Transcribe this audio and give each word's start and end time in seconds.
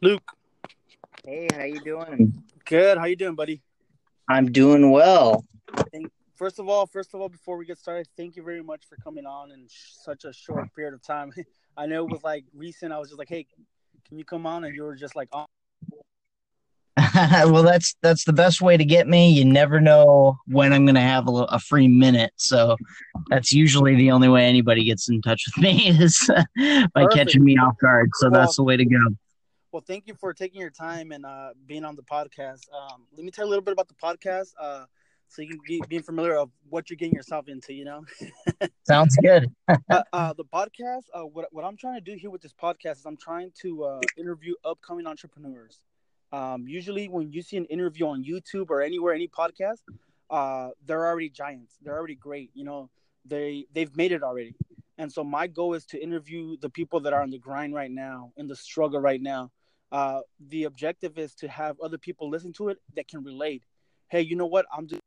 Luke. 0.00 0.22
Hey, 1.26 1.48
how 1.52 1.64
you 1.64 1.80
doing? 1.80 2.44
Good. 2.64 2.98
How 2.98 3.06
you 3.06 3.16
doing, 3.16 3.34
buddy? 3.34 3.62
I'm 4.28 4.52
doing 4.52 4.92
well. 4.92 5.44
Thank, 5.92 6.12
first 6.36 6.60
of 6.60 6.68
all, 6.68 6.86
first 6.86 7.14
of 7.14 7.20
all, 7.20 7.28
before 7.28 7.56
we 7.56 7.66
get 7.66 7.78
started, 7.78 8.06
thank 8.16 8.36
you 8.36 8.44
very 8.44 8.62
much 8.62 8.84
for 8.88 8.94
coming 8.96 9.26
on 9.26 9.50
in 9.50 9.66
sh- 9.68 9.94
such 10.04 10.24
a 10.24 10.32
short 10.32 10.72
period 10.76 10.94
of 10.94 11.02
time. 11.02 11.32
I 11.76 11.86
know 11.86 12.04
it 12.04 12.12
was 12.12 12.22
like 12.22 12.44
recent. 12.54 12.92
I 12.92 12.98
was 12.98 13.08
just 13.08 13.18
like, 13.18 13.28
hey, 13.28 13.46
can 14.06 14.18
you 14.18 14.24
come 14.24 14.46
on? 14.46 14.62
And 14.64 14.74
you 14.74 14.84
were 14.84 14.94
just 14.94 15.16
like, 15.16 15.28
oh. 15.32 15.46
well, 17.14 17.64
that's 17.64 17.96
that's 18.00 18.24
the 18.24 18.32
best 18.32 18.60
way 18.60 18.76
to 18.76 18.84
get 18.84 19.08
me. 19.08 19.30
You 19.30 19.44
never 19.44 19.80
know 19.80 20.38
when 20.46 20.72
I'm 20.72 20.84
going 20.84 20.94
to 20.94 21.00
have 21.00 21.28
a, 21.28 21.32
a, 21.48 21.58
free 21.58 21.88
minute, 21.88 22.32
so 22.36 22.76
that's 23.28 23.52
usually 23.52 23.94
the 23.94 24.10
only 24.10 24.28
way 24.28 24.46
anybody 24.46 24.84
gets 24.84 25.08
in 25.08 25.22
touch 25.22 25.44
with 25.46 25.62
me 25.62 25.88
is 26.00 26.28
by 26.28 26.86
Perfect. 26.94 27.14
catching 27.14 27.44
me 27.44 27.56
off 27.56 27.76
guard. 27.78 28.10
So 28.14 28.28
well, 28.28 28.40
that's 28.40 28.56
the 28.56 28.64
way 28.64 28.76
to 28.76 28.84
go. 28.84 28.98
Well, 29.78 29.84
thank 29.86 30.08
you 30.08 30.14
for 30.14 30.34
taking 30.34 30.60
your 30.60 30.70
time 30.70 31.12
and 31.12 31.24
uh, 31.24 31.50
being 31.64 31.84
on 31.84 31.94
the 31.94 32.02
podcast. 32.02 32.66
Um, 32.74 33.04
let 33.16 33.24
me 33.24 33.30
tell 33.30 33.44
you 33.44 33.48
a 33.48 33.52
little 33.52 33.62
bit 33.62 33.74
about 33.74 33.86
the 33.86 33.94
podcast, 33.94 34.48
uh, 34.60 34.86
so 35.28 35.40
you 35.40 35.50
can 35.50 35.60
be, 35.64 35.80
being 35.88 36.02
familiar 36.02 36.36
of 36.36 36.50
what 36.68 36.90
you're 36.90 36.96
getting 36.96 37.14
yourself 37.14 37.46
into. 37.46 37.72
You 37.72 37.84
know, 37.84 38.04
sounds 38.88 39.16
good. 39.22 39.46
uh, 39.68 39.76
uh, 40.12 40.32
the 40.32 40.44
podcast, 40.46 41.04
uh, 41.14 41.20
what 41.20 41.46
what 41.52 41.64
I'm 41.64 41.76
trying 41.76 41.94
to 41.94 42.00
do 42.00 42.18
here 42.18 42.28
with 42.28 42.42
this 42.42 42.52
podcast 42.52 42.96
is 42.96 43.06
I'm 43.06 43.16
trying 43.16 43.52
to 43.62 43.84
uh, 43.84 44.00
interview 44.16 44.54
upcoming 44.64 45.06
entrepreneurs. 45.06 45.80
Um, 46.32 46.66
usually, 46.66 47.08
when 47.08 47.30
you 47.30 47.40
see 47.40 47.56
an 47.56 47.66
interview 47.66 48.08
on 48.08 48.24
YouTube 48.24 48.70
or 48.70 48.82
anywhere, 48.82 49.14
any 49.14 49.28
podcast, 49.28 49.82
they're 50.86 51.06
already 51.06 51.30
giants. 51.30 51.76
They're 51.82 51.96
already 51.96 52.16
great. 52.16 52.50
You 52.52 52.64
know, 52.64 52.90
they 53.24 53.66
they've 53.72 53.96
made 53.96 54.10
it 54.10 54.24
already. 54.24 54.56
And 55.00 55.12
so 55.12 55.22
my 55.22 55.46
goal 55.46 55.74
is 55.74 55.86
to 55.86 56.02
interview 56.02 56.56
the 56.60 56.68
people 56.68 56.98
that 57.02 57.12
are 57.12 57.22
on 57.22 57.30
the 57.30 57.38
grind 57.38 57.72
right 57.72 57.92
now, 57.92 58.32
in 58.36 58.48
the 58.48 58.56
struggle 58.56 58.98
right 58.98 59.22
now, 59.22 59.52
uh, 59.90 60.20
the 60.48 60.64
objective 60.64 61.18
is 61.18 61.34
to 61.36 61.48
have 61.48 61.76
other 61.80 61.98
people 61.98 62.28
listen 62.28 62.52
to 62.54 62.68
it 62.68 62.78
that 62.96 63.08
can 63.08 63.24
relate. 63.24 63.62
Hey, 64.08 64.22
you 64.22 64.36
know 64.36 64.46
what? 64.46 64.66
I'm 64.76 64.86
just, 64.86 65.00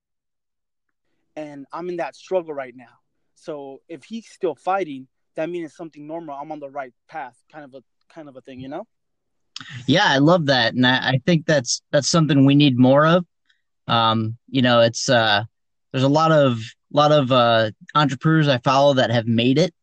and 1.35 1.65
I'm 1.71 1.89
in 1.89 1.97
that 1.97 2.15
struggle 2.15 2.53
right 2.53 2.75
now. 2.75 2.99
So 3.35 3.81
if 3.87 4.03
he's 4.03 4.27
still 4.27 4.55
fighting, 4.55 5.07
that 5.35 5.49
means 5.49 5.67
it's 5.67 5.77
something 5.77 6.05
normal. 6.05 6.35
I'm 6.35 6.51
on 6.51 6.59
the 6.59 6.69
right 6.69 6.93
path, 7.07 7.37
kind 7.51 7.63
of 7.63 7.73
a 7.73 7.83
kind 8.13 8.27
of 8.27 8.35
a 8.35 8.41
thing, 8.41 8.59
you 8.59 8.67
know. 8.67 8.85
Yeah, 9.87 10.05
I 10.05 10.17
love 10.17 10.47
that, 10.47 10.73
and 10.73 10.85
I, 10.85 10.97
I 10.97 11.21
think 11.25 11.45
that's 11.45 11.81
that's 11.91 12.09
something 12.09 12.45
we 12.45 12.55
need 12.55 12.77
more 12.77 13.05
of. 13.05 13.25
Um, 13.87 14.37
you 14.49 14.61
know, 14.61 14.81
it's 14.81 15.09
uh, 15.09 15.43
there's 15.91 16.03
a 16.03 16.09
lot 16.09 16.31
of 16.31 16.59
lot 16.91 17.11
of 17.11 17.31
uh, 17.31 17.71
entrepreneurs 17.95 18.47
I 18.47 18.57
follow 18.59 18.93
that 18.95 19.11
have 19.11 19.27
made 19.27 19.57
it, 19.57 19.73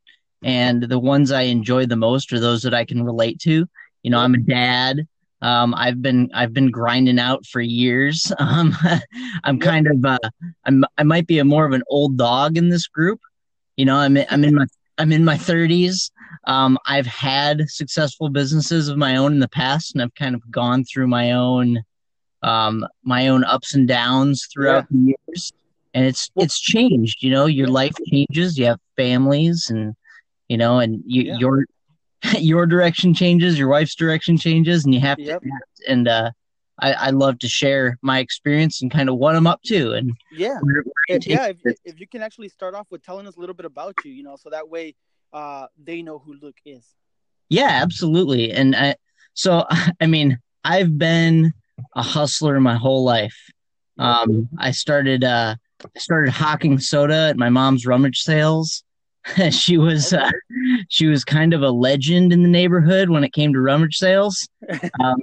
and 0.43 0.83
the 0.83 0.99
ones 0.99 1.33
I 1.33 1.43
enjoy 1.43 1.87
the 1.87 1.97
most 1.97 2.33
are 2.33 2.41
those 2.41 2.63
that 2.63 2.75
I 2.75 2.85
can 2.85 3.03
relate 3.03 3.39
to 3.41 3.67
you 4.09 4.13
know, 4.13 4.21
I'm 4.21 4.33
a 4.33 4.39
dad. 4.39 5.07
Um, 5.43 5.75
I've 5.75 6.01
been 6.01 6.31
I've 6.33 6.55
been 6.55 6.71
grinding 6.71 7.19
out 7.19 7.45
for 7.45 7.61
years. 7.61 8.33
Um, 8.41 8.75
I'm 9.45 9.61
kind 9.61 9.87
of 9.87 10.03
uh, 10.03 10.19
I'm 10.65 10.83
I 10.97 11.03
might 11.03 11.27
be 11.27 11.41
a 11.41 11.45
more 11.45 11.67
of 11.67 11.75
an 11.75 11.83
old 11.91 12.17
dog 12.17 12.57
in 12.57 12.71
this 12.71 12.87
group. 12.87 13.21
You 13.77 13.85
know, 13.85 13.97
I'm 13.97 14.17
I'm 14.31 14.45
in 14.45 14.55
my 14.55 14.65
I'm 14.97 15.13
in 15.13 15.27
my 15.27 15.37
30s. 15.37 16.11
Um, 16.45 16.79
I've 16.87 17.07
had 17.07 17.69
successful 17.69 18.31
businesses 18.31 18.89
of 18.89 18.97
my 18.97 19.17
own 19.17 19.35
in 19.35 19.41
the 19.41 19.49
past, 19.49 19.95
and 19.95 20.01
I've 20.01 20.15
kind 20.15 20.35
of 20.35 20.41
gone 20.51 20.85
through 20.85 21.09
my 21.09 21.33
own 21.33 21.83
um, 22.43 22.87
my 23.03 23.29
own 23.29 23.45
ups 23.45 23.75
and 23.75 23.87
downs 23.87 24.49
throughout 24.51 24.87
yeah. 24.91 24.97
the 24.99 25.17
years. 25.29 25.53
And 25.93 26.07
it's 26.07 26.31
it's 26.37 26.59
changed. 26.59 27.23
You 27.23 27.31
know, 27.31 27.45
your 27.45 27.69
life 27.69 27.95
changes. 28.07 28.57
You 28.57 28.65
have 28.65 28.81
families, 28.97 29.69
and 29.69 29.95
you 30.49 30.57
know, 30.57 30.79
and 30.79 31.03
you, 31.05 31.25
yeah. 31.25 31.37
your 31.37 31.67
your 32.39 32.67
direction 32.67 33.15
changes, 33.15 33.59
your 33.59 33.69
wife's 33.69 33.95
direction 33.95 34.37
changes, 34.37 34.85
and 34.85 34.95
you 34.95 35.01
have 35.01 35.19
yep. 35.19 35.41
to 35.41 35.49
act. 35.49 35.83
And 35.87 36.09
uh, 36.09 36.31
I, 36.81 36.93
I 36.93 37.11
love 37.11 37.39
to 37.41 37.49
share 37.49 37.99
my 38.03 38.19
experience 38.21 38.83
and 38.83 38.91
kind 38.91 39.09
of 39.09 39.17
what 39.17 39.37
I'm 39.37 39.47
up 39.47 39.63
to. 39.67 39.93
And 39.93 40.13
yeah, 40.33 40.59
where, 40.61 40.83
where 40.83 41.19
yeah. 41.23 41.53
If, 41.65 41.77
if, 41.85 42.01
you 42.01 42.07
can 42.07 42.23
actually 42.23 42.49
start 42.49 42.75
off 42.75 42.87
with 42.91 43.03
telling 43.03 43.27
us 43.27 43.37
a 43.37 43.41
little 43.41 43.55
bit 43.55 43.67
about 43.67 43.95
you, 44.05 44.13
you 44.13 44.23
know, 44.23 44.37
so 44.37 44.51
that 44.51 44.69
way 44.69 44.95
uh, 45.33 45.67
they 45.83 46.03
know 46.03 46.19
who 46.19 46.35
Luke 46.41 46.59
is. 46.65 46.85
Yeah, 47.49 47.81
absolutely. 47.83 48.53
And 48.53 48.77
I, 48.77 48.97
so 49.35 49.65
I 50.01 50.07
mean, 50.07 50.39
I've 50.65 50.99
been 50.99 51.53
a 51.95 52.03
hustler 52.03 52.61
my 52.61 52.77
whole 52.77 53.05
life. 53.05 53.37
Um, 53.99 54.49
I 54.59 54.71
started 54.71 55.25
uh, 55.25 55.57
I 55.85 55.99
started 55.99 56.31
hawking 56.31 56.79
soda 56.79 57.29
at 57.31 57.37
my 57.37 57.49
mom's 57.49 57.87
rummage 57.87 58.19
sales. 58.19 58.85
she 59.51 59.79
was 59.79 60.13
uh, 60.13 60.31
she 60.89 61.07
was 61.07 61.25
kind 61.25 61.55
of 61.55 61.63
a 61.63 61.71
legend 61.71 62.33
in 62.33 62.43
the 62.43 62.49
neighborhood 62.49 63.11
when 63.11 63.25
it 63.25 63.33
came 63.33 63.53
to 63.53 63.61
rummage 63.61 63.97
sales. 63.97 64.49
Um, 65.01 65.17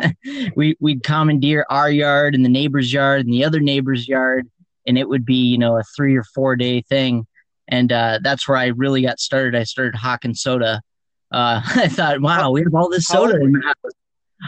we 0.56 0.76
we'd 0.80 1.04
commandeer 1.04 1.64
our 1.70 1.90
yard 1.90 2.34
and 2.34 2.44
the 2.44 2.48
neighbor's 2.48 2.92
yard 2.92 3.24
and 3.24 3.32
the 3.32 3.44
other 3.44 3.60
neighbor's 3.60 4.08
yard, 4.08 4.48
and 4.86 4.98
it 4.98 5.08
would 5.08 5.24
be 5.24 5.36
you 5.36 5.58
know 5.58 5.78
a 5.78 5.82
three 5.96 6.16
or 6.16 6.24
four 6.24 6.56
day 6.56 6.80
thing. 6.82 7.26
And 7.68 7.92
uh, 7.92 8.18
that's 8.22 8.48
where 8.48 8.56
I 8.56 8.66
really 8.66 9.02
got 9.02 9.20
started. 9.20 9.54
I 9.54 9.62
started 9.62 9.94
hawking 9.94 10.34
soda. 10.34 10.82
Uh, 11.30 11.60
I 11.64 11.86
thought, 11.86 12.20
wow, 12.20 12.50
we 12.50 12.62
have 12.62 12.74
all 12.74 12.88
this 12.88 13.06
soda 13.06 13.40
in 13.40 13.52
the 13.52 13.60
house. 13.60 13.92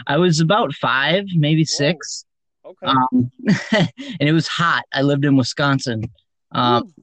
I 0.07 0.17
was 0.17 0.41
about 0.41 0.73
five, 0.73 1.25
maybe 1.33 1.63
six. 1.63 2.25
Okay. 2.65 2.85
Um, 2.85 3.31
and 3.71 4.29
it 4.29 4.33
was 4.33 4.47
hot. 4.47 4.83
I 4.93 5.03
lived 5.03 5.23
in 5.23 5.37
Wisconsin. 5.37 6.11
Um, 6.51 6.93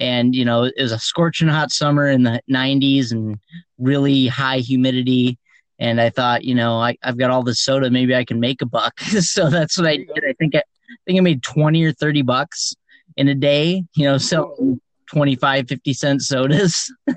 and 0.00 0.34
you 0.34 0.44
know 0.44 0.64
it 0.64 0.74
was 0.78 0.92
a 0.92 0.98
scorching 0.98 1.46
hot 1.46 1.70
summer 1.70 2.08
in 2.08 2.22
the 2.22 2.40
90s 2.50 3.12
and 3.12 3.38
really 3.78 4.26
high 4.26 4.58
humidity. 4.58 5.38
And 5.78 6.00
i 6.00 6.10
thought 6.10 6.44
you 6.44 6.54
know 6.54 6.74
I, 6.74 6.96
have 7.02 7.18
got 7.18 7.30
all 7.30 7.42
this 7.42 7.62
soda 7.62 7.90
maybe 7.90 8.14
i 8.14 8.24
can 8.24 8.40
make 8.40 8.60
a 8.62 8.66
buck. 8.66 8.98
So 9.20 9.48
that's 9.48 9.78
what 9.78 9.86
i 9.86 9.96
did. 9.98 10.24
I 10.28 10.32
think 10.32 10.54
I, 10.54 10.58
I 10.58 10.96
think 11.06 11.18
i 11.18 11.20
made 11.20 11.42
20 11.42 11.84
or 11.84 11.92
30 11.92 12.22
bucks 12.22 12.74
in 13.16 13.28
a 13.28 13.34
day 13.34 13.84
you 13.94 14.04
know 14.04 14.18
selling 14.18 14.80
25 15.10 15.68
50 15.68 15.92
cent 15.92 16.22
sodas. 16.22 16.92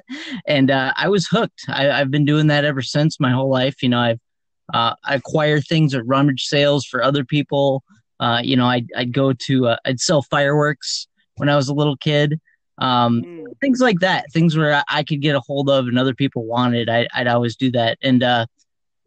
And 0.47 0.71
uh, 0.71 0.93
i 0.97 1.07
was 1.07 1.27
hooked. 1.27 1.63
I, 1.67 1.83
have 1.85 2.11
been 2.11 2.25
doing 2.25 2.47
that 2.47 2.65
ever 2.65 2.81
since 2.81 3.19
my 3.19 3.31
whole 3.31 3.49
life. 3.49 3.81
You 3.81 3.89
know 3.89 3.99
i've 3.99 4.19
uh, 4.73 4.95
I 5.03 5.15
acquire 5.15 5.59
things 5.59 5.93
at 5.93 6.05
rummage 6.05 6.45
sales 6.45 6.85
for 6.85 7.03
other 7.03 7.25
people. 7.25 7.83
Uh, 8.19 8.39
you 8.43 8.55
know 8.55 8.65
I'd, 8.65 8.87
I'd 8.95 9.13
go 9.13 9.33
to 9.33 9.67
uh, 9.67 9.77
i'd 9.85 9.99
sell 9.99 10.21
fireworks 10.21 11.07
when 11.35 11.49
i 11.49 11.55
was 11.55 11.67
a 11.67 11.73
little 11.73 11.97
kid 11.97 12.39
um, 12.79 13.21
mm. 13.21 13.45
things 13.61 13.79
like 13.79 13.99
that 13.99 14.31
things 14.31 14.57
where 14.57 14.83
I, 14.89 15.03
could 15.03 15.21
get 15.21 15.35
a 15.35 15.39
hold 15.39 15.69
of 15.69 15.87
and 15.87 15.97
other 15.97 16.15
people 16.15 16.45
wanted 16.45 16.89
I, 16.89 17.07
would 17.17 17.27
always 17.27 17.55
do 17.55 17.71
that. 17.71 17.97
And 18.01 18.23
uh, 18.23 18.45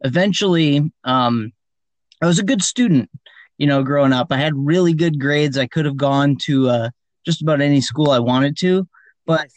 eventually 0.01 0.93
um, 1.05 1.53
i 2.23 2.27
was 2.27 2.39
a 2.39 2.45
good 2.45 2.63
student 2.63 3.11
you 3.59 3.67
know 3.67 3.83
growing 3.83 4.13
up. 4.13 4.29
I 4.31 4.37
had 4.37 4.53
really 4.55 4.93
good 4.93 5.19
grades. 5.19 5.59
I 5.59 5.67
could 5.67 5.85
have 5.85 5.97
gone 5.97 6.37
to 6.43 6.69
uh, 6.69 6.91
just 7.25 7.43
about 7.43 7.61
any 7.61 7.81
school 7.81 8.11
i 8.11 8.19
wanted 8.19 8.57
to 8.59 8.87
but 9.27 9.49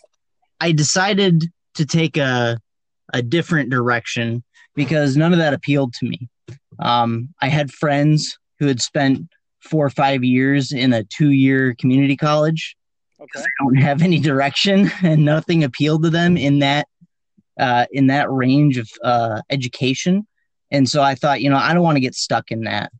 i 0.59 0.72
decided 0.72 1.46
to 1.75 1.86
take 1.86 2.18
a, 2.18 2.59
a 3.14 3.22
different 3.22 3.69
direction 3.69 4.44
because 4.75 5.16
none 5.16 5.34
of 5.34 5.40
that 5.40 5.53
appealed 5.53 5.94
to 5.94 6.08
me. 6.08 6.28
Um, 6.80 7.30
i 7.42 7.48
had 7.48 7.72
friends 7.72 8.38
who 8.59 8.68
had 8.68 8.81
spent 8.81 9.28
four 9.59 9.86
or 9.86 9.90
five 9.90 10.24
years 10.24 10.72
in 10.72 10.94
a 10.94 11.03
two 11.03 11.31
year 11.31 11.75
community 11.75 12.18
college 12.18 12.75
Okay. 13.19 13.40
They 13.40 13.46
don't 13.59 13.75
have 13.75 14.02
any 14.02 14.19
direction 14.19 14.91
and 15.03 15.25
nothing 15.25 15.63
appealed 15.63 16.03
to 16.03 16.09
them 16.09 16.38
in 16.38 16.59
that 16.59 16.88
uh, 17.59 17.85
in 17.91 18.07
that 18.07 18.31
range 18.31 18.78
of 18.78 18.90
uh, 19.03 19.41
education. 19.50 20.25
And 20.72 20.88
so 20.88 21.02
I 21.02 21.16
thought, 21.16 21.41
you 21.41 21.50
know, 21.50 21.57
I 21.57 21.74
don't 21.74 21.84
want 21.84 21.97
to 21.97 22.02
get 22.02 22.16
stuck 22.16 22.52
in 22.52 22.62
that. 22.62 22.91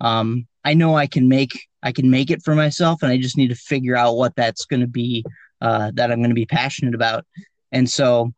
Um, 0.00 0.46
I 0.64 0.74
know 0.74 0.96
I 0.96 1.06
can 1.06 1.28
make 1.28 1.66
I 1.82 1.92
can 1.92 2.10
make 2.10 2.30
it 2.30 2.42
for 2.42 2.54
myself, 2.54 3.02
and 3.02 3.12
I 3.12 3.18
just 3.18 3.36
need 3.36 3.48
to 3.48 3.54
figure 3.54 3.96
out 3.96 4.16
what 4.16 4.34
that's 4.34 4.64
going 4.64 4.80
to 4.80 4.88
be 4.88 5.24
uh, 5.60 5.92
that 5.94 6.10
I'm 6.10 6.18
going 6.18 6.30
to 6.30 6.34
be 6.34 6.46
passionate 6.46 6.94
about. 6.94 7.24
And 7.72 7.88
so 7.88 8.32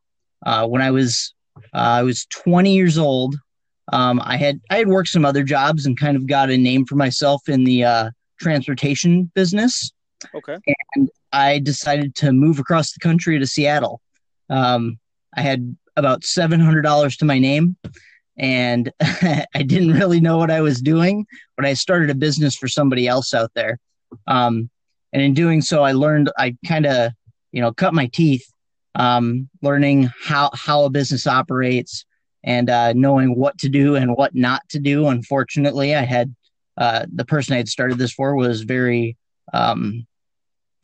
uh, 0.44 0.66
when 0.66 0.82
I 0.82 0.90
was 0.90 1.34
uh, 1.74 2.00
I 2.00 2.02
was 2.02 2.26
20 2.26 2.74
years 2.74 2.98
old, 2.98 3.36
um, 3.92 4.20
I 4.24 4.36
had 4.36 4.60
I 4.70 4.76
had 4.76 4.88
worked 4.88 5.08
some 5.08 5.24
other 5.24 5.42
jobs 5.42 5.86
and 5.86 5.98
kind 5.98 6.16
of 6.16 6.26
got 6.26 6.50
a 6.50 6.56
name 6.56 6.84
for 6.84 6.96
myself 6.96 7.48
in 7.48 7.64
the 7.64 7.84
uh, 7.84 8.10
transportation 8.40 9.30
business. 9.34 9.92
Okay. 10.34 10.58
And 10.94 11.10
I 11.32 11.58
decided 11.58 12.14
to 12.16 12.32
move 12.32 12.58
across 12.58 12.92
the 12.92 13.00
country 13.00 13.38
to 13.38 13.46
Seattle. 13.46 14.00
Um, 14.48 14.98
I 15.36 15.42
had 15.42 15.76
about 15.96 16.24
seven 16.24 16.60
hundred 16.60 16.82
dollars 16.82 17.16
to 17.18 17.24
my 17.24 17.38
name, 17.38 17.76
and 18.36 18.92
I 19.00 19.62
didn't 19.64 19.92
really 19.92 20.20
know 20.20 20.38
what 20.38 20.50
I 20.50 20.60
was 20.60 20.80
doing, 20.80 21.26
but 21.56 21.66
I 21.66 21.74
started 21.74 22.10
a 22.10 22.14
business 22.14 22.56
for 22.56 22.68
somebody 22.68 23.06
else 23.06 23.34
out 23.34 23.52
there. 23.54 23.78
Um, 24.26 24.70
and 25.12 25.22
in 25.22 25.34
doing 25.34 25.60
so, 25.60 25.82
I 25.82 25.92
learned 25.92 26.30
I 26.38 26.56
kind 26.66 26.86
of 26.86 27.12
you 27.52 27.60
know 27.60 27.72
cut 27.72 27.94
my 27.94 28.06
teeth 28.06 28.50
um, 28.94 29.48
learning 29.62 30.10
how 30.20 30.50
how 30.54 30.84
a 30.84 30.90
business 30.90 31.26
operates 31.26 32.04
and 32.42 32.70
uh, 32.70 32.92
knowing 32.94 33.36
what 33.36 33.58
to 33.58 33.68
do 33.68 33.96
and 33.96 34.16
what 34.16 34.34
not 34.34 34.68
to 34.70 34.78
do. 34.78 35.08
Unfortunately, 35.08 35.94
I 35.94 36.02
had 36.02 36.34
uh, 36.76 37.06
the 37.12 37.24
person 37.24 37.54
I 37.54 37.58
had 37.58 37.68
started 37.68 37.98
this 37.98 38.12
for 38.12 38.34
was 38.34 38.62
very 38.62 39.16
um, 39.52 40.06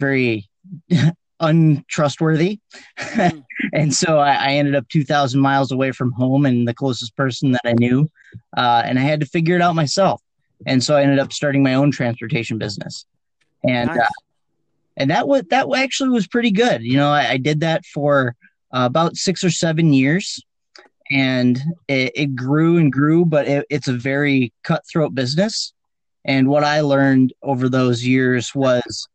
very 0.01 0.49
untrustworthy. 1.41 2.61
Mm. 2.99 3.45
and 3.73 3.95
so 3.95 4.19
I, 4.19 4.35
I 4.35 4.53
ended 4.53 4.75
up 4.75 4.89
2,000 4.89 5.41
miles 5.41 5.73
away 5.73 5.93
from 5.93 6.13
home 6.13 6.47
and 6.47 6.67
the 6.67 6.75
closest 6.75 7.17
person 7.17 7.53
that 7.53 7.63
I 7.65 7.73
knew. 7.73 8.09
Uh, 8.57 8.83
and 8.85 8.99
I 8.99 9.03
had 9.03 9.21
to 9.21 9.27
figure 9.27 9.57
it 9.57 9.63
out 9.63 9.75
myself. 9.75 10.23
And 10.67 10.83
so 10.83 10.97
I 10.97 11.03
ended 11.03 11.19
up 11.19 11.33
starting 11.33 11.63
my 11.63 11.75
own 11.75 11.91
transportation 11.91 12.59
business. 12.59 13.05
And, 13.67 13.89
Nice. 13.89 13.99
uh, 13.99 14.09
and 14.97 15.11
that 15.11 15.29
was, 15.29 15.43
that 15.51 15.67
actually 15.77 16.11
was 16.11 16.27
pretty 16.27 16.51
good. 16.51 16.83
You 16.83 16.97
know, 16.97 17.11
I, 17.11 17.33
I 17.33 17.37
did 17.37 17.61
that 17.61 17.85
for 17.85 18.35
uh, 18.75 18.87
about 18.87 19.17
six 19.17 19.45
or 19.45 19.51
seven 19.51 19.93
years 19.93 20.41
and 21.11 21.63
it, 21.89 22.13
it 22.15 22.37
grew 22.37 22.79
and 22.79 22.93
grew, 22.93 23.25
but 23.25 23.47
it, 23.47 23.67
it's 23.71 23.89
a 23.89 23.93
very 23.93 24.53
cutthroat 24.65 25.15
business. 25.15 25.73
And 26.25 26.49
what 26.49 26.65
I 26.65 26.81
learned 26.81 27.33
over 27.43 27.69
those 27.69 28.05
years 28.05 28.55
was 28.55 29.09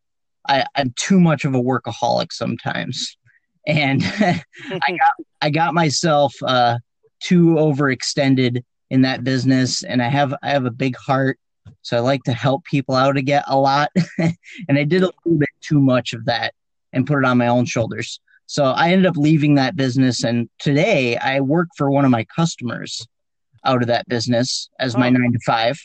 I, 0.51 0.65
I'm 0.75 0.93
too 0.97 1.19
much 1.19 1.45
of 1.45 1.55
a 1.55 1.61
workaholic 1.61 2.33
sometimes. 2.33 3.17
And 3.65 4.03
I 4.19 4.43
got 4.69 5.25
I 5.41 5.49
got 5.49 5.73
myself 5.73 6.33
uh, 6.45 6.77
too 7.21 7.55
overextended 7.55 8.63
in 8.89 9.01
that 9.03 9.23
business, 9.23 9.83
and 9.83 10.01
I 10.01 10.09
have 10.09 10.33
I 10.43 10.49
have 10.49 10.65
a 10.65 10.71
big 10.71 10.95
heart, 10.97 11.39
so 11.81 11.95
I 11.95 12.01
like 12.01 12.23
to 12.23 12.33
help 12.33 12.65
people 12.65 12.95
out 12.95 13.13
to 13.13 13.21
get 13.21 13.45
a 13.47 13.57
lot, 13.57 13.91
and 14.17 14.77
I 14.77 14.83
did 14.83 15.03
a 15.03 15.11
little 15.25 15.39
bit 15.39 15.49
too 15.61 15.79
much 15.79 16.13
of 16.13 16.25
that 16.25 16.53
and 16.91 17.07
put 17.07 17.19
it 17.19 17.25
on 17.25 17.37
my 17.37 17.47
own 17.47 17.65
shoulders. 17.65 18.19
So 18.47 18.65
I 18.65 18.89
ended 18.91 19.05
up 19.05 19.15
leaving 19.15 19.55
that 19.55 19.77
business, 19.77 20.23
and 20.25 20.49
today 20.59 21.15
I 21.17 21.39
work 21.39 21.69
for 21.77 21.89
one 21.89 22.03
of 22.03 22.11
my 22.11 22.25
customers 22.35 23.07
out 23.63 23.81
of 23.81 23.87
that 23.87 24.07
business 24.09 24.69
as 24.79 24.97
my 24.97 25.07
Oh. 25.07 25.11
nine 25.11 25.31
to 25.31 25.39
five, 25.45 25.79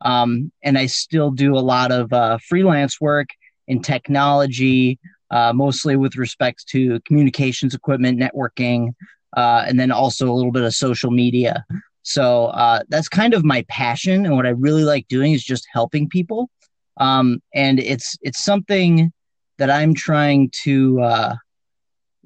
um, 0.00 0.50
and 0.64 0.76
I 0.76 0.86
still 0.86 1.30
do 1.30 1.54
a 1.54 1.60
lot 1.60 1.92
of 1.92 2.12
uh, 2.12 2.38
freelance 2.48 3.00
work 3.00 3.28
in 3.68 3.80
technology, 3.80 4.98
uh, 5.30 5.52
mostly 5.52 5.96
with 5.96 6.16
respect 6.16 6.66
to 6.68 7.00
communications 7.06 7.74
equipment, 7.74 8.18
networking, 8.18 8.94
uh, 9.36 9.64
and 9.68 9.78
then 9.78 9.92
also 9.92 10.30
a 10.30 10.32
little 10.32 10.52
bit 10.52 10.64
of 10.64 10.74
social 10.74 11.10
media. 11.10 11.64
So 12.02 12.46
uh, 12.46 12.80
that's 12.88 13.08
kind 13.08 13.34
of 13.34 13.44
my 13.44 13.64
passion, 13.68 14.24
and 14.24 14.34
what 14.34 14.46
I 14.46 14.50
really 14.50 14.84
like 14.84 15.06
doing 15.08 15.34
is 15.34 15.44
just 15.44 15.66
helping 15.72 16.08
people. 16.08 16.50
Um, 16.96 17.40
and 17.54 17.78
it's 17.78 18.16
it's 18.22 18.42
something 18.42 19.12
that 19.58 19.70
I'm 19.70 19.94
trying 19.94 20.50
to 20.64 21.00
uh, 21.00 21.34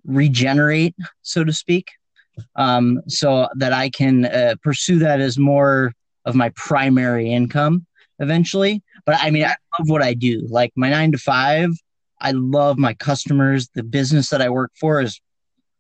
regenerate, 0.05 0.95
so 1.23 1.45
to 1.45 1.53
speak, 1.53 1.89
um, 2.57 3.03
so 3.09 3.49
that 3.57 3.73
I 3.73 3.91
can 3.91 4.27
uh, 4.27 4.55
pursue 4.63 4.99
that 5.01 5.21
as 5.21 5.37
more 5.37 5.93
of 6.25 6.35
my 6.35 6.51
primary 6.51 7.31
income 7.31 7.87
eventually. 8.23 8.83
But 9.05 9.17
I 9.21 9.31
mean, 9.31 9.45
I 9.45 9.57
love 9.79 9.91
what 9.91 10.03
I 10.03 10.15
do. 10.15 10.47
Like 10.49 10.73
my 10.77 10.91
nine 10.91 11.13
to 11.13 11.19
five, 11.19 11.71
I 12.21 12.33
love 12.33 12.79
my 12.79 12.95
customers. 12.95 13.69
The 13.75 13.83
business 13.83 14.31
that 14.31 14.41
I 14.41 14.49
work 14.49 14.73
for 14.79 15.01
is, 15.01 15.21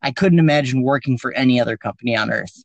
I 0.03 0.11
couldn't 0.11 0.41
imagine 0.41 0.83
working 0.83 1.17
for 1.17 1.33
any 1.33 1.61
other 1.61 1.77
company 1.77 2.17
on 2.17 2.33
earth 2.33 2.65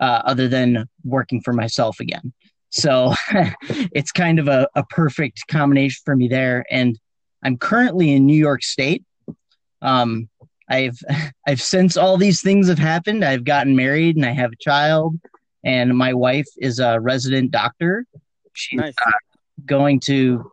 uh, 0.00 0.22
other 0.24 0.46
than 0.46 0.88
working 1.04 1.40
for 1.40 1.52
myself 1.52 1.98
again. 1.98 2.32
So 2.70 3.14
it's 3.62 4.12
kind 4.12 4.38
of 4.38 4.48
a, 4.48 4.68
a 4.74 4.84
perfect 4.84 5.48
combination 5.48 6.00
for 6.04 6.14
me 6.14 6.28
there. 6.28 6.64
And 6.70 6.98
I'm 7.42 7.56
currently 7.56 8.12
in 8.12 8.26
New 8.26 8.36
York 8.36 8.62
State. 8.62 9.04
Um, 9.82 10.28
I've 10.68 10.98
I've 11.46 11.62
since 11.62 11.96
all 11.96 12.16
these 12.16 12.42
things 12.42 12.68
have 12.68 12.78
happened, 12.78 13.24
I've 13.24 13.44
gotten 13.44 13.74
married 13.74 14.16
and 14.16 14.24
I 14.24 14.32
have 14.32 14.52
a 14.52 14.56
child, 14.56 15.18
and 15.64 15.96
my 15.96 16.14
wife 16.14 16.48
is 16.58 16.78
a 16.78 17.00
resident 17.00 17.50
doctor. 17.50 18.04
She's 18.58 18.80
Nice. 18.80 18.94
going 19.64 20.00
to 20.00 20.50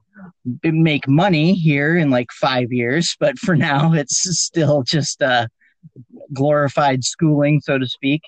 make 0.64 1.08
money 1.08 1.54
here 1.54 1.98
in 1.98 2.10
like 2.10 2.32
five 2.32 2.72
years, 2.72 3.16
but 3.20 3.38
for 3.40 3.56
now 3.56 3.94
it's 4.02 4.18
still 4.40 4.84
just 4.84 5.22
uh, 5.22 5.48
glorified 6.34 7.04
schooling, 7.04 7.62
so 7.62 7.78
to 7.78 7.88
speak, 7.88 8.22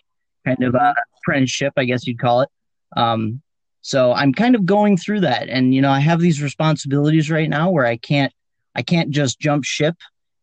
kind 0.46 0.62
of 0.64 0.76
uh, 0.76 0.94
apprenticeship, 1.20 1.74
I 1.78 1.86
guess 1.86 2.06
you'd 2.08 2.20
call 2.20 2.42
it. 2.42 2.50
Um, 2.96 3.42
so 3.82 4.12
I'm 4.14 4.34
kind 4.34 4.56
of 4.56 4.66
going 4.66 4.98
through 4.98 5.22
that, 5.22 5.48
and 5.48 5.74
you 5.74 5.82
know, 5.82 5.92
I 5.92 6.00
have 6.00 6.20
these 6.20 6.42
responsibilities 6.42 7.32
right 7.32 7.50
now 7.50 7.70
where 7.70 7.86
I 7.86 7.98
can't, 7.98 8.34
I 8.76 8.82
can't 8.82 9.12
just 9.12 9.40
jump 9.40 9.64
ship 9.64 9.96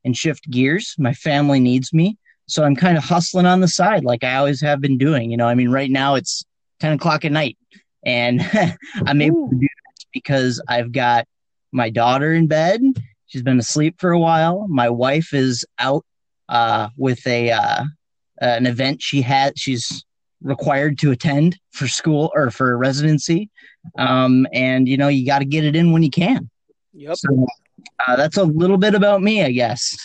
and 0.04 0.16
shift 0.16 0.48
gears. 0.50 0.94
My 0.98 1.12
family 1.12 1.60
needs 1.60 1.92
me, 1.92 2.16
so 2.46 2.64
I'm 2.64 2.76
kind 2.76 2.96
of 2.96 3.04
hustling 3.04 3.46
on 3.46 3.60
the 3.60 3.68
side, 3.68 4.04
like 4.04 4.24
I 4.24 4.36
always 4.36 4.60
have 4.62 4.80
been 4.80 4.96
doing. 4.96 5.30
You 5.30 5.36
know, 5.36 5.46
I 5.46 5.54
mean, 5.54 5.70
right 5.70 5.90
now 5.90 6.14
it's 6.14 6.44
10 6.80 6.94
o'clock 6.94 7.24
at 7.24 7.32
night, 7.32 7.58
and 8.04 8.40
I'm 9.06 9.20
able 9.20 9.48
to 9.48 9.54
do 9.54 9.66
that 9.66 10.04
because 10.12 10.60
I've 10.68 10.92
got 10.92 11.26
my 11.72 11.90
daughter 11.90 12.32
in 12.34 12.46
bed. 12.46 12.80
She's 13.26 13.42
been 13.42 13.58
asleep 13.58 13.96
for 13.98 14.12
a 14.12 14.18
while. 14.18 14.66
My 14.68 14.88
wife 14.88 15.32
is 15.34 15.64
out 15.78 16.04
uh, 16.48 16.88
with 16.96 17.26
a 17.26 17.50
uh, 17.50 17.84
an 18.40 18.66
event 18.66 19.02
she 19.02 19.22
had. 19.22 19.58
She's 19.58 20.04
required 20.42 20.98
to 20.98 21.10
attend 21.10 21.58
for 21.72 21.88
school 21.88 22.30
or 22.34 22.50
for 22.50 22.76
residency, 22.76 23.50
um, 23.98 24.46
and 24.52 24.88
you 24.88 24.96
know 24.96 25.08
you 25.08 25.26
got 25.26 25.40
to 25.40 25.44
get 25.44 25.64
it 25.64 25.74
in 25.74 25.92
when 25.92 26.02
you 26.02 26.10
can. 26.10 26.48
Yep. 26.92 27.16
So 27.16 27.46
uh, 28.06 28.16
that's 28.16 28.36
a 28.36 28.44
little 28.44 28.78
bit 28.78 28.94
about 28.94 29.22
me, 29.22 29.42
I 29.42 29.50
guess. 29.50 29.96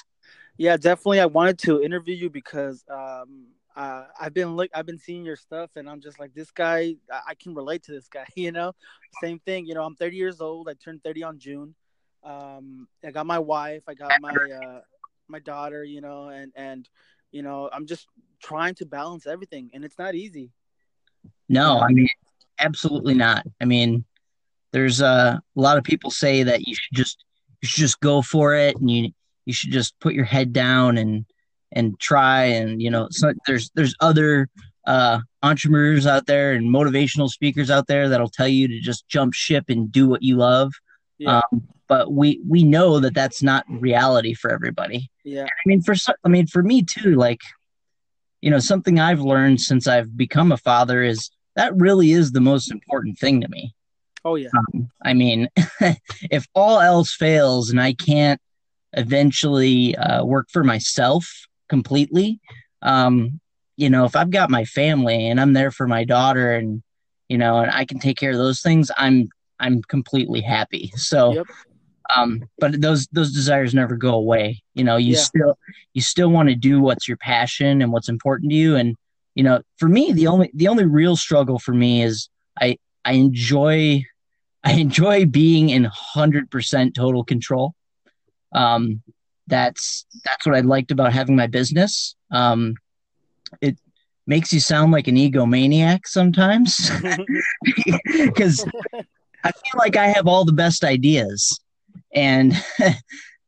Yeah, 0.57 0.75
definitely. 0.75 1.21
I 1.21 1.25
wanted 1.25 1.57
to 1.59 1.81
interview 1.81 2.15
you 2.15 2.29
because 2.29 2.83
um, 2.91 3.45
uh, 3.79 4.03
I've 4.19 4.33
been 4.33 4.57
look, 4.57 4.69
I've 4.75 4.85
been 4.85 4.97
seeing 4.97 5.23
your 5.23 5.37
stuff, 5.37 5.69
and 5.77 5.89
I'm 5.89 6.01
just 6.01 6.19
like, 6.19 6.33
this 6.33 6.51
guy. 6.51 6.95
I, 7.09 7.21
I 7.29 7.33
can 7.35 7.55
relate 7.55 7.83
to 7.83 7.93
this 7.93 8.09
guy. 8.09 8.25
You 8.35 8.51
know, 8.51 8.73
same 9.21 9.39
thing. 9.39 9.65
You 9.65 9.73
know, 9.73 9.83
I'm 9.83 9.95
30 9.95 10.17
years 10.17 10.41
old. 10.41 10.67
I 10.67 10.73
turned 10.73 11.01
30 11.03 11.23
on 11.23 11.39
June. 11.39 11.75
Um, 12.21 12.89
I 13.05 13.11
got 13.11 13.25
my 13.25 13.39
wife. 13.39 13.83
I 13.87 13.93
got 13.93 14.11
my 14.19 14.33
uh, 14.33 14.81
my 15.29 15.39
daughter. 15.39 15.85
You 15.85 16.01
know, 16.01 16.27
and 16.27 16.51
and 16.55 16.89
you 17.31 17.41
know, 17.41 17.69
I'm 17.71 17.85
just 17.85 18.07
trying 18.43 18.75
to 18.75 18.85
balance 18.85 19.25
everything, 19.25 19.69
and 19.73 19.85
it's 19.85 19.97
not 19.97 20.13
easy. 20.13 20.51
No, 21.47 21.79
I 21.79 21.87
mean, 21.87 22.07
absolutely 22.59 23.13
not. 23.13 23.45
I 23.61 23.65
mean, 23.65 24.03
there's 24.73 25.01
uh, 25.01 25.37
a 25.55 25.59
lot 25.59 25.77
of 25.77 25.85
people 25.85 26.11
say 26.11 26.43
that 26.43 26.67
you 26.67 26.75
should 26.75 26.97
just 26.97 27.23
you 27.61 27.69
should 27.69 27.81
just 27.81 28.01
go 28.01 28.21
for 28.21 28.55
it, 28.55 28.75
and 28.75 28.91
you 28.91 29.11
you 29.45 29.53
should 29.53 29.71
just 29.71 29.97
put 30.01 30.13
your 30.13 30.25
head 30.25 30.51
down 30.51 30.97
and 30.97 31.25
and 31.71 31.99
try, 31.99 32.43
and 32.45 32.81
you 32.81 32.89
know, 32.89 33.07
so 33.11 33.33
there's 33.45 33.69
there's 33.75 33.95
other 33.99 34.49
uh, 34.85 35.19
entrepreneurs 35.43 36.07
out 36.07 36.25
there 36.25 36.53
and 36.53 36.69
motivational 36.69 37.29
speakers 37.29 37.69
out 37.69 37.87
there 37.87 38.09
that'll 38.09 38.29
tell 38.29 38.47
you 38.47 38.67
to 38.67 38.79
just 38.79 39.07
jump 39.07 39.33
ship 39.33 39.65
and 39.69 39.91
do 39.91 40.07
what 40.07 40.23
you 40.23 40.35
love. 40.35 40.73
Yeah. 41.19 41.41
Um, 41.51 41.67
but 41.87 42.11
we 42.11 42.41
we 42.47 42.63
know 42.63 42.99
that 42.99 43.13
that's 43.13 43.43
not 43.43 43.65
reality 43.69 44.33
for 44.33 44.51
everybody. 44.51 45.09
Yeah. 45.23 45.43
I 45.43 45.63
mean, 45.65 45.81
for 45.81 45.95
I 46.23 46.29
mean, 46.29 46.47
for 46.47 46.63
me 46.63 46.83
too. 46.83 47.15
Like, 47.15 47.41
you 48.41 48.49
know, 48.49 48.59
something 48.59 48.99
I've 48.99 49.21
learned 49.21 49.61
since 49.61 49.87
I've 49.87 50.15
become 50.15 50.51
a 50.51 50.57
father 50.57 51.03
is 51.03 51.29
that 51.55 51.75
really 51.75 52.11
is 52.11 52.31
the 52.31 52.41
most 52.41 52.71
important 52.71 53.17
thing 53.19 53.41
to 53.41 53.47
me. 53.47 53.73
Oh 54.25 54.35
yeah. 54.35 54.49
Um, 54.57 54.89
I 55.03 55.13
mean, 55.13 55.49
if 56.31 56.47
all 56.55 56.79
else 56.79 57.13
fails 57.13 57.69
and 57.69 57.81
I 57.81 57.93
can't 57.93 58.41
eventually 58.93 59.95
uh, 59.97 60.23
work 60.23 60.47
for 60.51 60.63
myself 60.63 61.47
completely, 61.69 62.39
um, 62.81 63.39
you 63.77 63.89
know, 63.89 64.05
if 64.05 64.15
I've 64.15 64.31
got 64.31 64.49
my 64.49 64.65
family 64.65 65.27
and 65.27 65.39
I'm 65.39 65.53
there 65.53 65.71
for 65.71 65.87
my 65.87 66.03
daughter 66.03 66.53
and 66.53 66.83
you 67.29 67.37
know, 67.37 67.59
and 67.59 67.71
I 67.71 67.85
can 67.85 67.99
take 67.99 68.17
care 68.17 68.31
of 68.31 68.37
those 68.37 68.61
things, 68.61 68.91
I'm 68.97 69.29
I'm 69.59 69.81
completely 69.83 70.41
happy. 70.41 70.91
So, 70.95 71.35
Yep. 71.35 71.47
um, 72.15 72.43
but 72.57 72.81
those 72.81 73.07
those 73.11 73.31
desires 73.31 73.73
never 73.73 73.95
go 73.95 74.15
away. 74.15 74.61
You 74.73 74.83
know, 74.83 74.97
you 74.97 75.13
Yeah. 75.13 75.23
still 75.25 75.57
you 75.93 76.01
still 76.01 76.29
want 76.29 76.49
to 76.49 76.55
do 76.55 76.81
what's 76.81 77.07
your 77.07 77.17
passion 77.17 77.81
and 77.81 77.91
what's 77.91 78.09
important 78.09 78.51
to 78.51 78.55
you. 78.57 78.75
And 78.75 78.95
you 79.35 79.43
know, 79.43 79.61
for 79.77 79.87
me, 79.87 80.11
the 80.11 80.27
only 80.27 80.49
the 80.53 80.67
only 80.67 80.85
real 80.85 81.15
struggle 81.15 81.59
for 81.59 81.73
me 81.73 82.01
is 82.01 82.29
I 82.59 82.77
I 83.05 83.13
enjoy 83.13 84.03
I 84.63 84.73
enjoy 84.73 85.25
being 85.25 85.69
in 85.69 85.85
hundred 85.85 86.49
percent 86.49 86.95
total 86.95 87.23
control. 87.23 87.73
Um, 88.53 89.01
that's 89.49 90.05
that's 90.23 90.45
what 90.45 90.55
I 90.55 90.61
liked 90.61 90.91
about 90.91 91.13
having 91.13 91.35
my 91.35 91.47
business. 91.47 92.15
Um, 92.31 92.75
it 93.61 93.77
makes 94.27 94.53
you 94.53 94.59
sound 94.59 94.91
like 94.91 95.07
an 95.07 95.15
egomaniac 95.15 96.01
sometimes 96.05 96.91
because 98.05 98.63
I 99.43 99.51
feel 99.51 99.77
like 99.77 99.97
I 99.97 100.07
have 100.07 100.27
all 100.27 100.45
the 100.45 100.53
best 100.53 100.83
ideas, 100.83 101.59
and 102.13 102.53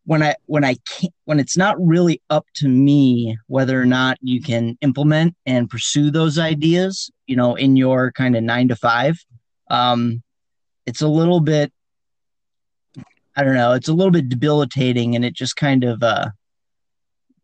when 0.05 0.23
I 0.23 0.35
when 0.45 0.63
I 0.63 0.75
can't, 0.89 1.13
when 1.25 1.39
it's 1.39 1.57
not 1.57 1.75
really 1.79 2.21
up 2.29 2.45
to 2.55 2.67
me 2.67 3.37
whether 3.47 3.79
or 3.79 3.85
not 3.85 4.17
you 4.21 4.41
can 4.41 4.77
implement 4.81 5.35
and 5.45 5.69
pursue 5.69 6.11
those 6.11 6.39
ideas, 6.39 7.11
you 7.27 7.35
know, 7.35 7.55
in 7.55 7.75
your 7.75 8.11
kind 8.11 8.35
of 8.35 8.43
nine 8.43 8.67
to 8.69 8.75
five, 8.75 9.17
um, 9.69 10.23
it's 10.85 11.01
a 11.01 11.07
little 11.07 11.39
bit. 11.39 11.71
I 13.35 13.43
don't 13.43 13.55
know. 13.55 13.73
It's 13.73 13.87
a 13.87 13.93
little 13.93 14.11
bit 14.11 14.29
debilitating, 14.29 15.15
and 15.15 15.23
it 15.23 15.33
just 15.33 15.55
kind 15.55 15.83
of 15.83 16.03
uh, 16.03 16.29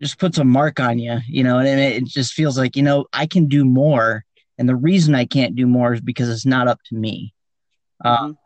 just 0.01 0.19
puts 0.19 0.37
a 0.37 0.43
mark 0.43 0.79
on 0.79 0.99
you, 0.99 1.19
you 1.27 1.43
know. 1.43 1.59
And 1.59 1.67
it, 1.67 2.03
it 2.03 2.05
just 2.05 2.33
feels 2.33 2.57
like 2.57 2.75
you 2.75 2.83
know 2.83 3.05
I 3.13 3.25
can 3.25 3.47
do 3.47 3.63
more, 3.65 4.25
and 4.57 4.67
the 4.67 4.75
reason 4.75 5.15
I 5.15 5.25
can't 5.25 5.55
do 5.55 5.65
more 5.65 5.93
is 5.93 6.01
because 6.01 6.29
it's 6.29 6.45
not 6.45 6.67
up 6.67 6.79
to 6.89 6.95
me. 6.95 7.33
Uh, 8.03 8.27
Mhm. 8.27 8.37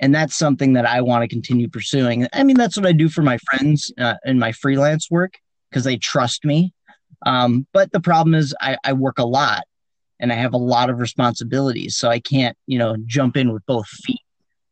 and 0.00 0.14
that's 0.14 0.36
something 0.36 0.74
that 0.74 0.84
I 0.84 1.00
want 1.00 1.22
to 1.22 1.28
continue 1.28 1.68
pursuing. 1.68 2.26
I 2.32 2.42
mean, 2.42 2.56
that's 2.56 2.76
what 2.76 2.86
I 2.86 2.92
do 2.92 3.08
for 3.08 3.22
my 3.22 3.38
friends 3.38 3.92
uh, 3.98 4.14
in 4.24 4.38
my 4.38 4.52
freelance 4.52 5.10
work 5.10 5.38
because 5.70 5.84
they 5.84 5.96
trust 5.96 6.44
me. 6.44 6.74
Um, 7.24 7.66
but 7.72 7.92
the 7.92 8.00
problem 8.00 8.34
is, 8.34 8.54
I, 8.60 8.76
I 8.84 8.92
work 8.92 9.18
a 9.18 9.24
lot 9.24 9.62
and 10.20 10.32
I 10.32 10.34
have 10.34 10.52
a 10.52 10.58
lot 10.58 10.90
of 10.90 10.98
responsibilities, 10.98 11.96
so 11.96 12.08
I 12.08 12.18
can't, 12.20 12.56
you 12.66 12.78
know, 12.78 12.96
jump 13.06 13.36
in 13.36 13.52
with 13.52 13.64
both 13.64 13.86
feet, 13.86 14.20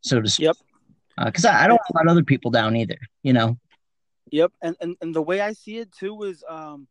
so 0.00 0.20
to 0.20 0.28
speak. 0.28 0.44
Yep. 0.46 0.56
Because 1.24 1.44
uh, 1.44 1.50
I, 1.50 1.64
I 1.64 1.68
don't 1.68 1.80
want 1.92 2.08
other 2.08 2.24
people 2.24 2.50
down 2.50 2.76
either, 2.76 2.98
you 3.22 3.32
know. 3.32 3.58
Yep, 4.30 4.52
and 4.62 4.76
and, 4.80 4.96
and 5.00 5.14
the 5.14 5.22
way 5.22 5.40
I 5.40 5.52
see 5.52 5.78
it 5.78 5.92
too 5.92 6.22
is, 6.22 6.44
um, 6.48 6.86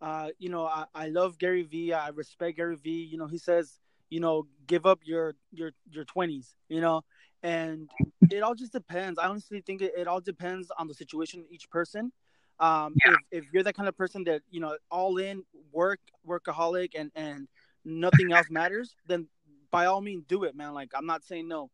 uh, 0.00 0.28
you 0.38 0.48
know, 0.48 0.66
I, 0.66 0.84
I 0.94 1.08
love 1.08 1.38
Gary 1.38 1.62
Vee. 1.62 1.92
I 1.92 2.08
respect 2.08 2.56
Gary 2.56 2.76
Vee. 2.76 3.08
You 3.10 3.18
know, 3.18 3.26
he 3.26 3.38
says, 3.38 3.78
you 4.10 4.20
know, 4.20 4.46
give 4.66 4.86
up 4.86 5.00
your 5.04 5.34
your 5.52 5.72
your 5.90 6.04
twenties. 6.04 6.54
You 6.68 6.80
know, 6.80 7.02
and 7.42 7.90
it 8.30 8.42
all 8.42 8.54
just 8.54 8.72
depends. 8.72 9.18
I 9.18 9.26
honestly 9.26 9.60
think 9.60 9.82
it, 9.82 9.92
it 9.96 10.06
all 10.06 10.20
depends 10.20 10.70
on 10.78 10.86
the 10.86 10.94
situation 10.94 11.44
each 11.50 11.68
person. 11.68 12.12
Um, 12.60 12.94
yeah. 13.04 13.12
if, 13.30 13.44
if 13.44 13.52
you're 13.52 13.62
that 13.62 13.76
kind 13.76 13.88
of 13.88 13.96
person 13.96 14.24
that 14.24 14.42
you 14.50 14.60
know 14.60 14.76
all 14.90 15.18
in 15.18 15.44
work 15.72 16.00
workaholic 16.26 16.92
and 16.96 17.10
and 17.14 17.48
nothing 17.84 18.32
else 18.32 18.46
matters, 18.50 18.94
then 19.06 19.26
by 19.70 19.86
all 19.86 20.00
means 20.00 20.24
do 20.26 20.44
it, 20.44 20.54
man. 20.54 20.74
Like 20.74 20.92
I'm 20.94 21.06
not 21.06 21.24
saying 21.24 21.48
no, 21.48 21.70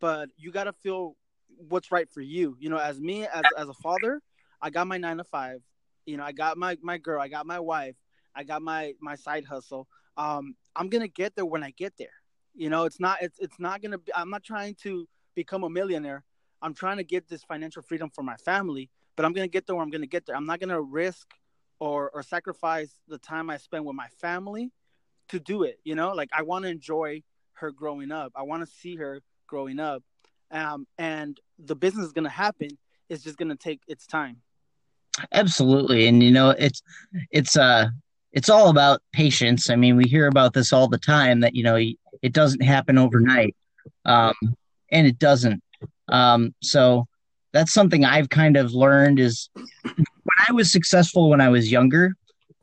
but 0.00 0.30
you 0.36 0.50
gotta 0.50 0.72
feel 0.72 1.16
what's 1.56 1.90
right 1.90 2.08
for 2.10 2.20
you. 2.20 2.56
You 2.60 2.70
know, 2.70 2.78
as 2.78 3.00
me 3.00 3.26
as 3.26 3.44
as 3.56 3.68
a 3.68 3.74
father, 3.74 4.20
I 4.60 4.70
got 4.70 4.86
my 4.86 4.98
nine 4.98 5.18
to 5.18 5.24
five. 5.24 5.62
You 6.06 6.16
know, 6.16 6.24
I 6.24 6.32
got 6.32 6.56
my 6.56 6.76
my 6.82 6.98
girl, 6.98 7.20
I 7.20 7.28
got 7.28 7.46
my 7.46 7.60
wife, 7.60 7.96
I 8.34 8.44
got 8.44 8.62
my 8.62 8.94
my 9.00 9.14
side 9.14 9.44
hustle. 9.44 9.88
Um, 10.16 10.56
I'm 10.74 10.88
gonna 10.88 11.08
get 11.08 11.36
there 11.36 11.46
when 11.46 11.62
I 11.62 11.70
get 11.70 11.94
there. 11.98 12.08
You 12.54 12.70
know, 12.70 12.84
it's 12.84 13.00
not 13.00 13.18
it's 13.22 13.38
it's 13.38 13.58
not 13.58 13.82
gonna 13.82 13.98
be. 13.98 14.12
I'm 14.14 14.30
not 14.30 14.42
trying 14.42 14.74
to 14.82 15.08
become 15.34 15.64
a 15.64 15.70
millionaire. 15.70 16.24
I'm 16.60 16.74
trying 16.74 16.96
to 16.96 17.04
get 17.04 17.28
this 17.28 17.44
financial 17.44 17.82
freedom 17.82 18.10
for 18.10 18.22
my 18.22 18.36
family, 18.36 18.90
but 19.16 19.24
I'm 19.24 19.32
gonna 19.32 19.48
get 19.48 19.66
there 19.66 19.76
where 19.76 19.84
I'm 19.84 19.90
gonna 19.90 20.06
get 20.06 20.26
there. 20.26 20.36
I'm 20.36 20.46
not 20.46 20.60
gonna 20.60 20.80
risk 20.80 21.28
or 21.78 22.10
or 22.10 22.22
sacrifice 22.22 22.94
the 23.06 23.18
time 23.18 23.50
I 23.50 23.58
spend 23.58 23.84
with 23.84 23.94
my 23.94 24.08
family 24.20 24.72
to 25.28 25.38
do 25.38 25.62
it. 25.62 25.78
You 25.84 25.94
know, 25.94 26.10
like 26.10 26.30
I 26.36 26.42
want 26.42 26.64
to 26.64 26.70
enjoy 26.70 27.22
her 27.54 27.70
growing 27.70 28.10
up. 28.10 28.32
I 28.34 28.42
want 28.42 28.66
to 28.66 28.72
see 28.72 28.96
her 28.96 29.20
growing 29.46 29.80
up, 29.80 30.02
um, 30.50 30.86
and 30.98 31.38
the 31.58 31.74
business 31.74 32.06
is 32.06 32.12
gonna 32.12 32.28
happen. 32.28 32.68
It's 33.08 33.22
just 33.22 33.36
gonna 33.36 33.56
take 33.56 33.80
its 33.88 34.06
time. 34.06 34.36
Absolutely, 35.32 36.06
and 36.06 36.22
you 36.22 36.30
know, 36.30 36.50
it's 36.50 36.82
it's 37.30 37.56
uh 37.56 37.86
it's 38.32 38.48
all 38.48 38.68
about 38.68 39.02
patience. 39.12 39.70
I 39.70 39.76
mean, 39.76 39.96
we 39.96 40.04
hear 40.04 40.26
about 40.26 40.52
this 40.52 40.72
all 40.72 40.88
the 40.88 40.98
time 40.98 41.40
that 41.40 41.54
you 41.54 41.62
know 41.62 41.76
it 41.76 42.32
doesn't 42.32 42.62
happen 42.62 42.98
overnight, 42.98 43.56
um, 44.04 44.34
and 44.90 45.06
it 45.06 45.18
doesn't. 45.18 45.62
Um, 46.08 46.54
so 46.62 47.06
that's 47.52 47.72
something 47.72 48.04
I've 48.04 48.28
kind 48.28 48.56
of 48.56 48.72
learned 48.72 49.18
is 49.18 49.48
when 49.54 50.06
I 50.48 50.52
was 50.52 50.70
successful 50.70 51.30
when 51.30 51.40
I 51.40 51.48
was 51.48 51.70
younger, 51.72 52.14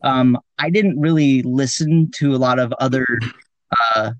um, 0.04 0.38
I 0.60 0.70
didn't 0.70 1.00
really 1.00 1.42
listen 1.44 2.12
to 2.15 2.36
a 2.36 2.38
lot 2.38 2.60
of 2.60 2.74
other 2.80 3.06
uh, 3.96 4.12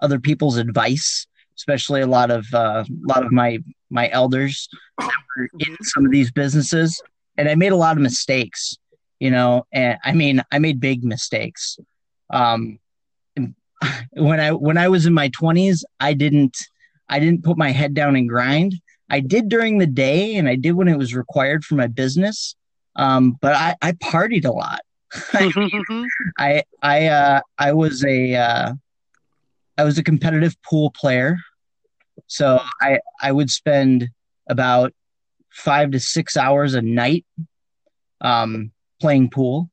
other 0.00 0.18
people's 0.18 0.56
advice, 0.56 1.26
especially 1.68 2.00
a 2.00 2.06
lot 2.06 2.30
of 2.30 2.46
uh, 2.54 2.82
a 2.88 3.06
lot 3.06 3.24
of 3.24 3.30
my 3.30 3.58
my 3.90 4.08
elders 4.10 4.68
that 4.98 5.10
were 5.36 5.48
in 5.58 5.76
some 5.82 6.06
of 6.06 6.10
these 6.10 6.30
businesses, 6.30 7.00
and 7.36 7.48
I 7.48 7.54
made 7.54 7.72
a 7.72 7.76
lot 7.76 7.96
of 7.96 8.02
mistakes. 8.02 8.76
You 9.20 9.30
know, 9.30 9.66
and 9.72 9.98
I 10.04 10.12
mean, 10.12 10.42
I 10.52 10.58
made 10.60 10.80
big 10.80 11.04
mistakes. 11.04 11.78
Um, 12.30 12.78
when 14.12 14.40
I 14.40 14.52
when 14.52 14.78
I 14.78 14.88
was 14.88 15.06
in 15.06 15.12
my 15.12 15.28
20s, 15.30 15.82
I 16.00 16.14
didn't 16.14 16.56
I 17.08 17.18
didn't 17.18 17.44
put 17.44 17.58
my 17.58 17.70
head 17.70 17.94
down 17.94 18.16
and 18.16 18.28
grind. 18.28 18.74
I 19.10 19.20
did 19.20 19.48
during 19.48 19.78
the 19.78 19.86
day 19.86 20.36
and 20.36 20.48
I 20.48 20.54
did 20.54 20.72
when 20.72 20.88
it 20.88 20.98
was 20.98 21.14
required 21.14 21.64
for 21.64 21.74
my 21.74 21.86
business. 21.86 22.54
Um, 22.96 23.38
but 23.40 23.54
I, 23.54 23.74
I 23.80 23.92
partied 23.92 24.44
a 24.44 24.52
lot. 24.52 24.80
I 26.38 26.62
I 26.82 27.06
uh, 27.06 27.40
I 27.58 27.72
was 27.72 28.04
a 28.04 28.34
uh, 28.34 28.74
I 29.78 29.84
was 29.84 29.96
a 29.96 30.02
competitive 30.02 30.60
pool 30.62 30.90
player, 30.90 31.38
so 32.26 32.60
I 32.80 33.00
I 33.20 33.32
would 33.32 33.50
spend 33.50 34.08
about 34.48 34.92
five 35.50 35.90
to 35.90 36.00
six 36.00 36.36
hours 36.36 36.74
a 36.74 36.82
night 36.82 37.24
um, 38.20 38.72
playing 39.00 39.30
pool. 39.30 39.70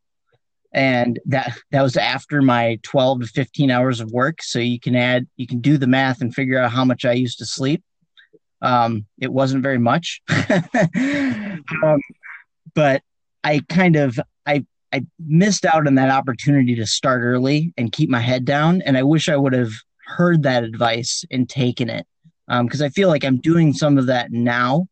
And 0.74 1.20
that 1.28 1.58
that 1.72 1.82
was 1.82 1.96
after 1.96 2.42
my 2.42 2.80
12 2.84 3.22
to 3.22 3.28
15 3.28 3.72
hours 3.72 4.02
of 4.02 4.12
work. 4.12 4.42
So 4.42 4.60
you 4.60 4.80
can 4.80 4.96
add 4.96 5.26
you 5.38 5.48
can 5.48 5.62
do 5.62 5.78
the 5.78 5.88
math 5.88 6.22
and 6.22 6.36
figure 6.36 6.60
out 6.60 6.72
how 6.72 6.84
much 6.84 7.06
i 7.06 7.14
used 7.14 7.38
to 7.40 7.46
sleep. 7.46 7.82
Um, 8.62 9.06
it 9.20 9.32
wasn't 9.32 9.64
very 9.64 9.80
much. 9.80 10.22
Um, 11.84 12.00
but 12.76 13.02
i 13.44 13.62
kind 13.70 13.96
of 13.96 14.20
i 14.46 14.66
i 14.92 15.04
missed 15.26 15.66
out 15.66 15.88
on 15.88 15.96
that 15.96 16.10
opportunity 16.10 16.76
to 16.76 16.86
start 16.86 17.22
early 17.22 17.74
and 17.78 17.92
keep 17.92 18.10
my 18.10 18.20
head 18.20 18.44
down. 18.44 18.82
And 18.82 18.98
i 18.98 19.04
wish 19.04 19.30
i 19.30 19.38
would 19.38 19.54
have 19.54 19.72
heard 20.06 20.44
that 20.44 20.64
advice 20.64 21.24
and 21.32 21.50
taken 21.50 21.90
it 21.90 22.06
because 22.48 22.82
um, 22.82 22.86
i 22.86 22.90
feel 22.90 23.10
like 23.10 23.24
i'm 23.24 23.38
doing 23.38 23.74
some 23.74 23.98
of 23.98 24.08
that 24.08 24.32
now 24.32 24.88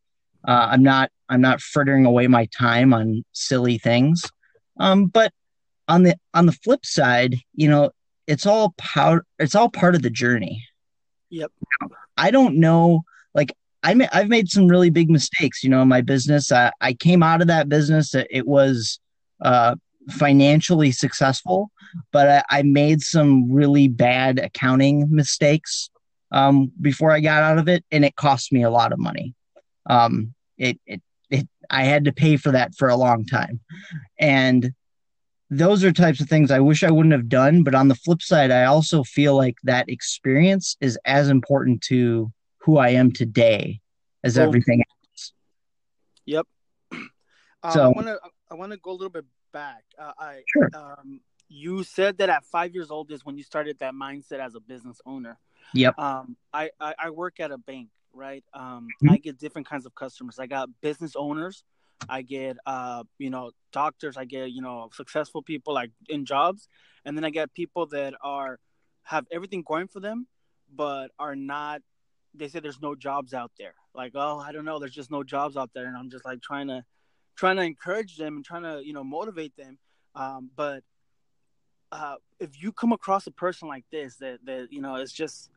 uh, 0.48 0.68
i'm 0.72 0.84
not 0.84 1.12
i'm 1.30 1.42
not 1.42 1.62
frittering 1.62 2.06
away 2.06 2.28
my 2.28 2.46
time 2.48 2.94
on 2.94 3.24
silly 3.34 3.78
things 3.78 4.24
um, 4.80 5.06
but 5.06 5.32
on 5.88 6.04
the 6.04 6.16
on 6.34 6.46
the 6.46 6.52
flip 6.52 6.86
side, 6.86 7.38
you 7.54 7.70
know, 7.70 7.92
it's 8.28 8.46
all 8.46 8.74
part 8.78 9.26
it's 9.40 9.56
all 9.56 9.70
part 9.70 9.96
of 9.96 10.02
the 10.02 10.10
journey. 10.10 10.66
Yep. 11.30 11.52
I 12.18 12.32
don't 12.32 12.58
know 12.58 13.04
like 13.34 13.54
I 13.82 13.94
may, 13.96 14.08
I've 14.14 14.30
made 14.30 14.50
some 14.50 14.68
really 14.68 14.90
big 14.90 15.10
mistakes, 15.10 15.64
you 15.64 15.70
know, 15.70 15.82
in 15.82 15.90
my 15.90 16.02
business. 16.02 16.52
I, 16.52 16.72
I 16.80 16.94
came 16.94 17.22
out 17.22 17.42
of 17.42 17.48
that 17.48 17.68
business. 17.68 18.16
It 18.16 18.48
was 18.48 19.00
uh, 19.42 19.76
financially 20.10 20.92
successful, 20.92 21.70
but 22.14 22.46
I, 22.50 22.60
I, 22.60 22.64
made 22.64 23.02
some 23.02 23.52
really 23.52 23.90
bad 23.90 24.40
accounting 24.40 25.08
mistakes 25.10 25.90
um, 26.34 26.72
before 26.82 27.12
I 27.12 27.20
got 27.20 27.44
out 27.44 27.60
of 27.60 27.70
it, 27.70 27.86
and 27.92 28.04
it 28.04 28.16
cost 28.16 28.52
me 28.52 28.64
a 28.64 28.70
lot 28.70 28.92
of 28.92 29.00
money. 29.00 29.36
Um, 29.86 30.34
it, 30.58 30.80
it, 30.86 31.02
it, 31.30 31.48
I 31.70 31.84
had 31.84 32.06
to 32.06 32.12
pay 32.12 32.38
for 32.38 32.52
that 32.52 32.76
for 32.76 32.90
a 32.90 32.96
long 32.96 33.26
time, 33.26 33.62
and 34.20 34.74
those 35.50 35.84
are 35.84 35.92
types 35.92 36.20
of 36.20 36.28
things 36.28 36.52
I 36.52 36.60
wish 36.60 36.84
I 36.84 36.92
wouldn't 36.92 37.14
have 37.14 37.30
done. 37.30 37.64
But 37.64 37.76
on 37.76 37.88
the 37.88 37.96
flip 37.96 38.22
side, 38.22 38.52
I 38.52 38.66
also 38.66 39.04
feel 39.04 39.38
like 39.38 39.56
that 39.64 39.88
experience 39.88 40.76
is 40.82 40.98
as 41.06 41.30
important 41.30 41.82
to 41.84 42.34
who 42.58 42.78
I 42.78 42.90
am 42.90 43.12
today 43.12 43.80
as 44.24 44.38
well, 44.38 44.48
everything 44.48 44.82
else. 44.82 45.34
Yep. 46.26 46.48
Um, 47.66 47.72
so 47.72 47.82
I 47.82 47.88
want 47.88 48.08
to 48.08 48.20
I 48.52 48.56
want 48.56 48.72
to 48.74 48.78
go 48.78 48.92
a 48.92 48.92
little 48.92 49.10
bit 49.10 49.24
back. 49.54 49.86
Uh, 49.98 50.12
I 50.20 50.42
sure. 50.52 50.70
um, 50.76 51.22
you 51.48 51.84
said 51.84 52.18
that 52.18 52.30
at 52.30 52.44
five 52.44 52.74
years 52.74 52.92
old 52.92 53.10
is 53.10 53.26
when 53.26 53.38
you 53.38 53.44
started 53.44 53.80
that 53.80 53.94
mindset 53.94 54.40
as 54.40 54.56
a 54.56 54.60
business 54.60 55.00
owner. 55.06 55.38
Yep. 55.74 55.98
Um, 56.00 56.38
I, 56.54 56.70
I, 56.80 56.96
I 57.00 57.10
work 57.10 57.40
at 57.40 57.52
a 57.52 57.58
bank, 57.58 57.90
right? 58.14 58.44
Um, 58.54 58.88
mm-hmm. 59.04 59.14
I 59.14 59.18
get 59.18 59.40
different 59.40 59.68
kinds 59.68 59.86
of 59.86 59.96
customers. 59.96 60.40
I 60.40 60.48
got 60.48 60.70
business 60.82 61.16
owners 61.16 61.64
I 62.10 62.22
get 62.22 62.58
uh, 62.66 63.04
you 63.18 63.30
know, 63.30 63.52
doctors, 63.72 64.18
I 64.18 64.26
get, 64.26 64.52
you 64.52 64.62
know, 64.62 64.90
successful 64.94 65.42
people 65.42 65.74
like 65.74 65.92
in 66.10 66.26
jobs, 66.26 66.68
and 67.06 67.18
then 67.18 67.24
I 67.24 67.30
get 67.30 67.54
people 67.54 67.86
that 67.88 68.14
are 68.22 68.60
have 69.04 69.26
everything 69.32 69.64
going 69.66 69.88
for 69.88 70.00
them, 70.00 70.28
but 70.74 71.12
are 71.20 71.36
not 71.36 71.82
they 72.36 72.48
say 72.48 72.60
there's 72.60 72.82
no 72.82 72.96
jobs 72.96 73.34
out 73.34 73.52
there. 73.60 73.76
Like, 73.94 74.14
oh, 74.16 74.40
I 74.40 74.52
don't 74.52 74.66
know, 74.66 74.80
there's 74.80 74.94
just 74.94 75.12
no 75.12 75.24
jobs 75.24 75.56
out 75.56 75.70
there. 75.76 75.86
And 75.86 75.96
I'm 75.96 76.10
just 76.10 76.26
like 76.26 76.42
trying 76.42 76.68
to 76.68 76.84
trying 77.36 77.58
to 77.58 77.64
encourage 77.64 78.18
them 78.18 78.38
and 78.38 78.46
trying 78.46 78.64
to, 78.64 78.82
you 78.84 78.94
know, 78.94 79.04
motivate 79.04 79.56
them. 79.56 79.78
Um, 80.16 80.50
but 80.56 80.84
uh, 81.92 82.16
if 82.40 82.62
you 82.62 82.72
come 82.72 82.92
across 82.92 83.28
a 83.28 83.32
person 83.32 83.68
like 83.68 83.86
this 83.92 84.16
that 84.18 84.40
that, 84.46 84.68
you 84.72 84.82
know, 84.82 84.96
it's 84.96 85.14
just 85.14 85.50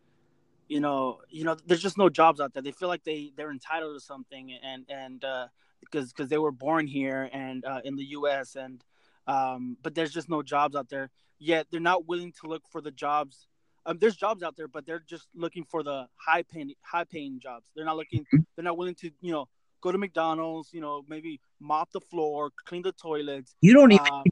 you 0.68 0.80
know, 0.80 1.20
you 1.28 1.44
know, 1.44 1.56
there's 1.66 1.82
just 1.82 1.99
no 1.99 2.08
jobs 2.08 2.40
out 2.40 2.52
there. 2.52 2.62
They 2.62 2.73
feel 2.73 2.88
like 2.88 3.04
they 3.04 3.32
they're 3.37 3.52
entitled 3.52 3.96
to 3.96 4.04
something, 4.04 4.52
and 4.62 4.85
and 4.88 5.25
uh, 5.25 5.46
because 5.80 6.12
because 6.12 6.28
they 6.28 6.38
were 6.38 6.52
born 6.52 6.87
here 6.87 7.28
and 7.32 7.64
uh, 7.64 7.80
in 7.85 7.96
the 7.96 8.04
U.S. 8.04 8.56
and 8.56 8.82
um, 9.26 9.76
but 9.82 9.94
there's 9.94 10.12
just 10.12 10.28
no 10.28 10.42
jobs 10.42 10.76
out 10.76 10.88
there 10.88 11.11
yet. 11.38 11.66
They're 11.70 11.80
not 11.80 12.06
willing 12.06 12.32
to 12.40 12.49
look 12.49 12.62
for 12.70 12.80
the 12.80 12.90
jobs. 12.90 13.46
Um, 13.85 13.99
there's 14.00 14.16
jobs 14.16 14.42
out 14.42 14.56
there, 14.56 14.68
but 14.68 14.87
they're 14.87 15.02
just 15.06 15.28
looking 15.35 15.64
for 15.64 15.82
the 15.82 16.06
high 16.16 16.42
paying 16.42 16.73
high 16.82 17.04
paying 17.04 17.40
jobs. 17.40 17.66
They're 17.75 17.85
not 17.85 17.96
looking. 17.96 18.23
Mm-hmm. 18.23 18.38
They're 18.54 18.64
not 18.64 18.76
willing 18.76 18.96
to 18.96 19.11
you 19.20 19.32
know 19.32 19.49
go 19.80 19.92
to 19.92 19.99
McDonald's. 19.99 20.73
You 20.73 20.80
know 20.80 21.04
maybe 21.08 21.40
mop 21.61 21.92
the 21.92 22.00
floor, 22.00 22.50
clean 22.66 22.82
the 22.82 22.92
toilets. 22.92 23.54
You 23.61 23.75
don't 23.75 23.92
even 23.92 24.06
um, 24.12 24.25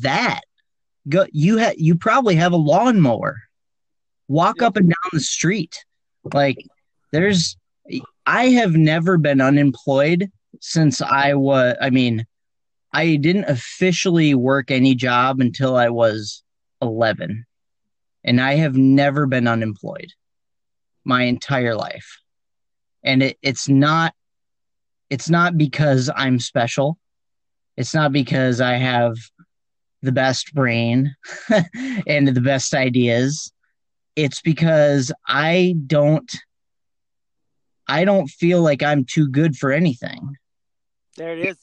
that. 0.00 0.40
Go. 1.08 1.26
You 1.32 1.58
have 1.58 1.74
you 1.78 1.94
probably 1.94 2.34
have 2.36 2.52
a 2.52 2.56
lawnmower. 2.56 3.36
Walk 4.28 4.56
yeah. 4.60 4.66
up 4.66 4.76
and 4.76 4.88
down 4.88 4.95
the 5.12 5.20
street. 5.20 5.84
Like 6.34 6.58
there's 7.12 7.56
I 8.26 8.48
have 8.50 8.74
never 8.74 9.18
been 9.18 9.40
unemployed 9.40 10.30
since 10.60 11.00
I 11.02 11.34
was, 11.34 11.76
I 11.80 11.90
mean, 11.90 12.26
I 12.92 13.16
didn't 13.16 13.44
officially 13.44 14.34
work 14.34 14.70
any 14.70 14.94
job 14.94 15.40
until 15.40 15.76
I 15.76 15.90
was 15.90 16.42
11. 16.82 17.44
And 18.24 18.40
I 18.40 18.54
have 18.54 18.76
never 18.76 19.26
been 19.26 19.46
unemployed 19.46 20.12
my 21.04 21.22
entire 21.22 21.76
life. 21.76 22.18
and 23.06 23.22
it, 23.22 23.38
it's 23.40 23.68
not 23.68 24.12
it's 25.08 25.30
not 25.30 25.56
because 25.56 26.10
i'm 26.14 26.38
special 26.38 26.98
it's 27.76 27.94
not 27.94 28.12
because 28.12 28.60
i 28.60 28.74
have 28.74 29.14
the 30.02 30.12
best 30.12 30.52
brain 30.52 31.14
and 32.06 32.28
the 32.28 32.40
best 32.40 32.74
ideas 32.74 33.52
it's 34.16 34.40
because 34.40 35.12
i 35.28 35.74
don't 35.86 36.36
i 37.86 38.04
don't 38.04 38.28
feel 38.28 38.60
like 38.62 38.82
i'm 38.82 39.04
too 39.04 39.28
good 39.28 39.56
for 39.56 39.70
anything 39.70 40.36
There 41.16 41.36
it 41.38 41.46
is. 41.46 41.56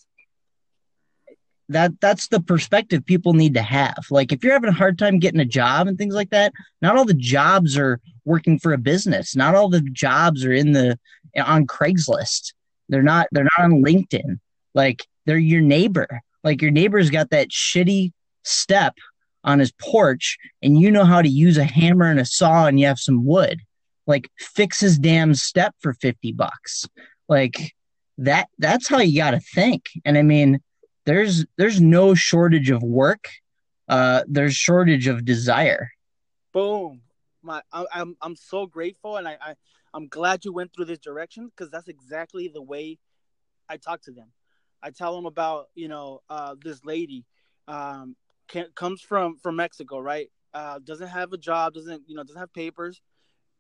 that 1.70 1.92
that's 2.00 2.28
the 2.28 2.40
perspective 2.42 3.06
people 3.06 3.34
need 3.34 3.54
to 3.56 3.62
have. 3.62 4.06
Like 4.12 4.32
if 4.32 4.44
you're 4.44 4.54
having 4.54 4.70
a 4.70 4.74
hard 4.74 4.98
time 5.00 5.20
getting 5.20 5.40
a 5.40 5.46
job 5.46 5.88
and 5.88 5.98
things 5.98 6.14
like 6.14 6.30
that, 6.32 6.54
not 6.82 6.96
all 6.98 7.06
the 7.06 7.14
jobs 7.14 7.78
are 7.78 8.00
working 8.26 8.60
for 8.60 8.74
a 8.74 8.78
business. 8.78 9.36
Not 9.36 9.56
all 9.56 9.70
the 9.70 9.82
jobs 9.82 10.46
are 10.46 10.52
in 10.54 10.74
the 10.74 11.00
on 11.44 11.66
Craigslist. 11.66 12.54
They're 12.90 13.02
not 13.02 13.28
they're 13.32 13.48
not 13.58 13.66
on 13.66 13.84
LinkedIn. 13.84 14.40
Like 14.76 15.06
they're 15.26 15.38
your 15.38 15.62
neighbor. 15.62 16.08
Like 16.44 16.62
your 16.62 16.72
neighbor's 16.72 17.10
got 17.10 17.30
that 17.32 17.50
shitty 17.50 18.12
step 18.44 18.96
on 19.44 19.60
his 19.60 19.72
porch 19.74 20.38
and 20.62 20.80
you 20.80 20.92
know 20.92 21.06
how 21.06 21.22
to 21.22 21.30
use 21.30 21.58
a 21.58 21.64
hammer 21.64 22.10
and 22.10 22.20
a 22.20 22.26
saw 22.26 22.68
and 22.68 22.80
you 22.80 22.86
have 22.86 23.00
some 23.00 23.26
wood. 23.26 23.62
Like 24.06 24.30
fix 24.40 24.80
his 24.80 25.00
damn 25.00 25.34
step 25.34 25.76
for 25.80 25.94
50 25.94 26.34
bucks. 26.34 26.86
Like 27.30 27.74
that 28.18 28.50
that's 28.60 28.88
how 28.88 29.00
you 29.00 29.18
got 29.18 29.32
to 29.32 29.40
think. 29.40 29.86
And 30.06 30.18
I 30.18 30.22
mean, 30.22 30.62
there's 31.06 31.46
there's 31.58 31.82
no 31.82 32.14
shortage 32.14 32.70
of 32.70 32.82
work 32.82 33.28
uh 33.90 34.24
there's 34.30 34.56
shortage 34.56 35.08
of 35.08 35.26
desire 35.26 35.90
Boom. 36.54 37.02
My, 37.42 37.62
I, 37.74 37.86
I'm 37.92 38.16
I'm 38.22 38.36
so 38.36 38.66
grateful, 38.68 39.18
and 39.18 39.28
I, 39.28 39.38
I 39.42 39.56
I'm 39.94 40.08
glad 40.08 40.46
you 40.46 40.54
went 40.54 40.74
through 40.74 40.86
this 40.86 41.00
direction 41.00 41.50
because 41.50 41.70
that's 41.70 41.88
exactly 41.88 42.48
the 42.48 42.62
way 42.62 43.00
I 43.68 43.78
talk 43.78 44.02
to 44.04 44.12
them. 44.12 44.32
I 44.82 44.92
tell 44.92 45.16
them 45.16 45.26
about 45.26 45.70
you 45.76 45.88
know 45.88 46.22
uh, 46.30 46.56
this 46.64 46.86
lady 46.86 47.26
um, 47.68 48.16
can, 48.48 48.68
comes 48.76 49.02
from 49.02 49.38
from 49.38 49.56
Mexico, 49.56 50.00
right? 50.00 50.30
Uh, 50.54 50.80
doesn't 50.84 51.08
have 51.08 51.34
a 51.34 51.38
job, 51.38 51.74
doesn't 51.74 52.04
you 52.08 52.16
know 52.16 52.24
doesn't 52.24 52.40
have 52.40 52.54
papers, 52.54 53.02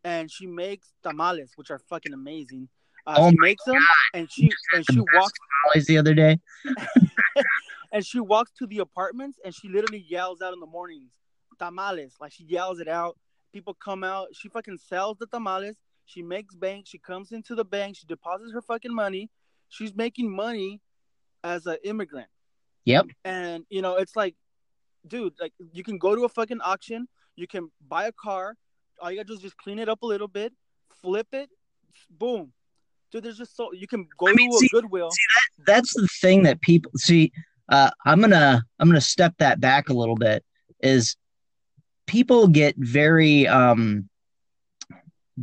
and 0.03 0.29
she 0.29 0.45
makes 0.45 0.93
tamales, 1.03 1.51
which 1.55 1.71
are 1.71 1.79
fucking 1.79 2.13
amazing. 2.13 2.69
Uh, 3.05 3.15
Oh 3.17 3.29
she 3.29 3.37
makes 3.39 3.63
them, 3.65 3.81
and 4.13 4.31
she 4.31 4.49
and 4.73 4.85
she 4.89 4.99
walks 5.13 5.39
Always 5.65 5.85
the 5.85 5.97
other 5.97 6.13
day 6.13 6.39
and 7.93 8.05
she 8.05 8.19
walks 8.19 8.51
to 8.57 8.67
the 8.67 8.79
apartments 8.79 9.39
and 9.45 9.53
she 9.55 9.69
literally 9.69 10.03
yells 10.09 10.41
out 10.41 10.53
in 10.53 10.59
the 10.59 10.65
mornings, 10.65 11.11
tamales. 11.59 12.15
Like 12.19 12.33
she 12.33 12.43
yells 12.43 12.79
it 12.79 12.87
out. 12.87 13.17
People 13.53 13.75
come 13.75 14.03
out. 14.03 14.29
She 14.33 14.49
fucking 14.49 14.79
sells 14.79 15.19
the 15.19 15.27
tamales. 15.27 15.75
She 16.05 16.21
makes 16.21 16.55
bank. 16.55 16.85
She 16.87 16.97
comes 16.97 17.31
into 17.31 17.55
the 17.55 17.63
bank. 17.63 17.95
She 17.95 18.07
deposits 18.07 18.51
her 18.51 18.61
fucking 18.61 18.93
money. 18.93 19.29
She's 19.69 19.95
making 19.95 20.35
money 20.35 20.81
as 21.43 21.65
an 21.67 21.77
immigrant. 21.83 22.27
Yep. 22.85 23.07
And 23.23 23.65
you 23.69 23.81
know, 23.81 23.95
it's 23.95 24.15
like, 24.15 24.35
dude, 25.07 25.33
like 25.39 25.53
you 25.71 25.83
can 25.83 25.97
go 25.97 26.15
to 26.15 26.23
a 26.25 26.29
fucking 26.29 26.61
auction. 26.61 27.07
You 27.35 27.47
can 27.47 27.71
buy 27.87 28.05
a 28.07 28.11
car. 28.11 28.55
All 29.01 29.09
you 29.11 29.17
gotta 29.17 29.27
do 29.27 29.33
is 29.33 29.39
just 29.41 29.57
clean 29.57 29.79
it 29.79 29.89
up 29.89 30.01
a 30.03 30.05
little 30.05 30.27
bit, 30.27 30.53
flip 31.01 31.27
it, 31.33 31.49
boom. 32.09 32.53
Dude, 33.11 33.23
there's 33.23 33.37
just 33.37 33.55
so 33.55 33.73
you 33.73 33.87
can 33.87 34.07
go 34.17 34.27
I 34.27 34.33
mean, 34.33 34.49
to 34.51 34.57
a 34.65 34.69
Goodwill. 34.69 35.11
see- 35.11 35.17
Goodwill. 35.17 35.65
that's 35.67 35.93
the 35.93 36.07
thing 36.21 36.43
that 36.43 36.61
people 36.61 36.91
see 36.97 37.31
uh 37.69 37.89
i'm 38.05 38.19
gonna 38.19 38.61
i'm 38.79 38.87
gonna 38.89 38.99
step 38.99 39.33
that 39.37 39.61
back 39.61 39.87
a 39.89 39.93
little 39.93 40.15
bit 40.15 40.43
is 40.81 41.15
people 42.07 42.47
get 42.47 42.75
very 42.77 43.47
um 43.47 44.09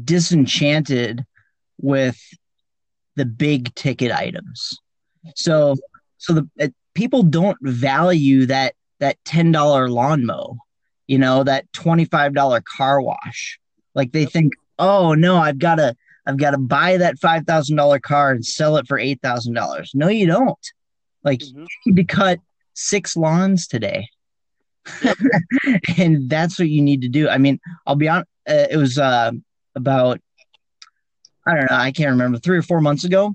disenchanted 0.04 1.24
with 1.80 2.18
the 3.16 3.24
big 3.24 3.74
ticket 3.74 4.12
items 4.12 4.70
so 5.34 5.74
so 6.18 6.32
the 6.34 6.48
uh, 6.60 6.68
people 6.94 7.22
don't 7.22 7.56
value 7.62 8.46
that 8.46 8.74
that 9.00 9.16
$10 9.24 9.90
lawn 9.90 10.24
mow 10.24 10.56
you 11.06 11.18
know 11.18 11.42
that 11.42 11.70
$25 11.72 12.62
car 12.64 13.00
wash. 13.02 13.58
Like 13.94 14.12
they 14.12 14.26
think 14.26 14.52
oh 14.78 15.14
no 15.14 15.36
i've 15.36 15.58
got 15.58 15.74
to 15.76 15.94
i've 16.26 16.36
got 16.36 16.52
to 16.52 16.58
buy 16.58 16.96
that 16.98 17.16
$5000 17.16 18.02
car 18.02 18.30
and 18.30 18.44
sell 18.46 18.76
it 18.76 18.86
for 18.86 18.98
$8000 18.98 19.88
no 19.94 20.08
you 20.08 20.26
don't. 20.26 20.66
Like 21.24 21.40
Mhm. 21.40 21.66
you 21.84 21.92
need 21.92 21.96
to 21.96 22.04
cut 22.14 22.38
six 22.74 23.16
lawns 23.16 23.66
today. 23.66 24.08
And 25.98 26.28
that's 26.30 26.58
what 26.58 26.68
you 26.68 26.80
need 26.82 27.02
to 27.02 27.08
do. 27.08 27.28
I 27.28 27.38
mean 27.38 27.58
i'll 27.86 27.96
be 27.96 28.08
on 28.08 28.20
uh, 28.48 28.66
it 28.70 28.76
was 28.76 28.98
uh 28.98 29.32
about 29.74 30.20
i 31.46 31.54
don't 31.54 31.70
know 31.70 31.76
i 31.76 31.92
can't 31.92 32.10
remember 32.10 32.38
three 32.38 32.58
or 32.58 32.62
four 32.62 32.80
months 32.80 33.04
ago 33.04 33.34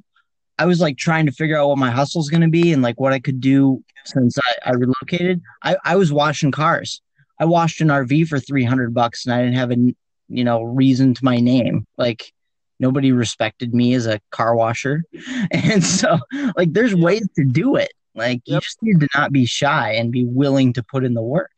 i 0.57 0.65
was 0.65 0.79
like 0.81 0.97
trying 0.97 1.25
to 1.25 1.31
figure 1.31 1.57
out 1.57 1.67
what 1.69 1.77
my 1.77 1.91
hustle's 1.91 2.29
going 2.29 2.41
to 2.41 2.47
be 2.47 2.73
and 2.73 2.81
like 2.81 2.99
what 2.99 3.13
i 3.13 3.19
could 3.19 3.39
do 3.39 3.83
since 4.05 4.37
I, 4.37 4.69
I 4.69 4.71
relocated 4.71 5.41
I, 5.63 5.77
I 5.83 5.95
was 5.95 6.11
washing 6.11 6.51
cars 6.51 7.01
i 7.39 7.45
washed 7.45 7.81
an 7.81 7.87
rv 7.89 8.27
for 8.27 8.39
300 8.39 8.93
bucks 8.93 9.25
and 9.25 9.33
i 9.33 9.41
didn't 9.41 9.55
have 9.55 9.71
a 9.71 9.75
you 9.75 10.43
know 10.43 10.63
reason 10.63 11.13
to 11.13 11.25
my 11.25 11.39
name 11.39 11.85
like 11.97 12.31
nobody 12.79 13.11
respected 13.11 13.73
me 13.73 13.93
as 13.93 14.05
a 14.05 14.19
car 14.31 14.55
washer 14.55 15.03
and 15.51 15.83
so 15.83 16.19
like 16.55 16.73
there's 16.73 16.93
Yep. 16.93 16.99
ways 16.99 17.27
to 17.35 17.45
do 17.45 17.75
it 17.75 17.91
like 18.15 18.41
you 18.45 18.59
just 18.59 18.81
need 18.81 18.99
to 19.01 19.07
not 19.15 19.31
be 19.31 19.45
shy 19.45 19.91
and 19.93 20.11
be 20.11 20.25
willing 20.25 20.73
to 20.73 20.83
put 20.83 21.03
in 21.03 21.13
the 21.13 21.21
work 21.21 21.51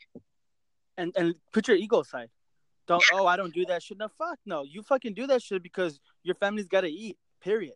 and 0.97 1.13
and 1.15 1.35
put 1.53 1.67
your 1.67 1.77
ego 1.77 2.01
aside. 2.01 2.29
Don't 2.87 3.03
oh 3.13 3.27
I 3.27 3.37
don't 3.37 3.53
do 3.53 3.65
that 3.65 3.83
shit. 3.83 3.97
No 3.97 4.07
fuck 4.17 4.39
no. 4.45 4.63
You 4.63 4.81
fucking 4.81 5.13
do 5.13 5.27
that 5.27 5.41
shit 5.41 5.63
because 5.63 5.99
your 6.23 6.35
family's 6.35 6.67
gotta 6.67 6.87
eat. 6.87 7.17
Period. 7.41 7.75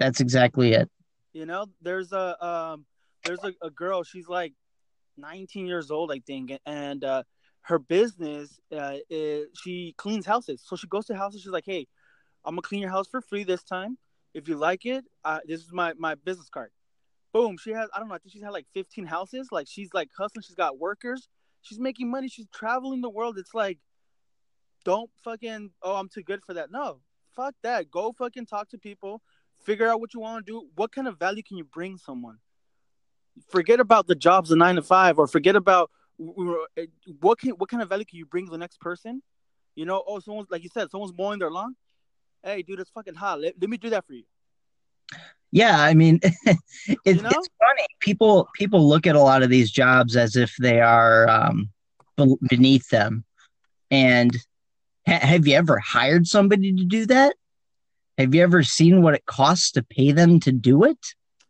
That's 0.00 0.20
exactly 0.20 0.72
it 0.72 0.88
You 1.32 1.46
know, 1.46 1.66
there's 1.80 2.12
a 2.12 2.26
um 2.44 2.86
there's 3.24 3.44
a, 3.44 3.52
a 3.62 3.70
girl, 3.70 4.02
she's 4.02 4.28
like 4.28 4.54
19 5.18 5.66
years 5.66 5.90
old, 5.90 6.10
I 6.10 6.20
think, 6.26 6.58
and 6.66 7.04
uh 7.04 7.22
her 7.62 7.78
business 7.78 8.58
uh 8.76 8.96
is, 9.10 9.46
she 9.62 9.94
cleans 9.96 10.26
houses. 10.26 10.62
So 10.66 10.74
she 10.74 10.88
goes 10.88 11.06
to 11.06 11.14
houses, 11.14 11.42
she's 11.42 11.52
like, 11.52 11.66
Hey, 11.66 11.86
I'm 12.44 12.54
gonna 12.54 12.62
clean 12.62 12.80
your 12.80 12.90
house 12.90 13.06
for 13.08 13.20
free 13.20 13.44
this 13.44 13.62
time. 13.62 13.98
If 14.32 14.48
you 14.48 14.56
like 14.56 14.86
it, 14.86 15.04
uh, 15.24 15.40
this 15.46 15.60
is 15.60 15.72
my 15.72 15.92
my 16.06 16.14
business 16.16 16.48
card. 16.48 16.70
Boom. 17.32 17.56
She 17.62 17.70
has 17.72 17.88
I 17.94 17.98
don't 18.00 18.08
know, 18.08 18.14
I 18.14 18.18
think 18.18 18.32
she's 18.32 18.42
had 18.42 18.50
like 18.60 18.66
15 18.74 19.06
houses. 19.06 19.48
Like 19.52 19.68
she's 19.68 19.90
like 19.94 20.08
hustling, 20.16 20.42
she's 20.42 20.56
got 20.56 20.78
workers, 20.78 21.28
she's 21.62 21.78
making 21.78 22.10
money, 22.10 22.28
she's 22.28 22.48
traveling 22.52 23.02
the 23.02 23.10
world. 23.10 23.38
It's 23.38 23.54
like 23.54 23.78
don't 24.84 25.10
fucking 25.24 25.70
oh 25.82 25.96
I'm 25.96 26.08
too 26.08 26.22
good 26.22 26.40
for 26.46 26.54
that. 26.54 26.70
No. 26.72 27.00
Fuck 27.36 27.54
that. 27.62 27.90
Go 27.90 28.12
fucking 28.12 28.46
talk 28.46 28.68
to 28.70 28.78
people, 28.78 29.22
figure 29.64 29.88
out 29.88 30.00
what 30.00 30.14
you 30.14 30.20
want 30.20 30.44
to 30.46 30.52
do. 30.52 30.68
What 30.76 30.92
kind 30.92 31.08
of 31.08 31.18
value 31.18 31.42
can 31.42 31.56
you 31.56 31.64
bring 31.64 31.96
someone? 31.98 32.38
Forget 33.50 33.80
about 33.80 34.06
the 34.06 34.14
jobs, 34.14 34.50
the 34.50 34.56
nine 34.56 34.76
to 34.76 34.82
five, 34.82 35.18
or 35.18 35.26
forget 35.26 35.56
about 35.56 35.90
what 36.18 37.38
can 37.38 37.50
what 37.52 37.68
kind 37.70 37.82
of 37.82 37.88
value 37.88 38.04
can 38.04 38.18
you 38.18 38.26
bring 38.26 38.46
to 38.46 38.50
the 38.52 38.58
next 38.58 38.80
person? 38.80 39.22
You 39.74 39.86
know, 39.86 40.02
oh, 40.06 40.20
someone's 40.20 40.50
like 40.50 40.62
you 40.62 40.68
said, 40.72 40.90
someone's 40.90 41.14
mowing 41.16 41.38
their 41.38 41.50
lawn. 41.50 41.76
Hey, 42.42 42.62
dude, 42.62 42.80
it's 42.80 42.90
fucking 42.90 43.14
hot. 43.14 43.40
Let, 43.40 43.54
let 43.60 43.70
me 43.70 43.76
do 43.76 43.90
that 43.90 44.06
for 44.06 44.14
you. 44.14 44.24
yeah 45.52 45.80
i 45.80 45.94
mean 45.94 46.20
it, 46.22 46.56
You 47.04 47.22
know? 47.22 47.28
it's 47.30 47.48
funny 47.58 47.86
people 48.00 48.48
people 48.54 48.88
look 48.88 49.06
at 49.06 49.16
a 49.16 49.20
lot 49.20 49.42
of 49.42 49.50
these 49.50 49.70
jobs 49.70 50.16
as 50.16 50.36
if 50.36 50.54
they 50.60 50.80
are 50.80 51.28
um, 51.28 51.68
beneath 52.48 52.88
them 52.90 53.24
and 53.90 54.30
ha- 55.08 55.26
have 55.26 55.46
you 55.48 55.54
ever 55.56 55.78
hired 55.78 56.26
somebody 56.26 56.72
to 56.72 56.84
do 56.84 57.04
that 57.06 57.34
have 58.20 58.34
you 58.34 58.42
ever 58.42 58.62
seen 58.62 59.02
what 59.02 59.14
it 59.14 59.24
costs 59.26 59.72
to 59.72 59.82
pay 59.82 60.12
them 60.12 60.38
to 60.40 60.52
do 60.52 60.84
it 60.84 60.98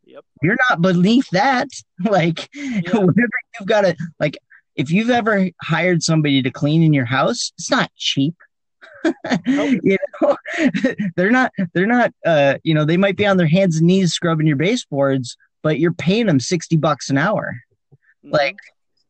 Yep. 0.06 0.24
you're 0.42 0.56
not 0.68 0.80
beneath 0.83 1.28
that 1.30 1.68
like 2.04 2.48
Yeah. 2.54 2.80
whatever 2.94 3.28
you've 3.59 3.68
got 3.68 3.83
to 3.83 3.96
like 4.18 4.37
if 4.76 4.90
you've 4.90 5.11
ever 5.11 5.50
hired 5.62 6.02
somebody 6.02 6.42
to 6.42 6.50
clean 6.50 6.83
in 6.83 6.92
your 6.92 7.04
house 7.04 7.52
it's 7.59 7.70
not 7.70 7.90
cheap 7.96 8.35
Nope. 9.46 9.80
you 9.83 9.96
know 10.20 10.37
they're 11.16 11.30
not 11.30 11.52
they're 11.72 11.87
not 11.87 12.12
uh 12.26 12.59
you 12.64 12.74
know 12.74 12.85
they 12.85 12.96
might 12.96 13.16
be 13.16 13.26
on 13.26 13.37
their 13.37 13.46
hands 13.46 13.76
and 13.78 13.87
knees 13.87 14.12
scrubbing 14.12 14.46
your 14.46 14.56
baseboards 14.56 15.37
but 15.62 15.78
you're 15.78 15.92
paying 15.94 16.26
them 16.26 16.40
60 16.40 16.76
bucks 16.76 17.09
an 17.11 17.16
hour 17.18 17.61
like 18.22 18.59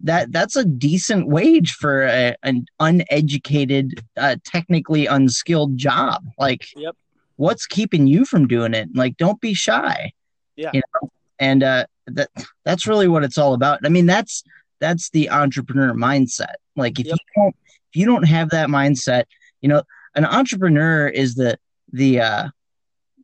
that 0.02 0.30
that's 0.32 0.54
a 0.56 0.64
decent 0.64 1.26
wage 1.28 1.72
for 1.72 2.04
a, 2.04 2.34
an 2.42 2.64
uneducated 2.78 4.02
uh, 4.16 4.36
technically 4.44 5.06
unskilled 5.06 5.76
job 5.76 6.24
like 6.38 6.66
Yep. 6.76 6.96
What's 7.40 7.64
keeping 7.66 8.06
you 8.06 8.26
from 8.26 8.46
doing 8.46 8.74
it? 8.74 8.88
Like 8.94 9.16
don't 9.16 9.40
be 9.40 9.54
shy. 9.54 10.12
Yeah. 10.56 10.70
you 10.74 10.82
know? 10.92 11.08
And 11.38 11.62
uh 11.62 11.86
that 12.06 12.28
that's 12.66 12.86
really 12.86 13.08
what 13.08 13.24
it's 13.24 13.38
all 13.38 13.54
about. 13.54 13.80
I 13.84 13.88
mean 13.88 14.04
that's 14.06 14.44
that's 14.78 15.08
the 15.10 15.30
entrepreneur 15.30 15.94
mindset. 15.94 16.56
Like 16.76 17.00
if 17.00 17.06
Yep. 17.06 17.16
you 17.16 17.42
don't 17.42 17.56
if 17.90 17.96
you 18.00 18.04
don't 18.06 18.24
have 18.24 18.50
that 18.50 18.68
mindset 18.68 19.24
you 19.62 19.68
know 19.70 19.82
an 20.14 20.26
entrepreneur 20.26 21.08
is 21.08 21.34
the 21.34 21.58
the 21.92 22.20
uh 22.20 22.48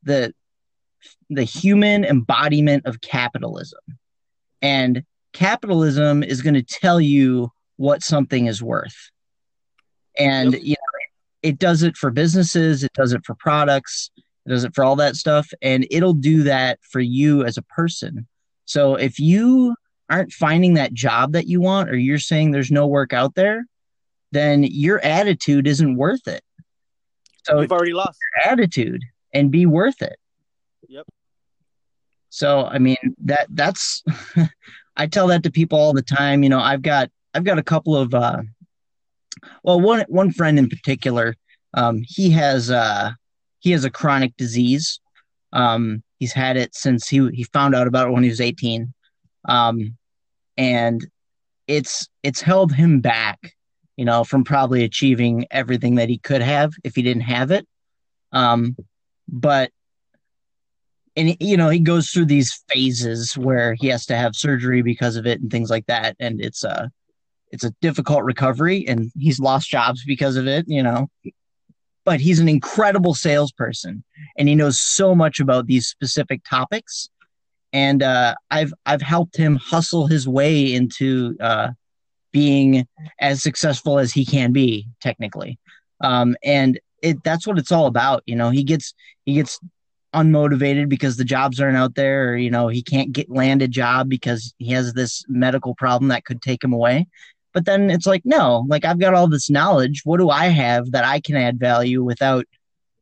the 0.04 0.32
the 1.28 1.44
human 1.44 2.04
embodiment 2.04 2.86
of 2.86 3.00
capitalism. 3.02 3.80
And 4.62 5.02
capitalism 5.34 6.22
is 6.22 6.40
going 6.40 6.54
to 6.54 6.62
tell 6.62 7.00
you 7.00 7.50
what 7.76 8.02
something 8.02 8.46
is 8.46 8.62
worth. 8.62 8.96
And 10.18 10.52
Yep. 10.54 10.62
you 10.64 10.75
it 11.42 11.58
does 11.58 11.82
it 11.82 11.96
for 11.96 12.10
businesses 12.10 12.82
it 12.82 12.92
does 12.92 13.12
it 13.12 13.24
for 13.24 13.34
products 13.34 14.10
it 14.46 14.50
does 14.50 14.64
it 14.64 14.74
for 14.74 14.84
all 14.84 14.96
that 14.96 15.16
stuff, 15.16 15.52
and 15.60 15.86
it'll 15.90 16.14
do 16.14 16.44
that 16.44 16.78
for 16.82 17.00
you 17.00 17.44
as 17.44 17.58
a 17.58 17.62
person. 17.62 18.28
So 18.64 18.94
if 18.94 19.18
you 19.18 19.74
aren't 20.08 20.32
finding 20.32 20.74
that 20.74 20.94
job 20.94 21.32
that 21.32 21.48
you 21.48 21.60
want, 21.60 21.90
or 21.90 21.96
you're 21.96 22.18
saying 22.18 22.52
there's 22.52 22.70
no 22.70 22.86
work 22.86 23.12
out 23.12 23.34
there, 23.34 23.66
then 24.30 24.62
your 24.62 25.04
attitude 25.04 25.66
isn't 25.66 25.96
worth 25.96 26.28
it. 26.28 26.42
So 27.44 27.60
you've 27.60 27.72
already 27.72 27.92
lost 27.92 28.18
your 28.20 28.52
attitude 28.52 29.02
and 29.34 29.50
be 29.50 29.66
worth 29.66 30.00
it. 30.00 30.16
Yep. 30.88 31.06
So 32.30 32.66
I 32.66 32.78
mean 32.78 33.16
that 33.24 33.48
that's 33.50 34.04
I 34.96 35.08
tell 35.08 35.26
that 35.28 35.42
to 35.42 35.50
people 35.50 35.78
all 35.78 35.92
the 35.92 36.02
time. 36.02 36.44
You 36.44 36.50
know, 36.50 36.60
I've 36.60 36.82
got 36.82 37.10
I've 37.34 37.44
got 37.44 37.58
a 37.58 37.64
couple 37.64 37.96
of 37.96 38.14
uh 38.14 38.42
well 39.62 39.80
one 39.80 40.04
one 40.08 40.30
friend 40.32 40.58
in 40.58 40.68
particular, 40.68 41.34
um, 41.74 42.02
he 42.06 42.30
has 42.30 42.70
uh 42.70 43.12
he 43.60 43.72
has 43.72 43.84
a 43.84 43.90
chronic 43.90 44.36
disease. 44.36 45.00
Um 45.52 46.02
he's 46.18 46.32
had 46.32 46.56
it 46.56 46.74
since 46.74 47.08
he 47.08 47.28
he 47.32 47.44
found 47.44 47.74
out 47.74 47.86
about 47.86 48.08
it 48.08 48.12
when 48.12 48.22
he 48.22 48.28
was 48.28 48.40
18. 48.40 48.92
Um 49.48 49.96
and 50.56 51.06
it's 51.66 52.08
it's 52.22 52.40
held 52.40 52.72
him 52.72 53.00
back, 53.00 53.54
you 53.96 54.04
know, 54.04 54.24
from 54.24 54.44
probably 54.44 54.84
achieving 54.84 55.46
everything 55.50 55.96
that 55.96 56.08
he 56.08 56.18
could 56.18 56.42
have 56.42 56.72
if 56.84 56.94
he 56.94 57.02
didn't 57.02 57.22
have 57.22 57.50
it. 57.50 57.66
Um 58.32 58.76
but 59.28 59.70
and 61.16 61.36
you 61.40 61.56
know 61.56 61.68
he 61.68 61.78
goes 61.78 62.10
through 62.10 62.26
these 62.26 62.62
phases 62.68 63.36
where 63.36 63.74
he 63.74 63.88
has 63.88 64.06
to 64.06 64.16
have 64.16 64.36
surgery 64.36 64.82
because 64.82 65.16
of 65.16 65.26
it 65.26 65.40
and 65.40 65.50
things 65.50 65.70
like 65.70 65.86
that 65.86 66.14
and 66.20 66.40
it's 66.40 66.62
a 66.62 66.90
it's 67.50 67.64
a 67.64 67.70
difficult 67.80 68.24
recovery 68.24 68.86
and 68.86 69.10
he's 69.18 69.38
lost 69.40 69.68
jobs 69.68 70.04
because 70.04 70.36
of 70.36 70.46
it 70.46 70.64
you 70.68 70.82
know. 70.82 71.08
But 72.04 72.20
he's 72.20 72.38
an 72.38 72.48
incredible 72.48 73.14
salesperson 73.14 74.04
and 74.38 74.48
he 74.48 74.54
knows 74.54 74.80
so 74.80 75.14
much 75.14 75.40
about 75.40 75.66
these 75.66 75.88
specific 75.88 76.42
topics. 76.48 77.08
And 77.72 78.02
uh, 78.02 78.36
I've 78.50 78.72
I've 78.86 79.02
helped 79.02 79.36
him 79.36 79.56
hustle 79.56 80.06
his 80.06 80.28
way 80.28 80.72
into 80.72 81.36
uh, 81.40 81.70
being 82.32 82.86
as 83.20 83.42
successful 83.42 83.98
as 83.98 84.12
he 84.12 84.24
can 84.24 84.52
be 84.52 84.86
technically. 85.00 85.58
Um, 86.00 86.36
and 86.44 86.78
it 87.02 87.22
that's 87.24 87.46
what 87.46 87.58
it's 87.58 87.72
all 87.72 87.86
about 87.86 88.22
you 88.26 88.36
know. 88.36 88.50
He 88.50 88.62
gets 88.62 88.94
he 89.24 89.34
gets 89.34 89.58
unmotivated 90.14 90.88
because 90.88 91.16
the 91.16 91.24
jobs 91.24 91.60
aren't 91.60 91.76
out 91.76 91.94
there 91.94 92.30
or 92.30 92.36
you 92.36 92.50
know 92.50 92.68
he 92.68 92.82
can't 92.82 93.12
get 93.12 93.28
land 93.30 93.60
a 93.60 93.68
job 93.68 94.08
because 94.08 94.54
he 94.58 94.72
has 94.72 94.94
this 94.94 95.24
medical 95.28 95.74
problem 95.74 96.08
that 96.08 96.24
could 96.24 96.40
take 96.40 96.62
him 96.62 96.72
away 96.72 97.06
but 97.56 97.64
then 97.64 97.88
it's 97.88 98.06
like 98.06 98.20
no 98.26 98.66
like 98.68 98.84
i've 98.84 98.98
got 98.98 99.14
all 99.14 99.26
this 99.26 99.48
knowledge. 99.48 100.02
What 100.04 100.18
do 100.18 100.28
i 100.28 100.48
have 100.48 100.92
that 100.92 101.04
i 101.04 101.20
can 101.20 101.36
add 101.36 101.58
value 101.58 102.04
without 102.04 102.44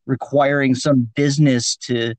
requiring 0.07 0.77
some 0.77 1.11
business 1.17 1.75
to 1.89 2.15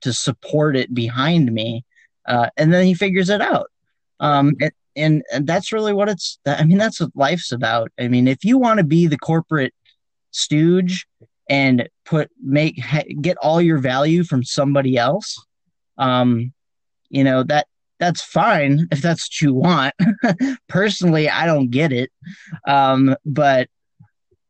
to 0.00 0.14
support 0.14 0.76
it 0.76 0.94
behind 0.94 1.52
me? 1.52 1.84
Uh, 2.26 2.48
and 2.56 2.72
then 2.72 2.86
he 2.86 2.94
figures 2.94 3.28
it 3.28 3.42
out. 3.42 3.70
Um, 4.18 4.54
and, 4.62 4.72
and 4.96 5.22
and 5.30 5.46
that's 5.46 5.70
really 5.70 5.92
what 5.92 6.08
it's 6.08 6.38
i 6.46 6.64
mean 6.64 6.78
that's 6.78 7.00
what 7.00 7.10
life's 7.14 7.52
about. 7.52 7.92
I 8.00 8.08
mean 8.08 8.28
if 8.28 8.46
you 8.46 8.56
want 8.56 8.78
to 8.78 8.84
be 8.84 9.06
the 9.06 9.18
corporate 9.18 9.74
stooge 10.30 11.06
and 11.50 11.86
put 12.06 12.30
make 12.42 12.82
get 13.20 13.36
all 13.42 13.60
your 13.60 13.78
value 13.78 14.24
from 14.24 14.42
somebody 14.42 14.96
else 14.96 15.36
um 15.98 16.52
you 17.10 17.24
know 17.24 17.42
that 17.42 17.66
that's 17.98 18.22
fine 18.22 18.86
if 18.90 19.02
that's 19.02 19.28
what 19.28 19.40
you 19.40 19.54
want. 19.54 19.94
Personally 20.68 21.28
i 21.28 21.46
don't 21.46 21.70
get 21.70 21.92
it. 21.92 22.10
Um 22.66 23.16
but 23.24 23.68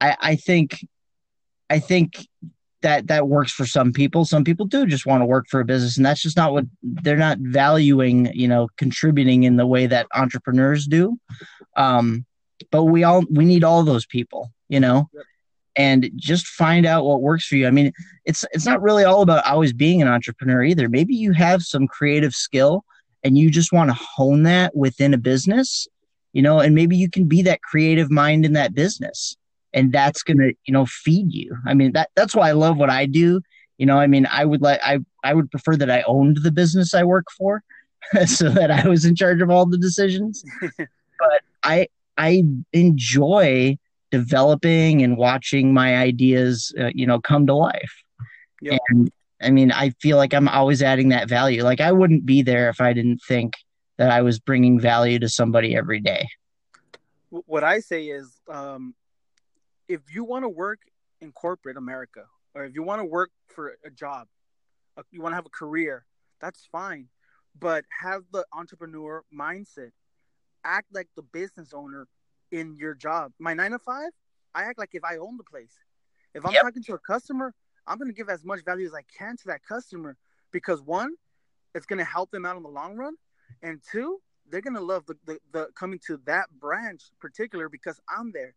i 0.01 0.17
i 0.21 0.37
think 0.37 0.87
i 1.71 1.79
think 1.79 2.27
that 2.83 3.09
that 3.09 3.27
works 3.27 3.51
for 3.51 3.67
some 3.67 3.93
people. 3.93 4.25
Some 4.25 4.45
people 4.45 4.65
do 4.65 4.87
just 4.87 5.05
want 5.05 5.21
to 5.21 5.27
work 5.27 5.47
for 5.51 5.59
a 5.59 5.65
business 5.65 5.97
and 5.97 6.07
that's 6.07 6.23
just 6.23 6.37
not 6.37 6.53
what 6.53 6.65
they're 6.83 7.17
not 7.17 7.39
valuing 7.41 8.31
you 8.35 8.49
know 8.49 8.69
contributing 8.77 9.43
in 9.43 9.57
the 9.57 9.67
way 9.67 9.87
that 9.87 10.07
entrepreneurs 10.15 10.87
do. 10.87 11.19
Um 11.77 12.25
but 12.71 12.85
we 12.85 13.05
all 13.05 13.25
we 13.31 13.45
need 13.45 13.65
all 13.65 13.83
those 13.83 14.07
people 14.07 14.53
you 14.69 14.81
know? 14.81 15.09
Yep. 15.13 15.25
And 15.77 16.11
just 16.17 16.47
find 16.47 16.87
out 16.87 17.05
what 17.05 17.23
works 17.23 17.47
for 17.47 17.55
you. 17.55 17.67
I 17.69 17.71
mean, 17.71 17.93
it's 18.25 18.45
it's 18.51 18.67
not 18.67 18.83
really 18.83 19.05
all 19.05 19.23
about 19.23 19.47
always 19.47 19.73
being 19.73 20.03
an 20.03 20.09
entrepreneur 20.09 20.65
either. 20.65 20.89
Maybe 20.89 21.15
you 21.15 21.33
have 21.33 21.63
some 21.63 21.87
creative 21.87 22.35
skill 22.35 22.85
and 23.25 23.37
you 23.37 23.51
just 23.51 23.73
want 23.73 23.91
to 23.91 23.95
hone 23.95 24.45
that 24.45 24.75
within 24.77 25.15
a 25.15 25.19
business, 25.19 25.87
you 26.33 26.43
know, 26.43 26.61
and 26.61 26.75
maybe 26.75 26.97
you 26.97 27.11
can 27.11 27.27
be 27.27 27.43
that 27.43 27.63
creative 27.63 28.11
mind 28.11 28.45
in 28.45 28.53
that 28.55 28.75
business 28.75 29.37
and 29.73 29.93
that's 29.93 30.23
going 30.23 30.39
to, 30.39 30.53
you 30.65 30.73
know, 30.73 30.87
feed 30.87 31.33
you. 31.33 31.57
I 31.67 31.75
mean, 31.75 31.93
that 31.93 32.11
that's 32.15 32.35
why 32.35 32.49
I 32.49 32.53
love 32.53 32.77
what 32.77 32.91
I 32.91 33.07
do. 33.07 33.41
You 33.77 33.87
know, 33.87 33.99
I 33.99 34.07
mean, 34.07 34.27
I 34.31 34.45
would 34.45 34.63
like 34.63 34.81
I 34.83 34.99
I 35.23 35.35
would 35.35 35.51
prefer 35.51 35.77
that 35.77 35.91
I 35.91 36.03
owned 36.03 36.39
the 36.43 36.51
business 36.51 36.95
I 36.95 37.05
work 37.05 37.27
for 37.37 37.63
so 38.27 38.49
that 38.51 38.71
I 38.71 38.89
was 38.89 39.05
in 39.05 39.15
charge 39.15 39.41
of 39.41 39.51
all 39.51 39.67
the 39.67 39.79
decisions. 39.79 40.45
but 40.79 41.43
I 41.63 41.89
I 42.17 42.45
enjoy 42.73 43.79
developing 44.11 45.03
and 45.03 45.17
watching 45.17 45.73
my 45.73 45.97
ideas, 45.97 46.75
uh, 46.81 46.91
you 46.95 47.07
know, 47.07 47.21
come 47.21 47.47
to 47.47 47.55
life. 47.55 48.03
Yep. 48.63 48.81
And 48.89 49.11
I 49.41 49.51
mean, 49.51 49.71
I 49.73 49.91
feel 50.01 50.17
like 50.17 50.35
I'm 50.35 50.49
always 50.49 50.83
adding 50.83 51.11
that 51.11 51.29
value. 51.29 51.63
Like 51.63 51.81
I 51.81 51.93
wouldn't 51.93 52.27
be 52.27 52.43
there 52.43 52.69
if 52.69 52.81
I 52.81 52.93
didn't 52.93 53.21
think 53.27 53.55
that 53.97 54.11
I 54.11 54.23
was 54.23 54.39
bringing 54.39 54.81
value 54.81 55.19
to 55.21 55.29
somebody 55.29 55.77
every 55.77 56.01
day. 56.01 56.29
What 57.31 57.63
I 57.63 57.81
say 57.81 58.07
is, 58.07 58.41
um, 58.51 58.95
if 59.89 60.01
you 60.13 60.25
want 60.25 60.45
to 60.45 60.49
work 60.49 60.81
in 61.21 61.33
corporate 61.33 61.77
America, 61.77 62.25
or 62.55 62.65
if 62.65 62.75
you 62.75 62.83
want 62.83 63.01
to 63.01 63.05
work 63.05 63.31
for 63.49 63.77
a 63.85 63.91
job, 63.91 64.27
uh, 64.97 65.03
you 65.11 65.21
want 65.21 65.33
to 65.33 65.37
have 65.37 65.47
a 65.47 65.51
career, 65.51 66.05
that's 66.41 66.67
fine. 66.71 67.09
But 67.59 67.85
have 68.01 68.23
the 68.33 68.45
entrepreneur 68.53 69.25
mindset. 69.37 69.91
Act 70.65 70.87
like 70.93 71.09
the 71.17 71.23
business 71.23 71.73
owner 71.73 72.07
in 72.51 72.77
your 72.77 72.95
job. 72.95 73.33
My 73.39 73.55
nine 73.55 73.73
to 73.73 73.79
five, 73.79 74.11
I 74.55 74.63
act 74.63 74.79
like 74.79 74.91
if 74.93 75.05
I 75.05 75.17
own 75.17 75.37
the 75.37 75.45
place. 75.45 75.77
If 76.35 76.45
I'm 76.45 76.53
yep. 76.53 76.63
talking 76.63 76.83
to 76.85 76.95
a 76.95 76.99
customer, 76.99 77.55
I'm 77.89 77.99
going 77.99 78.09
to 78.09 78.15
give 78.15 78.29
as 78.29 78.45
much 78.45 78.65
value 78.65 78.87
as 78.87 78.95
I 78.95 79.03
can 79.17 79.37
to 79.39 79.47
that 79.47 79.65
customer 79.67 80.17
because 80.53 80.83
one, 80.83 81.15
it's 81.75 81.87
going 81.87 81.99
to 81.99 82.05
help 82.05 82.31
them 82.31 82.45
out 82.45 82.57
in 82.57 82.63
the 82.63 82.69
long 82.69 82.97
run, 82.97 83.15
and 83.63 83.81
two, 83.91 84.21
they're 84.51 84.61
going 84.61 84.75
to 84.75 84.83
love 84.83 85.07
the, 85.07 85.17
the, 85.27 85.39
the 85.53 85.69
coming 85.75 85.99
to 86.07 86.21
that 86.27 86.47
branch 86.59 87.03
particular 87.21 87.69
because 87.69 88.01
I'm 88.09 88.33
there. 88.33 88.55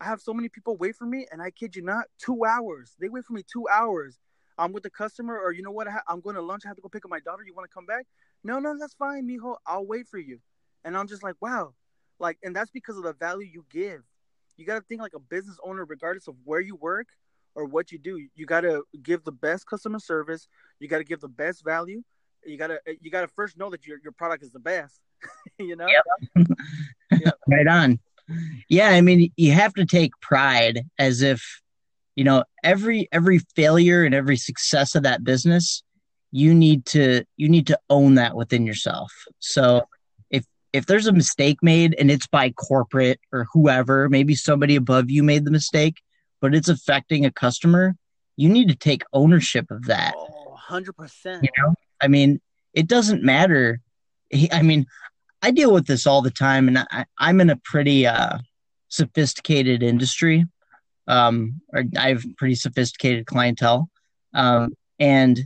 I 0.00 0.04
have 0.04 0.20
so 0.20 0.32
many 0.32 0.48
people 0.48 0.76
wait 0.76 0.96
for 0.96 1.06
me, 1.06 1.26
and 1.30 1.42
I 1.42 1.50
kid 1.50 1.76
you 1.76 1.82
not, 1.82 2.06
two 2.18 2.44
hours. 2.44 2.96
They 2.98 3.08
wait 3.08 3.24
for 3.24 3.34
me 3.34 3.42
two 3.50 3.66
hours. 3.68 4.18
I'm 4.58 4.72
with 4.72 4.82
the 4.82 4.90
customer, 4.90 5.38
or 5.38 5.52
you 5.52 5.62
know 5.62 5.70
what? 5.70 5.88
I'm 6.08 6.20
going 6.20 6.36
to 6.36 6.42
lunch. 6.42 6.62
I 6.64 6.68
have 6.68 6.76
to 6.76 6.82
go 6.82 6.88
pick 6.88 7.04
up 7.04 7.10
my 7.10 7.20
daughter. 7.20 7.42
You 7.46 7.54
want 7.54 7.70
to 7.70 7.74
come 7.74 7.86
back? 7.86 8.06
No, 8.44 8.58
no, 8.58 8.76
that's 8.78 8.94
fine, 8.94 9.28
mijo. 9.28 9.56
I'll 9.66 9.86
wait 9.86 10.06
for 10.06 10.18
you. 10.18 10.40
And 10.84 10.96
I'm 10.96 11.06
just 11.06 11.22
like, 11.22 11.36
wow, 11.40 11.74
like, 12.18 12.38
and 12.42 12.56
that's 12.56 12.70
because 12.70 12.96
of 12.96 13.02
the 13.02 13.12
value 13.12 13.48
you 13.50 13.64
give. 13.70 14.02
You 14.56 14.66
got 14.66 14.74
to 14.74 14.82
think 14.82 15.00
like 15.00 15.14
a 15.14 15.20
business 15.20 15.58
owner, 15.64 15.84
regardless 15.84 16.28
of 16.28 16.34
where 16.44 16.60
you 16.60 16.76
work 16.76 17.08
or 17.54 17.64
what 17.64 17.92
you 17.92 17.98
do. 17.98 18.18
You 18.34 18.46
got 18.46 18.62
to 18.62 18.84
give 19.02 19.24
the 19.24 19.32
best 19.32 19.66
customer 19.66 19.98
service. 19.98 20.48
You 20.78 20.88
got 20.88 20.98
to 20.98 21.04
give 21.04 21.20
the 21.20 21.28
best 21.28 21.64
value. 21.64 22.02
You 22.44 22.56
got 22.56 22.68
to 22.68 22.80
you 23.00 23.10
got 23.10 23.22
to 23.22 23.28
first 23.28 23.58
know 23.58 23.70
that 23.70 23.86
your 23.86 23.98
your 24.02 24.12
product 24.12 24.42
is 24.42 24.52
the 24.52 24.60
best. 24.60 25.00
you 25.58 25.76
know. 25.76 25.86
Yep. 25.86 26.46
yep. 27.20 27.38
Right 27.48 27.66
on. 27.66 27.98
Yeah, 28.68 28.90
I 28.90 29.00
mean, 29.00 29.32
you 29.36 29.52
have 29.52 29.74
to 29.74 29.84
take 29.84 30.12
pride 30.20 30.84
as 30.98 31.20
if 31.20 31.42
you 32.16 32.24
know 32.24 32.44
every 32.62 33.08
every 33.12 33.40
failure 33.56 34.04
and 34.04 34.14
every 34.14 34.36
success 34.36 34.94
of 34.94 35.02
that 35.02 35.24
business 35.24 35.82
you 36.32 36.54
need 36.54 36.84
to 36.86 37.24
you 37.36 37.48
need 37.48 37.66
to 37.66 37.78
own 37.88 38.14
that 38.16 38.36
within 38.36 38.66
yourself 38.66 39.12
so 39.38 39.82
if 40.30 40.44
if 40.72 40.86
there's 40.86 41.06
a 41.06 41.12
mistake 41.12 41.58
made 41.62 41.94
and 41.98 42.10
it's 42.10 42.26
by 42.26 42.50
corporate 42.50 43.20
or 43.32 43.46
whoever, 43.52 44.08
maybe 44.08 44.34
somebody 44.34 44.76
above 44.76 45.10
you 45.10 45.22
made 45.22 45.44
the 45.44 45.50
mistake, 45.50 46.00
but 46.40 46.54
it's 46.54 46.68
affecting 46.68 47.24
a 47.24 47.30
customer, 47.30 47.96
you 48.36 48.48
need 48.48 48.68
to 48.68 48.76
take 48.76 49.02
ownership 49.12 49.70
of 49.70 49.86
that. 49.86 50.14
Oh, 50.16 50.56
100%. 50.70 51.42
You 51.42 51.48
know, 51.58 51.74
I 52.00 52.08
mean, 52.08 52.40
it 52.74 52.86
doesn't 52.86 53.22
matter. 53.22 53.80
I 54.52 54.62
mean, 54.62 54.86
I 55.42 55.50
deal 55.50 55.72
with 55.72 55.86
this 55.86 56.06
all 56.06 56.22
the 56.22 56.30
time, 56.30 56.68
and 56.68 56.78
I, 56.78 57.04
am 57.20 57.40
in 57.40 57.50
a 57.50 57.60
pretty 57.64 58.06
uh, 58.06 58.38
sophisticated 58.88 59.82
industry. 59.82 60.44
Um, 61.06 61.60
or 61.72 61.84
I 61.98 62.10
have 62.10 62.24
pretty 62.36 62.54
sophisticated 62.54 63.26
clientele. 63.26 63.90
Um, 64.32 64.74
and 64.98 65.40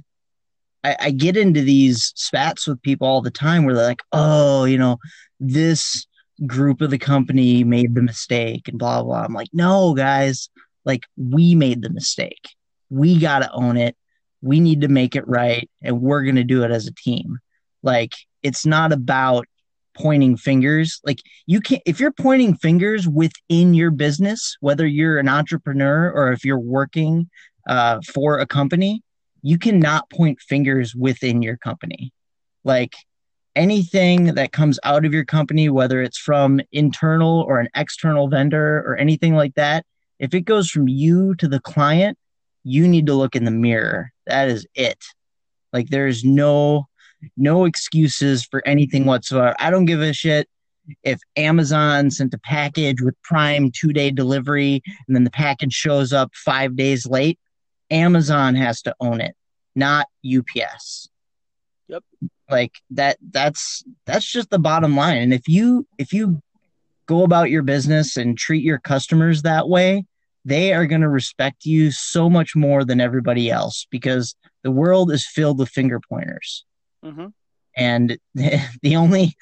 I, 0.83 0.97
I 1.01 1.11
get 1.11 1.37
into 1.37 1.63
these 1.63 2.13
spats 2.17 2.67
with 2.67 2.83
people 2.83 3.07
all 3.07 3.23
the 3.23 3.31
time 3.31 3.65
where 3.65 3.75
they're 3.75 3.87
like, 3.87 4.03
oh, 4.13 4.65
you 4.65 4.77
know, 4.77 4.99
this 5.41 6.07
group 6.47 6.81
of 6.81 6.91
the 6.91 6.99
company 6.99 7.65
made 7.65 7.95
the 7.95 8.03
mistake 8.03 8.69
and 8.69 8.79
blah 8.79 9.03
blah. 9.03 9.23
I'm 9.23 9.33
like, 9.33 9.49
no, 9.53 9.95
guys, 9.95 10.51
like 10.85 11.05
we 11.17 11.55
made 11.55 11.83
the 11.83 11.91
mistake. 11.91 12.49
We 12.91 13.19
got 13.19 13.41
to 13.41 13.53
own 13.53 13.77
it. 13.77 13.97
We 14.43 14.61
need 14.61 14.83
to 14.83 14.89
make 14.89 15.17
it 15.17 15.27
right, 15.27 15.69
and 15.83 16.01
we're 16.01 16.23
gonna 16.23 16.45
do 16.45 16.65
it 16.65 16.71
as 16.71 16.87
a 16.87 16.95
team. 16.95 17.39
Like 17.83 18.15
it's 18.43 18.67
not 18.67 18.93
about 18.93 19.47
pointing 19.95 20.37
fingers. 20.37 21.01
Like 21.05 21.21
you 21.47 21.61
can 21.61 21.79
if 21.87 21.99
you're 21.99 22.13
pointing 22.13 22.57
fingers 22.57 23.09
within 23.09 23.75
your 23.75 23.91
business, 23.91 24.57
whether 24.61 24.87
you're 24.87 25.19
an 25.19 25.29
entrepreneur 25.29 26.11
or 26.11 26.33
if 26.33 26.45
you're 26.45 26.59
working 26.59 27.31
uh, 27.69 28.01
for 28.13 28.39
a 28.39 28.47
company, 28.47 29.03
you 29.43 29.59
cannot 29.59 30.11
point 30.11 30.41
fingers 30.41 30.95
within 30.95 31.43
your 31.43 31.57
company. 31.57 32.13
Like 32.65 32.95
anything 33.57 34.35
that 34.35 34.53
comes 34.53 34.79
out 34.85 35.05
of 35.05 35.13
your 35.13 35.25
company, 35.25 35.69
whether 35.69 36.03
it's 36.03 36.19
from 36.19 36.61
internal 36.73 37.41
or 37.47 37.61
an 37.61 37.69
external 37.75 38.29
vendor 38.29 38.79
or 38.87 38.97
anything 38.97 39.35
like 39.35 39.55
that, 39.55 39.85
if 40.19 40.35
it 40.35 40.43
goes 40.43 40.71
from 40.71 40.89
you 40.89 41.35
to 41.37 41.49
the 41.49 41.61
client, 41.61 42.19
you 42.63 42.89
need 42.89 43.07
to 43.07 43.15
look 43.15 43.37
in 43.37 43.45
the 43.45 43.51
mirror. 43.51 44.13
That 44.27 44.49
is 44.49 44.67
it. 44.75 45.03
Like 45.73 45.89
there's 45.89 46.25
no 46.25 46.89
no 47.37 47.65
excuses 47.65 48.45
for 48.45 48.67
anything 48.67 49.07
whatsoever. 49.07 49.55
I 49.59 49.71
don't 49.71 49.87
give 49.87 50.01
a 50.01 50.13
shit 50.13 50.49
if 51.03 51.21
Amazon 51.37 52.11
sent 52.11 52.35
a 52.35 52.39
package 52.39 53.01
with 53.01 53.21
Prime 53.23 53.71
two 53.71 53.93
day 53.93 54.11
delivery 54.11 54.83
and 55.07 55.17
then 55.17 55.25
the 55.25 55.31
package 55.31 55.73
shows 55.73 56.13
up 56.13 56.31
five 56.35 56.77
days 56.77 57.07
late. 57.07 57.39
Amazon 57.91 58.55
has 58.55 58.83
to 58.83 58.95
own 59.01 59.21
it, 59.21 59.35
not 59.75 60.09
UPS. 60.25 61.09
Yep. 61.89 62.03
Like 62.51 62.73
that 62.91 63.19
that's 63.31 63.85
that's 64.07 64.31
just 64.31 64.51
the 64.51 64.59
bottom 64.59 64.97
line. 64.97 65.19
And 65.19 65.35
if 65.35 65.49
you 65.49 65.87
if 65.99 66.13
you 66.13 66.43
go 67.07 67.23
about 67.23 67.51
your 67.51 67.63
business 67.63 68.17
and 68.17 68.37
treat 68.37 68.63
your 68.63 68.79
customers 68.79 69.43
that 69.43 69.69
way, 69.69 70.05
they 70.45 70.73
are 70.73 70.87
going 70.87 71.01
to 71.01 71.09
respect 71.09 71.65
you 71.65 71.91
so 71.91 72.29
much 72.29 72.55
more 72.55 72.85
than 72.85 73.01
everybody 73.01 73.51
else 73.51 73.87
because 73.91 74.35
the 74.63 74.71
world 74.71 75.11
is 75.11 75.27
filled 75.27 75.59
with 75.59 75.69
finger 75.69 76.01
pointers. 76.01 76.65
Mm-hmm. 77.05 77.27
And 77.77 78.19
the 78.35 78.97
only 78.97 79.37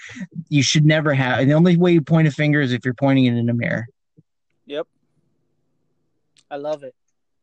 you 0.48 0.62
should 0.62 0.84
never 0.84 1.12
have 1.14 1.46
the 1.46 1.52
only 1.52 1.76
way 1.76 1.92
you 1.92 2.02
point 2.02 2.28
a 2.28 2.30
finger 2.30 2.60
is 2.60 2.72
if 2.72 2.84
you're 2.84 2.94
pointing 2.94 3.26
it 3.26 3.34
in 3.34 3.48
a 3.48 3.54
mirror. 3.54 3.86
Yep. 4.66 4.86
I 6.50 6.56
love 6.56 6.82
it. 6.82 6.94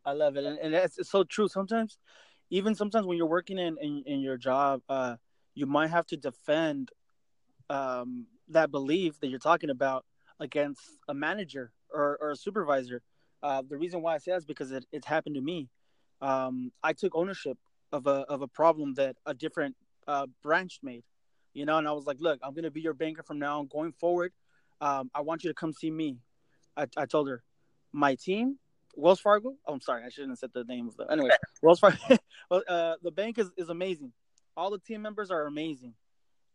I 0.05 0.13
love 0.13 0.37
it. 0.37 0.45
And, 0.45 0.57
and 0.59 0.73
it's, 0.73 0.97
it's 0.97 1.11
so 1.11 1.23
true. 1.23 1.47
Sometimes, 1.47 1.97
even 2.49 2.73
sometimes 2.73 3.05
when 3.05 3.17
you're 3.17 3.27
working 3.27 3.59
in, 3.59 3.77
in, 3.81 4.03
in 4.05 4.19
your 4.21 4.37
job, 4.37 4.81
uh, 4.89 5.17
you 5.53 5.65
might 5.65 5.89
have 5.89 6.05
to 6.07 6.17
defend 6.17 6.91
um, 7.69 8.25
that 8.49 8.71
belief 8.71 9.19
that 9.19 9.27
you're 9.27 9.39
talking 9.39 9.69
about 9.69 10.05
against 10.39 10.81
a 11.07 11.13
manager 11.13 11.71
or, 11.93 12.17
or 12.21 12.31
a 12.31 12.35
supervisor. 12.35 13.01
Uh, 13.41 13.61
the 13.67 13.77
reason 13.77 14.01
why 14.01 14.15
I 14.15 14.17
say 14.17 14.31
that 14.31 14.37
is 14.37 14.45
because 14.45 14.71
it, 14.71 14.85
it's 14.91 15.05
happened 15.05 15.35
to 15.35 15.41
me. 15.41 15.69
Um, 16.21 16.71
I 16.83 16.93
took 16.93 17.15
ownership 17.15 17.57
of 17.91 18.07
a 18.07 18.25
of 18.29 18.41
a 18.41 18.47
problem 18.47 18.93
that 18.95 19.15
a 19.25 19.33
different 19.33 19.75
uh, 20.07 20.27
branch 20.43 20.79
made, 20.83 21.03
you 21.53 21.65
know, 21.65 21.77
and 21.77 21.87
I 21.87 21.91
was 21.91 22.05
like, 22.05 22.17
"Look, 22.19 22.39
I'm 22.43 22.53
gonna 22.53 22.71
be 22.71 22.81
your 22.81 22.93
banker 22.93 23.23
from 23.23 23.39
now 23.39 23.59
on, 23.59 23.67
going 23.67 23.93
forward. 23.93 24.33
Um, 24.81 25.09
I 25.15 25.21
want 25.21 25.43
you 25.43 25.49
to 25.49 25.53
come 25.53 25.71
see 25.71 25.89
me." 25.89 26.17
I, 26.75 26.87
I 26.97 27.05
told 27.05 27.29
her, 27.29 27.41
"My 27.93 28.15
team, 28.15 28.59
Wells 28.95 29.19
Fargo. 29.19 29.55
Oh, 29.65 29.73
I'm 29.73 29.81
sorry, 29.81 30.03
I 30.03 30.09
shouldn't 30.09 30.31
have 30.31 30.39
said 30.39 30.51
the 30.53 30.63
name 30.65 30.87
of 30.87 30.97
the. 30.97 31.05
Anyway, 31.11 31.29
Wells 31.61 31.79
Fargo. 31.79 31.97
well, 32.49 32.63
uh, 32.67 32.95
the 33.01 33.11
bank 33.11 33.37
is 33.37 33.49
is 33.57 33.69
amazing. 33.69 34.11
All 34.57 34.69
the 34.69 34.79
team 34.79 35.01
members 35.01 35.31
are 35.31 35.45
amazing, 35.45 35.93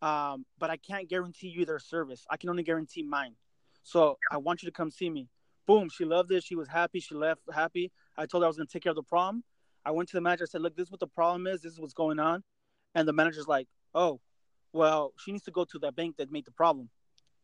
um, 0.02 0.44
but 0.58 0.70
I 0.70 0.76
can't 0.76 1.08
guarantee 1.08 1.48
you 1.48 1.64
their 1.64 1.78
service. 1.78 2.26
I 2.30 2.36
can 2.36 2.50
only 2.50 2.62
guarantee 2.62 3.02
mine. 3.02 3.34
So 3.84 4.18
I 4.30 4.38
want 4.38 4.62
you 4.62 4.66
to 4.66 4.72
come 4.72 4.90
see 4.90 5.08
me." 5.08 5.28
Boom, 5.66 5.88
she 5.88 6.04
loved 6.04 6.30
it. 6.32 6.42
She 6.44 6.56
was 6.56 6.68
happy. 6.68 7.00
She 7.00 7.14
left 7.14 7.40
happy. 7.52 7.92
I 8.18 8.26
told 8.26 8.42
her 8.42 8.46
I 8.46 8.48
was 8.48 8.56
going 8.56 8.66
to 8.66 8.72
take 8.72 8.82
care 8.82 8.90
of 8.90 8.96
the 8.96 9.02
problem. 9.02 9.44
I 9.84 9.92
went 9.92 10.08
to 10.10 10.16
the 10.16 10.20
manager. 10.20 10.44
I 10.44 10.50
said, 10.50 10.62
"Look, 10.62 10.76
this 10.76 10.88
is 10.88 10.90
what 10.90 11.00
the 11.00 11.06
problem 11.06 11.46
is. 11.46 11.62
This 11.62 11.72
is 11.72 11.80
what's 11.80 11.94
going 11.94 12.18
on." 12.18 12.42
And 12.94 13.06
the 13.06 13.12
manager's 13.12 13.46
like, 13.46 13.68
"Oh, 13.94 14.20
well, 14.72 15.12
she 15.18 15.30
needs 15.30 15.44
to 15.44 15.52
go 15.52 15.64
to 15.64 15.78
that 15.80 15.94
bank 15.94 16.16
that 16.16 16.32
made 16.32 16.44
the 16.44 16.52
problem." 16.52 16.90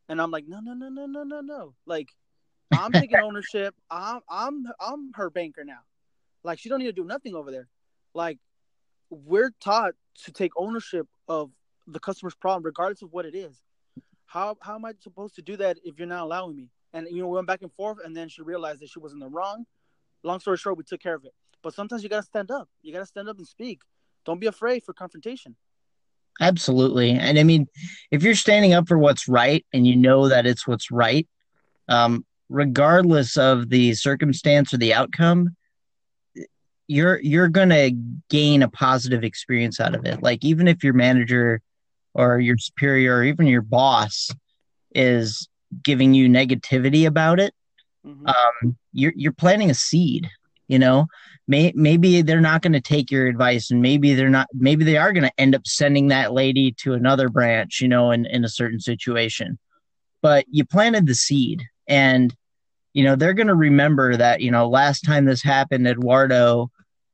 And 0.08 0.20
I'm 0.20 0.30
like, 0.30 0.48
"No, 0.48 0.60
no, 0.60 0.74
no, 0.74 0.88
no, 0.88 1.06
no, 1.06 1.22
no, 1.22 1.40
no. 1.40 1.74
Like, 1.86 2.08
I'm 2.72 2.92
taking 2.92 3.18
ownership. 3.22 3.74
I'm, 3.90 4.20
I'm, 4.28 4.66
I'm 4.80 5.12
her 5.14 5.30
banker 5.30 5.64
now. 5.64 5.80
Like, 6.42 6.58
she 6.58 6.68
don't 6.68 6.78
need 6.78 6.86
to 6.86 6.92
do 6.92 7.04
nothing 7.04 7.34
over 7.34 7.50
there. 7.50 7.68
Like, 8.14 8.38
we're 9.10 9.52
taught 9.60 9.94
to 10.24 10.32
take 10.32 10.52
ownership 10.56 11.06
of 11.28 11.50
the 11.86 12.00
customer's 12.00 12.34
problem, 12.34 12.64
regardless 12.64 13.02
of 13.02 13.12
what 13.12 13.26
it 13.26 13.34
is. 13.34 13.60
How, 14.30 14.56
how 14.60 14.76
am 14.76 14.84
I 14.84 14.92
supposed 15.00 15.34
to 15.34 15.42
do 15.42 15.56
that 15.56 15.78
if 15.82 15.98
you're 15.98 16.06
not 16.06 16.22
allowing 16.22 16.56
me?" 16.56 16.68
And 16.92 17.08
you 17.10 17.22
know, 17.22 17.26
we 17.26 17.34
went 17.34 17.48
back 17.48 17.62
and 17.62 17.72
forth, 17.72 17.98
and 18.04 18.16
then 18.16 18.28
she 18.28 18.42
realized 18.42 18.80
that 18.80 18.88
she 18.88 19.00
was 19.00 19.12
in 19.12 19.18
the 19.18 19.28
wrong. 19.28 19.66
Long 20.22 20.38
story 20.38 20.56
short, 20.56 20.78
we 20.78 20.84
took 20.84 21.00
care 21.00 21.14
of 21.14 21.24
it. 21.24 21.32
But 21.62 21.74
sometimes 21.74 22.04
you 22.04 22.08
gotta 22.08 22.22
stand 22.22 22.50
up. 22.52 22.68
You 22.80 22.92
gotta 22.92 23.06
stand 23.06 23.28
up 23.28 23.38
and 23.38 23.46
speak. 23.46 23.80
Don't 24.24 24.38
be 24.38 24.46
afraid 24.46 24.84
for 24.84 24.92
confrontation. 24.92 25.56
Absolutely. 26.40 27.10
And 27.10 27.40
I 27.40 27.42
mean, 27.42 27.66
if 28.12 28.22
you're 28.22 28.36
standing 28.36 28.72
up 28.72 28.86
for 28.86 28.98
what's 28.98 29.26
right 29.26 29.66
and 29.72 29.84
you 29.84 29.96
know 29.96 30.28
that 30.28 30.46
it's 30.46 30.64
what's 30.64 30.92
right, 30.92 31.26
um, 31.88 32.24
regardless 32.48 33.36
of 33.36 33.68
the 33.68 33.94
circumstance 33.94 34.72
or 34.72 34.76
the 34.76 34.94
outcome, 34.94 35.56
you're 36.86 37.20
you're 37.20 37.48
gonna 37.48 37.90
gain 38.28 38.62
a 38.62 38.68
positive 38.68 39.24
experience 39.24 39.80
out 39.80 39.96
of 39.96 40.06
it. 40.06 40.22
Like 40.22 40.44
even 40.44 40.68
if 40.68 40.84
your 40.84 40.94
manager 40.94 41.62
or 42.14 42.40
your 42.40 42.58
superior 42.58 43.16
or 43.16 43.24
even 43.24 43.46
your 43.46 43.62
boss 43.62 44.30
is 44.94 45.48
giving 45.82 46.14
you 46.14 46.28
negativity 46.28 47.06
about 47.06 47.40
it, 47.40 47.54
mm-hmm. 48.06 48.26
um, 48.26 48.76
you're 48.92 49.12
you're 49.16 49.32
planting 49.32 49.70
a 49.70 49.74
seed. 49.74 50.28
You 50.68 50.78
know, 50.78 51.06
May, 51.48 51.72
maybe 51.74 52.22
they're 52.22 52.40
not 52.40 52.62
going 52.62 52.74
to 52.74 52.80
take 52.80 53.10
your 53.10 53.26
advice, 53.26 53.72
and 53.72 53.82
maybe 53.82 54.14
they're 54.14 54.30
not. 54.30 54.46
Maybe 54.54 54.84
they 54.84 54.96
are 54.96 55.12
going 55.12 55.24
to 55.24 55.32
end 55.36 55.56
up 55.56 55.66
sending 55.66 56.08
that 56.08 56.32
lady 56.32 56.72
to 56.82 56.94
another 56.94 57.28
branch. 57.28 57.80
You 57.80 57.88
know, 57.88 58.12
in 58.12 58.24
in 58.26 58.44
a 58.44 58.48
certain 58.48 58.78
situation, 58.78 59.58
but 60.22 60.44
you 60.48 60.64
planted 60.64 61.06
the 61.06 61.14
seed, 61.16 61.64
and 61.88 62.32
you 62.92 63.02
know 63.02 63.16
they're 63.16 63.34
going 63.34 63.48
to 63.48 63.54
remember 63.56 64.16
that. 64.16 64.42
You 64.42 64.52
know, 64.52 64.68
last 64.68 65.00
time 65.00 65.24
this 65.24 65.42
happened, 65.42 65.88
Eduardo 65.88 66.70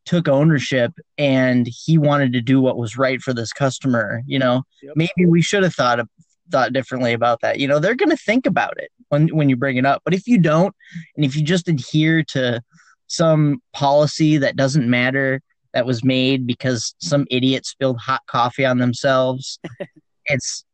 took 0.07 0.29
ownership 0.29 0.93
and 1.19 1.69
he 1.69 1.99
wanted 1.99 2.33
to 2.33 2.41
do 2.41 2.61
what 2.61 2.79
was 2.79 2.97
right 2.97 3.21
for 3.21 3.35
this 3.35 3.53
customer 3.53 4.23
you 4.27 4.39
know 4.39 4.63
yep. 4.83 4.95
maybe 4.97 5.27
we 5.27 5.43
should 5.43 5.63
have 5.63 5.75
thought 5.75 6.01
of 6.01 6.09
thought 6.51 6.73
differently 6.73 7.13
about 7.13 7.41
that. 7.43 7.59
You 7.59 7.69
know, 7.69 7.79
they're 7.79 7.95
going 7.95 8.11
to 8.11 8.17
think 8.17 8.47
about 8.47 8.79
it 8.79 8.91
when 9.09 9.29
when 9.29 9.49
you 9.49 9.57
bring 9.57 9.77
it 9.77 9.87
up. 9.87 10.03
But 10.05 10.15
if 10.15 10.27
you 10.27 10.39
don't, 10.39 10.75
and 11.17 11.25
if 11.25 11.37
you 11.37 11.43
just 11.43 11.69
adhere 11.69 12.23
to 12.25 12.63
some 13.09 13.63
policy 13.73 14.39
that 14.39 14.57
doesn't 14.57 14.89
matter 14.89 15.41
that 15.73 15.87
was 15.87 16.03
made 16.03 16.47
because 16.47 16.95
some 16.99 17.27
idiot 17.31 17.67
spilled 17.67 17.99
hot 17.99 18.23
coffee 18.27 18.65
on 18.65 18.79
themselves, 18.79 19.59
it's 20.27 20.65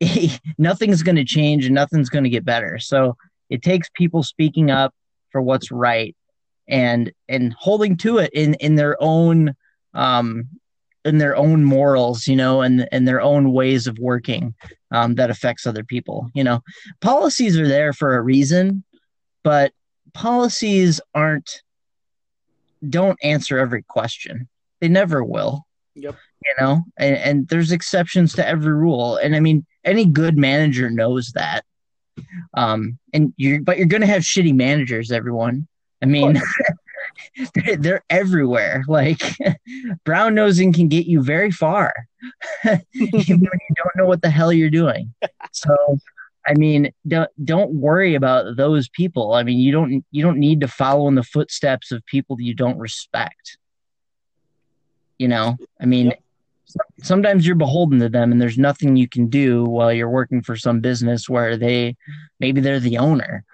nothing's 0.58 1.02
going 1.02 1.16
to 1.16 1.24
change 1.24 1.66
and 1.66 1.74
nothing's 1.74 2.08
going 2.08 2.24
to 2.24 2.30
get 2.30 2.44
better. 2.44 2.78
So 2.78 3.16
it 3.50 3.62
takes 3.62 3.88
people 3.94 4.22
speaking 4.22 4.70
up 4.70 4.94
for 5.30 5.42
what's 5.42 5.70
right 5.70 6.16
and 6.72 7.12
and 7.28 7.52
holding 7.52 7.96
to 7.98 8.18
it 8.18 8.30
in 8.32 8.54
in 8.54 8.74
their 8.74 8.96
own 8.98 9.54
um 9.94 10.48
in 11.04 11.18
their 11.18 11.36
own 11.36 11.64
morals, 11.64 12.26
you 12.26 12.34
know, 12.34 12.62
and 12.62 12.88
and 12.90 13.06
their 13.06 13.20
own 13.20 13.52
ways 13.52 13.86
of 13.86 13.98
working 13.98 14.54
um, 14.90 15.14
that 15.16 15.30
affects 15.30 15.66
other 15.66 15.84
people. 15.84 16.30
You 16.34 16.44
know, 16.44 16.62
policies 17.00 17.58
are 17.58 17.68
there 17.68 17.92
for 17.92 18.16
a 18.16 18.22
reason, 18.22 18.82
but 19.44 19.72
policies 20.14 21.00
aren't 21.14 21.62
don't 22.88 23.18
answer 23.22 23.58
every 23.58 23.82
question. 23.82 24.48
They 24.80 24.88
never 24.88 25.22
will. 25.22 25.66
Yep. 25.94 26.16
You 26.44 26.54
know, 26.60 26.82
and, 26.96 27.16
and 27.16 27.48
there's 27.48 27.70
exceptions 27.70 28.32
to 28.34 28.48
every 28.48 28.72
rule, 28.72 29.16
and 29.16 29.36
I 29.36 29.40
mean, 29.40 29.64
any 29.84 30.06
good 30.06 30.36
manager 30.36 30.90
knows 30.90 31.32
that. 31.32 31.64
Um, 32.54 32.98
and 33.12 33.32
you're 33.36 33.60
but 33.60 33.76
you're 33.76 33.86
gonna 33.86 34.06
have 34.06 34.22
shitty 34.22 34.54
managers, 34.54 35.12
everyone. 35.12 35.68
I 36.02 36.06
mean, 36.06 36.40
they're, 37.54 37.76
they're 37.76 38.04
everywhere. 38.10 38.84
Like 38.88 39.22
brown 40.04 40.34
nosing 40.34 40.72
can 40.72 40.88
get 40.88 41.06
you 41.06 41.22
very 41.22 41.50
far 41.50 41.92
when 42.62 42.82
you 42.94 43.38
don't 43.38 43.96
know 43.96 44.06
what 44.06 44.22
the 44.22 44.30
hell 44.30 44.52
you're 44.52 44.70
doing. 44.70 45.14
So, 45.52 45.98
I 46.46 46.54
mean, 46.54 46.92
don't 47.06 47.30
don't 47.44 47.74
worry 47.74 48.14
about 48.14 48.56
those 48.56 48.88
people. 48.88 49.34
I 49.34 49.42
mean, 49.42 49.58
you 49.58 49.72
don't 49.72 50.04
you 50.10 50.22
don't 50.22 50.38
need 50.38 50.60
to 50.60 50.68
follow 50.68 51.08
in 51.08 51.14
the 51.14 51.22
footsteps 51.22 51.92
of 51.92 52.04
people 52.06 52.36
that 52.36 52.44
you 52.44 52.54
don't 52.54 52.78
respect. 52.78 53.58
You 55.18 55.28
know, 55.28 55.56
I 55.80 55.86
mean, 55.86 56.06
yep. 56.06 56.20
sometimes 57.00 57.46
you're 57.46 57.54
beholden 57.54 58.00
to 58.00 58.08
them, 58.08 58.32
and 58.32 58.40
there's 58.40 58.58
nothing 58.58 58.96
you 58.96 59.08
can 59.08 59.28
do 59.28 59.64
while 59.64 59.92
you're 59.92 60.10
working 60.10 60.42
for 60.42 60.56
some 60.56 60.80
business 60.80 61.28
where 61.28 61.56
they 61.56 61.96
maybe 62.40 62.60
they're 62.60 62.80
the 62.80 62.98
owner. 62.98 63.44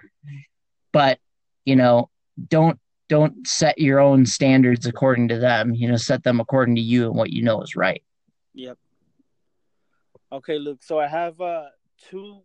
But 0.91 1.19
you 1.65 1.75
know, 1.75 2.09
don't 2.47 2.79
don't 3.07 3.47
set 3.47 3.79
your 3.79 3.99
own 3.99 4.25
standards 4.25 4.85
according 4.85 5.27
to 5.29 5.39
them. 5.39 5.73
You 5.73 5.89
know, 5.89 5.97
set 5.97 6.23
them 6.23 6.39
according 6.39 6.75
to 6.75 6.81
you 6.81 7.07
and 7.07 7.15
what 7.15 7.31
you 7.31 7.43
know 7.43 7.61
is 7.61 7.75
right. 7.75 8.03
Yep. 8.53 8.77
Okay, 10.31 10.59
Luke. 10.59 10.83
So 10.83 10.99
I 10.99 11.07
have 11.07 11.41
uh 11.41 11.65
two 12.09 12.41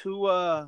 two 0.00 0.26
uh 0.26 0.66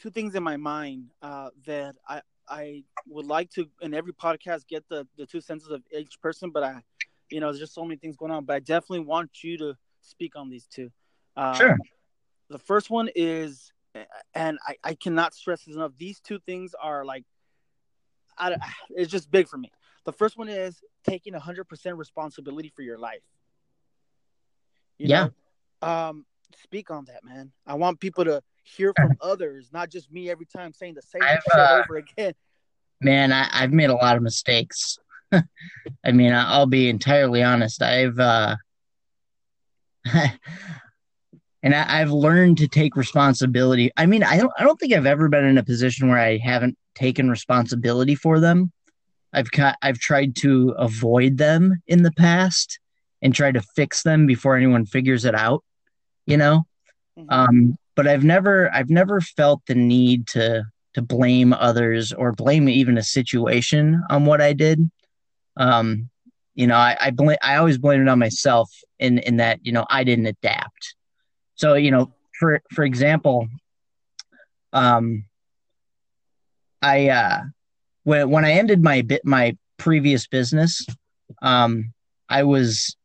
two 0.00 0.10
things 0.10 0.34
in 0.34 0.42
my 0.42 0.56
mind 0.56 1.10
uh 1.22 1.50
that 1.66 1.94
I 2.08 2.22
I 2.48 2.84
would 3.06 3.26
like 3.26 3.50
to 3.50 3.68
in 3.82 3.94
every 3.94 4.12
podcast 4.12 4.66
get 4.66 4.88
the 4.88 5.06
the 5.16 5.26
two 5.26 5.40
senses 5.40 5.70
of 5.70 5.82
each 5.96 6.20
person, 6.20 6.50
but 6.50 6.64
I 6.64 6.82
you 7.30 7.40
know, 7.40 7.48
there's 7.48 7.60
just 7.60 7.74
so 7.74 7.84
many 7.84 7.96
things 7.96 8.16
going 8.16 8.32
on. 8.32 8.44
But 8.44 8.56
I 8.56 8.60
definitely 8.60 9.00
want 9.00 9.44
you 9.44 9.58
to 9.58 9.76
speak 10.00 10.34
on 10.36 10.48
these 10.48 10.66
two. 10.66 10.90
Um, 11.36 11.54
sure. 11.54 11.76
The 12.50 12.58
first 12.58 12.90
one 12.90 13.10
is 13.14 13.72
and 14.34 14.58
I, 14.66 14.76
I 14.84 14.94
cannot 14.94 15.34
stress 15.34 15.64
this 15.64 15.74
enough. 15.74 15.92
These 15.98 16.20
two 16.20 16.38
things 16.40 16.74
are 16.80 17.04
like, 17.04 17.24
I, 18.36 18.56
it's 18.90 19.10
just 19.10 19.30
big 19.30 19.48
for 19.48 19.58
me. 19.58 19.70
The 20.04 20.12
first 20.12 20.38
one 20.38 20.48
is 20.48 20.80
taking 21.04 21.34
100% 21.34 21.96
responsibility 21.96 22.72
for 22.74 22.82
your 22.82 22.98
life. 22.98 23.22
You 24.98 25.08
Yeah. 25.08 25.28
Know? 25.82 25.88
Um, 25.88 26.26
speak 26.62 26.90
on 26.90 27.04
that, 27.06 27.24
man. 27.24 27.52
I 27.66 27.74
want 27.74 28.00
people 28.00 28.24
to 28.24 28.42
hear 28.64 28.92
from 28.94 29.16
others, 29.20 29.70
not 29.72 29.90
just 29.90 30.10
me 30.10 30.30
every 30.30 30.46
time 30.46 30.72
saying 30.72 30.94
the 30.94 31.02
same 31.02 31.22
I've, 31.22 31.42
shit 31.42 31.60
uh, 31.60 31.82
over 31.84 31.96
again. 31.96 32.34
Man, 33.00 33.32
I, 33.32 33.48
I've 33.52 33.72
made 33.72 33.90
a 33.90 33.94
lot 33.94 34.16
of 34.16 34.22
mistakes. 34.22 34.98
I 35.32 36.12
mean, 36.12 36.32
I'll 36.32 36.66
be 36.66 36.88
entirely 36.88 37.42
honest. 37.42 37.82
I've 37.82 38.18
uh, 38.18 38.56
and 41.62 41.74
I, 41.74 42.00
I've 42.00 42.10
learned 42.10 42.58
to 42.58 42.68
take 42.68 42.96
responsibility. 42.96 43.90
I 43.96 44.06
mean, 44.06 44.22
I 44.22 44.36
don't 44.38 44.52
I 44.58 44.62
don't 44.64 44.78
think 44.78 44.92
I've 44.92 45.06
ever 45.06 45.28
been 45.28 45.44
in 45.44 45.58
a 45.58 45.64
position 45.64 46.08
where 46.08 46.18
I 46.18 46.38
haven't 46.38 46.76
taken 46.94 47.30
responsibility 47.30 48.14
for 48.14 48.40
them. 48.40 48.72
I've 49.32 49.50
ca- 49.50 49.76
I've 49.82 49.98
tried 49.98 50.36
to 50.36 50.70
avoid 50.78 51.36
them 51.36 51.82
in 51.86 52.02
the 52.02 52.12
past 52.12 52.78
and 53.20 53.34
try 53.34 53.52
to 53.52 53.60
fix 53.76 54.02
them 54.02 54.26
before 54.26 54.56
anyone 54.56 54.86
figures 54.86 55.24
it 55.24 55.34
out. 55.34 55.64
You 56.26 56.36
know, 56.36 56.66
Mhm. 57.18 57.26
um, 57.28 57.78
but 57.94 58.06
I've 58.06 58.24
never 58.24 58.72
I've 58.74 58.90
never 58.90 59.20
felt 59.20 59.62
the 59.66 59.74
need 59.74 60.26
to 60.28 60.64
to 60.94 61.02
blame 61.02 61.52
others 61.52 62.12
or 62.12 62.32
blame 62.32 62.68
even 62.68 62.96
a 62.96 63.02
situation 63.02 64.02
on 64.10 64.24
what 64.24 64.40
I 64.40 64.52
did. 64.52 64.90
Um, 65.56 66.08
you 66.54 66.66
know, 66.66 66.76
I 66.76 66.96
I, 67.00 67.10
blame, 67.10 67.36
I 67.42 67.56
always 67.56 67.78
blame 67.78 68.02
it 68.02 68.08
on 68.08 68.18
myself 68.18 68.70
in 68.98 69.18
in 69.18 69.36
that 69.38 69.58
you 69.64 69.72
know 69.72 69.86
I 69.90 70.04
didn't 70.04 70.26
adapt. 70.26 70.94
So 71.58 71.74
you 71.74 71.90
know, 71.90 72.12
for 72.38 72.62
for 72.72 72.84
example, 72.84 73.48
um, 74.72 75.24
I 76.80 77.08
uh, 77.08 77.42
when 78.04 78.30
when 78.30 78.44
I 78.44 78.52
ended 78.52 78.82
my 78.82 79.02
bit 79.02 79.24
my 79.24 79.56
previous 79.76 80.26
business, 80.26 80.86
um, 81.42 81.92
I 82.28 82.44
was 82.44 82.96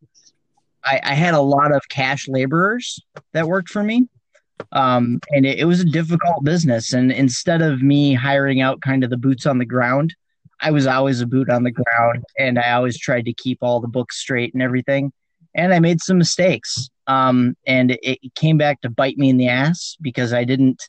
I, 0.84 1.00
I 1.04 1.14
had 1.14 1.34
a 1.34 1.42
lot 1.42 1.74
of 1.74 1.82
cash 1.90 2.28
laborers 2.28 3.00
that 3.34 3.48
worked 3.48 3.70
for 3.70 3.84
me. 3.84 4.08
Um, 4.72 5.20
and 5.32 5.46
it, 5.46 5.60
it 5.60 5.66
was 5.66 5.80
a 5.80 5.86
difficult 5.86 6.44
business. 6.44 6.94
And 6.94 7.12
instead 7.12 7.62
of 7.62 7.82
me 7.82 8.14
hiring 8.14 8.62
out 8.62 8.82
kind 8.82 9.04
of 9.04 9.10
the 9.10 9.18
boots 9.18 9.46
on 9.46 9.58
the 9.58 9.66
ground, 9.66 10.16
I 10.62 10.72
was 10.72 10.88
always 10.88 11.22
a 11.22 11.26
boot 11.28 11.50
on 11.50 11.64
the 11.64 11.72
ground 11.72 12.24
and 12.38 12.58
I 12.60 12.74
always 12.74 12.98
tried 12.98 13.26
to 13.26 13.34
keep 13.34 13.60
all 13.62 13.80
the 13.80 13.88
books 13.88 14.18
straight 14.20 14.54
and 14.54 14.64
everything. 14.64 15.12
And 15.56 15.74
I 15.74 15.80
made 15.80 16.02
some 16.02 16.18
mistakes. 16.18 16.90
Um, 17.08 17.56
and 17.68 17.92
it, 17.92 18.00
it 18.24 18.36
came 18.36 18.58
back 18.58 18.82
to 18.82 18.90
bite 18.90 19.18
me 19.18 19.30
in 19.30 19.38
the 19.38 19.48
ass 19.50 19.98
because 20.02 20.32
I 20.34 20.44
didn't 20.44 20.82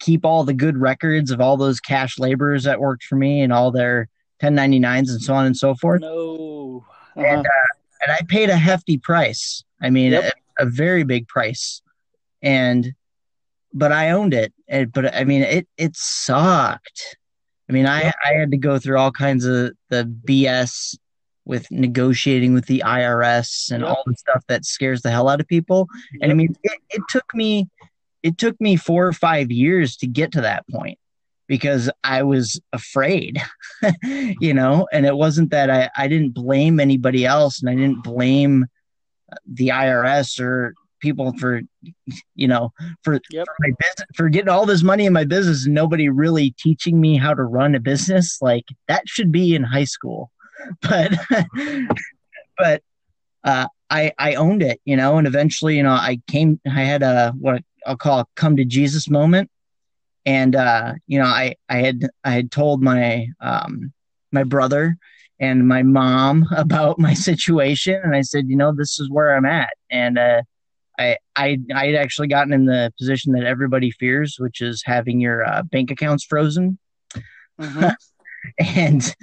keep 0.00 0.24
all 0.24 0.44
the 0.44 0.52
good 0.54 0.76
records 0.76 1.30
of 1.30 1.40
all 1.40 1.56
those 1.56 1.80
cash 1.80 2.18
laborers 2.18 2.64
that 2.64 2.80
worked 2.80 3.04
for 3.04 3.16
me 3.16 3.40
and 3.40 3.52
all 3.52 3.70
their 3.70 4.08
1099s 4.42 5.10
and 5.10 5.22
so 5.22 5.32
on 5.34 5.46
and 5.46 5.56
so 5.56 5.74
forth 5.74 6.02
No. 6.02 6.84
and, 7.16 7.24
Uh-huh. 7.26 7.38
uh, 7.40 8.02
and 8.02 8.12
I 8.12 8.20
paid 8.28 8.50
a 8.50 8.56
hefty 8.56 8.98
price. 8.98 9.64
I 9.80 9.88
mean, 9.90 10.12
Yep. 10.12 10.34
a, 10.58 10.64
a 10.64 10.66
very 10.66 11.04
big 11.04 11.26
price, 11.28 11.80
and 12.42 12.92
but 13.72 13.90
I 13.92 14.10
owned 14.10 14.34
it. 14.34 14.52
And, 14.68 14.92
but 14.92 15.14
I 15.14 15.24
mean, 15.24 15.42
it 15.42 15.66
it 15.78 15.96
sucked. 15.96 17.16
I 17.68 17.72
mean, 17.72 17.86
I 17.86 18.02
Yep. 18.02 18.14
I 18.24 18.32
had 18.34 18.50
to 18.50 18.56
go 18.58 18.78
through 18.78 18.98
all 18.98 19.10
kinds 19.12 19.44
of 19.46 19.72
the 19.88 20.04
BS 20.26 20.96
with 21.44 21.70
negotiating 21.70 22.54
with 22.54 22.66
the 22.66 22.82
IRS 22.84 23.70
and 23.70 23.82
Yep. 23.82 23.90
all 23.90 24.02
the 24.06 24.14
stuff 24.16 24.44
that 24.48 24.64
scares 24.64 25.02
the 25.02 25.10
hell 25.10 25.28
out 25.28 25.40
of 25.40 25.46
people. 25.46 25.88
And 26.22 26.30
I 26.32 26.34
mean, 26.34 26.56
it, 26.62 26.78
it 26.90 27.02
took 27.08 27.34
me 27.34 27.68
it 28.22 28.38
took 28.38 28.58
me 28.60 28.76
four 28.76 29.06
or 29.06 29.12
five 29.12 29.50
years 29.50 29.96
to 29.98 30.06
get 30.06 30.32
to 30.32 30.40
that 30.40 30.66
point 30.68 30.98
because 31.46 31.90
I 32.02 32.22
was 32.22 32.58
afraid, 32.72 33.38
you 34.02 34.54
know, 34.54 34.86
and 34.92 35.04
it 35.04 35.14
wasn't 35.14 35.50
that 35.50 35.68
I, 35.68 35.90
I 35.94 36.08
didn't 36.08 36.30
blame 36.30 36.80
anybody 36.80 37.26
else 37.26 37.60
and 37.60 37.68
I 37.68 37.74
didn't 37.74 38.02
blame 38.02 38.64
the 39.46 39.68
IRS 39.68 40.40
or 40.40 40.72
people 41.00 41.34
for, 41.38 41.60
you 42.34 42.48
know, 42.48 42.72
for, 43.02 43.20
Yep. 43.30 43.44
for 43.46 43.54
my 43.60 43.72
business, 43.78 44.06
for 44.14 44.30
getting 44.30 44.48
all 44.48 44.64
this 44.64 44.82
money 44.82 45.04
in 45.04 45.12
my 45.12 45.24
business 45.24 45.66
and 45.66 45.74
nobody 45.74 46.08
really 46.08 46.54
teaching 46.58 46.98
me 46.98 47.18
how 47.18 47.34
to 47.34 47.42
run 47.42 47.74
a 47.74 47.80
business. 47.80 48.38
Like 48.40 48.64
that 48.88 49.02
should 49.06 49.30
be 49.30 49.54
in 49.54 49.64
high 49.64 49.84
school. 49.84 50.30
But, 50.80 51.12
but, 52.56 52.82
uh, 53.42 53.66
I, 53.90 54.12
I 54.18 54.34
owned 54.34 54.62
it, 54.62 54.80
you 54.84 54.96
know, 54.96 55.18
and 55.18 55.26
eventually, 55.26 55.76
you 55.76 55.82
know, 55.82 55.92
I 55.92 56.20
came, 56.28 56.60
I 56.66 56.82
had 56.82 57.02
a, 57.02 57.32
what 57.38 57.62
I'll 57.86 57.96
call 57.96 58.20
a 58.20 58.26
come 58.34 58.56
to 58.56 58.64
Jesus 58.64 59.08
moment. 59.08 59.50
And 60.26 60.56
uh, 60.56 60.94
you 61.06 61.18
know, 61.18 61.26
I 61.26 61.56
I 61.68 61.76
had 61.78 62.08
I 62.24 62.30
had 62.30 62.50
told 62.50 62.82
my 62.82 63.26
um, 63.42 63.92
my 64.32 64.42
brother 64.42 64.96
and 65.38 65.68
my 65.68 65.82
mom 65.82 66.46
about 66.56 66.98
my 66.98 67.12
situation, 67.12 68.00
and 68.02 68.16
I 68.16 68.22
said, 68.22 68.48
you 68.48 68.56
know, 68.56 68.72
this 68.74 68.98
is 68.98 69.10
where 69.10 69.36
I'm 69.36 69.44
at, 69.44 69.74
and 69.90 70.18
uh, 70.18 70.40
I 70.98 71.18
I 71.36 71.58
I 71.74 71.86
had 71.88 71.96
actually 71.96 72.28
gotten 72.28 72.54
in 72.54 72.64
the 72.64 72.90
position 72.98 73.34
that 73.34 73.44
everybody 73.44 73.90
fears, 73.90 74.36
which 74.38 74.62
is 74.62 74.82
having 74.86 75.20
your 75.20 75.44
uh, 75.44 75.62
bank 75.64 75.90
accounts 75.90 76.24
frozen, 76.24 76.78
Mhm. 77.60 77.94
and 78.76 79.14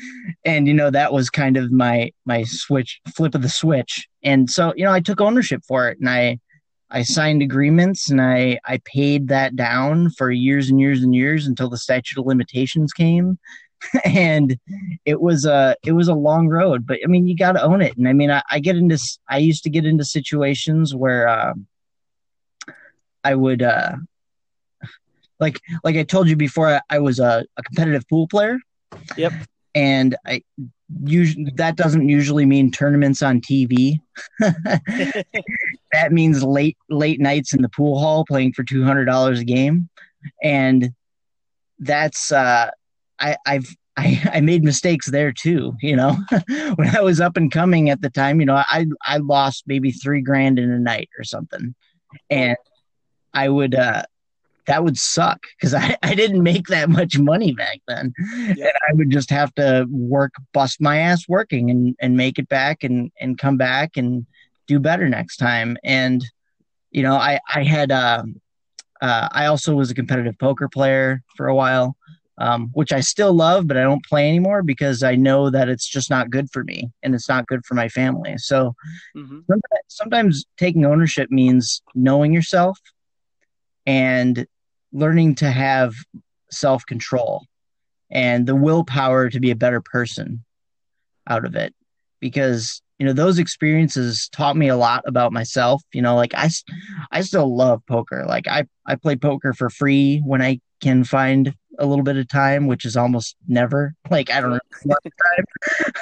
and 0.45 0.67
you 0.67 0.73
know 0.73 0.89
that 0.89 1.13
was 1.13 1.29
kind 1.29 1.57
of 1.57 1.71
my 1.71 2.11
my 2.25 2.43
switch 2.43 2.99
flip 3.15 3.35
of 3.35 3.41
the 3.41 3.49
switch, 3.49 4.07
and 4.23 4.49
so 4.49 4.73
you 4.75 4.83
know 4.83 4.91
I 4.91 4.99
took 4.99 5.21
ownership 5.21 5.63
for 5.67 5.89
it, 5.89 5.99
and 5.99 6.09
I 6.09 6.39
I 6.91 7.03
signed 7.03 7.41
agreements 7.41 8.11
and 8.11 8.21
I, 8.21 8.59
I 8.65 8.81
paid 8.83 9.29
that 9.29 9.55
down 9.55 10.09
for 10.11 10.29
years 10.29 10.69
and 10.69 10.79
years 10.79 11.01
and 11.03 11.15
years 11.15 11.47
until 11.47 11.69
the 11.69 11.77
statute 11.77 12.19
of 12.19 12.25
limitations 12.25 12.91
came. 12.91 13.39
and 14.05 14.57
it 15.05 15.21
was 15.21 15.45
a 15.45 15.75
it 15.83 15.93
was 15.93 16.07
a 16.07 16.13
long 16.13 16.47
road, 16.47 16.85
but 16.85 16.99
I 17.03 17.07
mean 17.07 17.27
you 17.27 17.35
got 17.35 17.53
to 17.53 17.63
own 17.63 17.81
it. 17.81 17.97
And 17.97 18.07
I 18.07 18.13
mean 18.13 18.29
I, 18.29 18.43
I 18.51 18.59
get 18.59 18.75
into 18.75 18.99
i 19.27 19.37
used 19.37 19.63
to 19.63 19.69
get 19.69 19.85
into 19.85 20.03
situations 20.05 20.93
where 20.93 21.27
um, 21.27 21.65
I 23.23 23.35
would 23.35 23.63
uh, 23.63 23.95
like 25.39 25.59
like 25.83 25.95
I 25.95 26.03
told 26.03 26.27
you 26.27 26.35
before 26.35 26.67
I, 26.67 26.81
I 26.89 26.99
was 26.99 27.19
a, 27.19 27.45
a 27.57 27.63
competitive 27.63 28.07
pool 28.07 28.27
player. 28.27 28.59
Yep. 29.17 29.33
And 29.73 30.15
I 30.25 30.41
usually 31.03 31.51
that 31.55 31.75
doesn't 31.75 32.07
usually 32.09 32.45
mean 32.45 32.71
tournaments 32.71 33.21
on 33.21 33.41
TV. 33.41 33.99
that 34.39 36.11
means 36.11 36.43
late 36.43 36.77
late 36.89 37.19
nights 37.19 37.53
in 37.53 37.61
the 37.61 37.69
pool 37.69 37.99
hall 37.99 38.25
playing 38.25 38.53
for 38.53 38.63
two 38.63 38.83
hundred 38.83 39.05
dollars 39.05 39.39
a 39.39 39.45
game, 39.45 39.89
and 40.43 40.93
that's 41.79 42.31
uh, 42.31 42.69
I 43.19 43.37
I've 43.45 43.75
I, 43.97 44.21
I 44.33 44.41
made 44.41 44.63
mistakes 44.63 45.09
there 45.09 45.31
too. 45.31 45.73
You 45.81 45.95
know, 45.95 46.17
when 46.75 46.95
I 46.95 47.01
was 47.01 47.21
up 47.21 47.37
and 47.37 47.51
coming 47.51 47.89
at 47.89 48.01
the 48.01 48.09
time, 48.09 48.39
you 48.39 48.45
know, 48.45 48.55
I 48.55 48.87
I 49.05 49.17
lost 49.17 49.63
maybe 49.67 49.91
three 49.91 50.21
grand 50.21 50.59
in 50.59 50.69
a 50.69 50.79
night 50.79 51.09
or 51.17 51.23
something, 51.23 51.75
and 52.29 52.57
I 53.33 53.49
would 53.49 53.75
uh, 53.75 54.03
that 54.67 54.83
would 54.83 54.97
suck 54.97 55.39
because 55.57 55.73
I, 55.73 55.95
I 56.03 56.13
didn't 56.15 56.43
make 56.43 56.67
that 56.67 56.89
much 56.89 57.17
money 57.17 57.53
back 57.53 57.79
then. 57.87 58.13
Yep. 58.47 58.57
And 58.57 58.73
I 58.89 58.93
would 58.93 59.09
just 59.09 59.29
have 59.29 59.53
to 59.55 59.85
work, 59.89 60.33
bust 60.53 60.81
my 60.81 60.97
ass 60.97 61.27
working 61.27 61.69
and, 61.69 61.95
and 61.99 62.15
make 62.15 62.37
it 62.39 62.47
back 62.47 62.83
and, 62.83 63.11
and 63.19 63.37
come 63.37 63.57
back 63.57 63.97
and 63.97 64.25
do 64.67 64.79
better 64.79 65.09
next 65.09 65.37
time. 65.37 65.77
And, 65.83 66.23
you 66.91 67.03
know, 67.03 67.15
I, 67.15 67.39
I 67.53 67.63
had, 67.63 67.91
uh, 67.91 68.23
uh, 69.01 69.27
I 69.31 69.47
also 69.47 69.73
was 69.75 69.89
a 69.89 69.95
competitive 69.95 70.37
poker 70.37 70.69
player 70.69 71.23
for 71.35 71.47
a 71.47 71.55
while, 71.55 71.95
um, 72.37 72.69
which 72.73 72.93
I 72.93 72.99
still 72.99 73.33
love, 73.33 73.67
but 73.67 73.77
I 73.77 73.81
don't 73.81 74.05
play 74.05 74.27
anymore 74.29 74.61
because 74.63 75.01
I 75.03 75.15
know 75.15 75.49
that 75.49 75.69
it's 75.69 75.87
just 75.87 76.09
not 76.09 76.29
good 76.29 76.49
for 76.51 76.63
me 76.63 76.91
and 77.01 77.15
it's 77.15 77.27
not 77.27 77.47
good 77.47 77.65
for 77.65 77.73
my 77.73 77.89
family. 77.89 78.37
So 78.37 78.75
Mhm. 79.15 79.43
sometimes, 79.47 79.83
sometimes 79.87 80.45
taking 80.57 80.85
ownership 80.85 81.31
means 81.31 81.81
knowing 81.95 82.31
yourself 82.31 82.79
and 83.85 84.45
learning 84.91 85.35
to 85.35 85.49
have 85.49 85.93
self 86.51 86.85
control 86.85 87.45
and 88.09 88.45
the 88.45 88.55
willpower 88.55 89.29
to 89.29 89.39
be 89.39 89.51
a 89.51 89.55
better 89.55 89.81
person 89.81 90.43
out 91.27 91.45
of 91.45 91.55
it. 91.55 91.73
Because 92.19 92.81
you 92.99 93.05
know 93.07 93.13
those 93.13 93.39
experiences 93.39 94.29
taught 94.31 94.55
me 94.55 94.67
a 94.67 94.75
lot 94.75 95.03
about 95.07 95.33
myself. 95.33 95.81
You 95.93 96.03
know 96.03 96.15
like 96.15 96.33
i 96.35 96.49
i 97.11 97.21
still 97.21 97.55
love 97.55 97.81
poker. 97.87 98.25
Like 98.27 98.47
i 98.47 98.65
i 98.85 98.95
play 98.95 99.15
poker 99.15 99.53
for 99.53 99.69
free 99.69 100.21
when 100.23 100.41
i 100.41 100.59
can 100.81 101.03
find 101.03 101.55
a 101.79 101.85
little 101.85 102.03
bit 102.03 102.17
of 102.17 102.27
time 102.27 102.67
which 102.67 102.85
is 102.85 102.95
almost 102.95 103.35
never. 103.47 103.95
Like 104.11 104.29
i 104.29 104.39
don't 104.39 104.51
know 104.51 104.59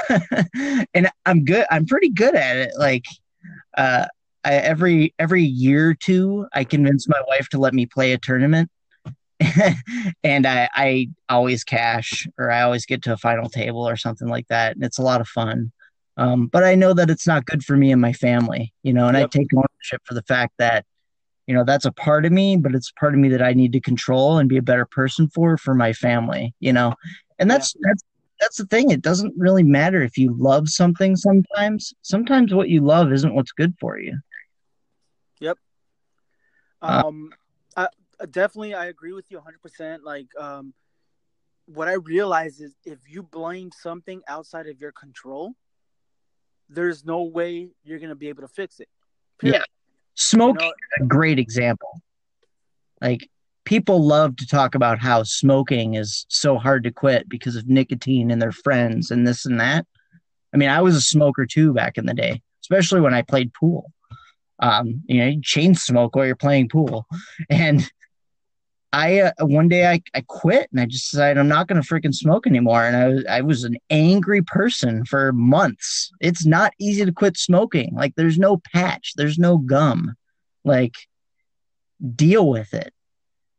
and 0.93 1.09
i'm 1.25 1.45
good 1.45 1.65
i'm 1.71 1.85
pretty 1.85 2.09
good 2.09 2.35
at 2.35 2.57
it. 2.57 2.71
Like 2.77 3.05
uh 3.77 4.07
I, 4.43 4.53
every 4.53 5.13
every 5.19 5.43
year 5.43 5.89
or 5.89 5.93
two 5.93 6.47
i 6.53 6.63
convince 6.63 7.07
my 7.07 7.21
wife 7.27 7.49
to 7.49 7.59
let 7.59 7.73
me 7.73 7.85
play 7.85 8.13
a 8.13 8.17
tournament 8.17 8.69
and 10.23 10.45
I, 10.45 10.69
I 10.73 11.09
always 11.29 11.63
cash 11.63 12.27
or 12.37 12.51
I 12.51 12.61
always 12.61 12.85
get 12.85 13.01
to 13.03 13.13
a 13.13 13.17
final 13.17 13.49
table 13.49 13.87
or 13.87 13.95
something 13.95 14.27
like 14.27 14.47
that. 14.49 14.75
And 14.75 14.83
it's 14.83 14.97
a 14.97 15.03
lot 15.03 15.21
of 15.21 15.27
fun. 15.27 15.71
Um, 16.17 16.47
but 16.47 16.63
I 16.63 16.75
know 16.75 16.93
that 16.93 17.09
it's 17.09 17.25
not 17.25 17.45
good 17.45 17.63
for 17.63 17.77
me 17.77 17.91
and 17.91 18.01
my 18.01 18.11
family, 18.11 18.73
you 18.83 18.91
know, 18.91 19.07
and 19.07 19.15
Yep. 19.15 19.29
I 19.33 19.37
take 19.37 19.47
ownership 19.55 20.01
for 20.03 20.13
the 20.13 20.23
fact 20.23 20.53
that, 20.57 20.85
you 21.47 21.55
know, 21.55 21.63
that's 21.63 21.85
a 21.85 21.91
part 21.93 22.25
of 22.25 22.33
me, 22.33 22.57
but 22.57 22.75
it's 22.75 22.91
part 22.99 23.13
of 23.13 23.19
me 23.19 23.29
that 23.29 23.41
I 23.41 23.53
need 23.53 23.71
to 23.71 23.79
control 23.79 24.37
and 24.37 24.49
be 24.49 24.57
a 24.57 24.61
better 24.61 24.85
person 24.85 25.29
for, 25.29 25.57
for 25.57 25.73
my 25.73 25.93
family, 25.93 26.53
you 26.59 26.73
know, 26.73 26.93
and 27.39 27.49
that's, 27.49 27.73
that's, 27.79 28.03
that's 28.41 28.57
the 28.57 28.65
thing. 28.65 28.91
It 28.91 29.01
doesn't 29.01 29.33
really 29.37 29.63
matter 29.63 30.01
if 30.01 30.17
you 30.17 30.35
love 30.37 30.67
something 30.67 31.15
sometimes. 31.15 31.93
Sometimes 32.01 32.53
what 32.53 32.69
you 32.69 32.81
love 32.81 33.13
isn't 33.13 33.33
what's 33.33 33.53
good 33.53 33.73
for 33.79 33.97
you. 33.97 34.19
Uh, 36.81 37.03
Um, 37.05 37.31
I, 37.75 37.87
definitely 38.31 38.73
I 38.73 38.85
agree 38.85 39.13
with 39.13 39.29
you 39.29 39.37
100. 39.37 39.61
percent 39.61 40.03
Like, 40.03 40.27
um, 40.37 40.73
what 41.65 41.87
I 41.87 41.93
realize 41.93 42.59
is 42.61 42.75
if 42.83 42.99
you 43.07 43.21
blame 43.23 43.71
something 43.71 44.21
outside 44.27 44.67
of 44.67 44.79
your 44.81 44.91
control, 44.91 45.53
there's 46.67 47.05
no 47.05 47.23
way 47.23 47.69
you're 47.83 47.99
gonna 47.99 48.15
be 48.15 48.29
able 48.29 48.41
to 48.41 48.47
fix 48.47 48.79
it. 48.79 48.89
Yeah. 49.41 49.63
Smoking 50.15 50.61
You 50.61 50.67
know, 50.67 50.73
is 50.99 51.05
a 51.05 51.07
great 51.07 51.39
example. 51.39 52.01
Like 53.01 53.29
people 53.65 54.05
love 54.05 54.35
to 54.37 54.47
talk 54.47 54.75
about 54.75 54.99
how 54.99 55.23
smoking 55.23 55.93
is 55.93 56.25
so 56.27 56.57
hard 56.57 56.83
to 56.83 56.91
quit 56.91 57.29
because 57.29 57.55
of 57.55 57.67
nicotine 57.67 58.31
and 58.31 58.41
their 58.41 58.51
friends 58.51 59.11
and 59.11 59.27
this 59.27 59.45
and 59.45 59.59
that. 59.59 59.85
I 60.53 60.57
mean, 60.57 60.69
I 60.69 60.81
was 60.81 60.95
a 60.95 61.01
smoker 61.01 61.45
too 61.45 61.73
back 61.73 61.97
in 61.97 62.05
the 62.05 62.13
day, 62.13 62.41
especially 62.63 63.01
when 63.01 63.13
I 63.13 63.21
played 63.21 63.53
pool. 63.53 63.91
Um, 64.59 65.01
you 65.05 65.19
know, 65.19 65.27
you 65.27 65.41
chain 65.41 65.75
smoke 65.75 66.15
while 66.15 66.25
you're 66.25 66.35
playing 66.35 66.69
pool, 66.69 67.05
and 67.49 67.89
I 68.91 69.19
uh, 69.19 69.31
one 69.41 69.67
day 69.67 69.87
I, 69.87 70.01
I 70.13 70.21
quit 70.27 70.69
and 70.71 70.81
I 70.81 70.85
just 70.85 71.11
decided 71.11 71.37
I'm 71.37 71.47
not 71.47 71.67
going 71.67 71.81
to 71.81 71.87
freaking 71.87 72.13
smoke 72.13 72.47
anymore. 72.47 72.83
And 72.83 72.95
I 72.95 73.07
was 73.07 73.25
I 73.29 73.41
was 73.41 73.63
an 73.63 73.77
angry 73.89 74.41
person 74.41 75.05
for 75.05 75.31
months. 75.31 76.11
It's 76.19 76.45
not 76.45 76.73
easy 76.79 77.05
to 77.05 77.11
quit 77.11 77.37
smoking. 77.37 77.93
Like 77.93 78.15
there's 78.15 78.39
no 78.39 78.57
patch, 78.57 79.13
there's 79.15 79.37
no 79.37 79.57
gum. 79.57 80.15
Like 80.63 80.95
deal 82.15 82.49
with 82.49 82.73
it. 82.73 82.93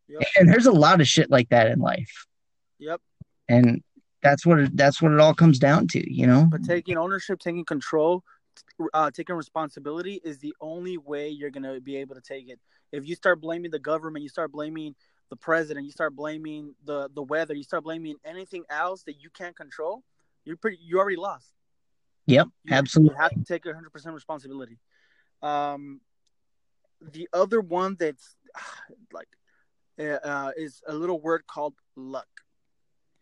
Yep. 0.09 0.23
And 0.39 0.49
there's 0.49 0.67
a 0.67 0.73
lot 0.73 1.01
of 1.01 1.07
shit 1.07 1.31
like 1.31 1.49
that 1.51 1.69
in 1.71 1.79
life. 1.79 2.27
Yep. 2.79 3.01
And 3.49 3.83
that's 4.23 4.45
what 4.45 4.59
it, 4.59 4.77
that's 4.77 5.01
what 5.01 5.13
it 5.13 5.21
all 5.21 5.35
comes 5.35 5.59
down 5.59 5.87
to, 5.89 6.13
you 6.13 6.27
know. 6.27 6.47
But 6.51 6.65
taking 6.65 6.97
ownership, 6.97 7.39
taking 7.39 7.65
control, 7.65 8.25
uh, 8.95 9.11
taking 9.11 9.37
responsibility 9.37 10.21
is 10.25 10.39
the 10.39 10.55
only 10.61 10.99
way 10.99 11.29
you're 11.29 11.51
gonna 11.51 11.81
be 11.81 11.97
able 11.97 12.15
to 12.15 12.21
take 12.21 12.49
it. 12.49 12.59
If 12.93 13.07
you 13.07 13.15
start 13.15 13.41
blaming 13.41 13.71
the 13.71 13.79
government, 13.79 14.23
you 14.23 14.29
start 14.29 14.53
blaming 14.53 14.95
the 15.31 15.37
president, 15.37 15.87
you 15.87 15.93
start 15.93 16.15
blaming 16.17 16.75
the 16.85 17.09
the 17.15 17.23
weather, 17.23 17.55
you 17.55 17.63
start 17.63 17.85
blaming 17.85 18.17
anything 18.25 18.65
else 18.71 19.03
that 19.05 19.21
you 19.21 19.31
can't 19.31 19.57
control, 19.57 20.03
you're 20.45 20.57
pretty 20.57 20.79
you 20.83 20.99
already 20.99 21.17
lost. 21.17 21.53
Yep, 22.27 22.49
You, 22.65 22.75
absolutely. 22.75 23.15
you 23.15 23.21
have 23.23 23.33
to 23.33 23.45
take 23.45 23.65
100 23.65 23.91
percent 23.91 24.15
responsibility. 24.15 24.79
Um, 25.43 26.01
the 27.01 27.29
other 27.33 27.61
one 27.61 27.97
that's 27.99 28.37
like 29.13 29.29
uh, 29.99 30.27
uh, 30.27 30.53
is 30.57 30.83
a 30.87 30.95
little 30.95 31.21
word 31.21 31.47
called 31.47 31.75
luck. 31.97 32.29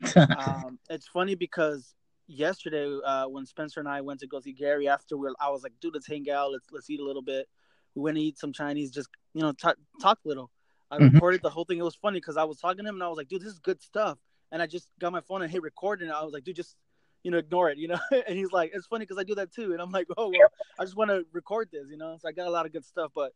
um, 0.16 0.78
it's 0.88 1.08
funny 1.08 1.34
because 1.34 1.94
yesterday 2.28 2.98
uh, 3.04 3.26
when 3.26 3.46
Spencer 3.46 3.80
and 3.80 3.88
I 3.88 4.00
went 4.02 4.20
to 4.20 4.26
go 4.26 4.38
see 4.40 4.52
Gary 4.52 4.88
after 4.88 5.16
we 5.16 5.28
I 5.40 5.50
was 5.50 5.62
like, 5.62 5.72
dude, 5.80 5.94
let's 5.94 6.06
hang 6.06 6.30
out, 6.30 6.52
let's 6.52 6.66
let's 6.70 6.88
eat 6.90 7.00
a 7.00 7.04
little 7.04 7.22
bit. 7.22 7.48
We 7.94 8.02
went 8.02 8.16
to 8.16 8.22
eat 8.22 8.38
some 8.38 8.52
Chinese, 8.52 8.90
just 8.90 9.08
you 9.34 9.42
know, 9.42 9.52
talk 9.52 9.76
talk 10.00 10.18
a 10.24 10.28
little. 10.28 10.50
I 10.90 10.98
Mhm. 10.98 11.14
recorded 11.14 11.42
the 11.42 11.50
whole 11.50 11.64
thing. 11.64 11.78
It 11.78 11.82
was 11.82 11.96
funny 11.96 12.18
because 12.18 12.36
I 12.36 12.44
was 12.44 12.58
talking 12.58 12.84
to 12.84 12.88
him 12.88 12.96
and 12.96 13.02
I 13.02 13.08
was 13.08 13.16
like, 13.16 13.28
dude, 13.28 13.42
this 13.42 13.52
is 13.52 13.58
good 13.58 13.82
stuff. 13.82 14.18
And 14.52 14.62
I 14.62 14.66
just 14.66 14.88
got 14.98 15.12
my 15.12 15.20
phone 15.20 15.42
and 15.42 15.50
hit 15.50 15.62
record 15.62 16.00
and 16.00 16.10
I 16.12 16.22
was 16.22 16.32
like, 16.32 16.44
dude, 16.44 16.56
just 16.56 16.76
you 17.24 17.30
know, 17.32 17.38
ignore 17.38 17.68
it, 17.70 17.78
you 17.78 17.88
know. 17.88 17.98
and 18.28 18.38
he's 18.38 18.52
like, 18.52 18.70
it's 18.72 18.86
funny 18.86 19.02
because 19.04 19.18
I 19.18 19.24
do 19.24 19.34
that 19.34 19.52
too. 19.52 19.72
And 19.72 19.82
I'm 19.82 19.90
like, 19.90 20.06
oh, 20.16 20.28
well, 20.28 20.48
I 20.78 20.84
just 20.84 20.96
want 20.96 21.10
to 21.10 21.26
record 21.32 21.68
this, 21.72 21.86
you 21.90 21.96
know. 21.96 22.16
So 22.20 22.28
I 22.28 22.32
got 22.32 22.46
a 22.46 22.50
lot 22.50 22.64
of 22.64 22.72
good 22.72 22.84
stuff. 22.84 23.10
But 23.14 23.32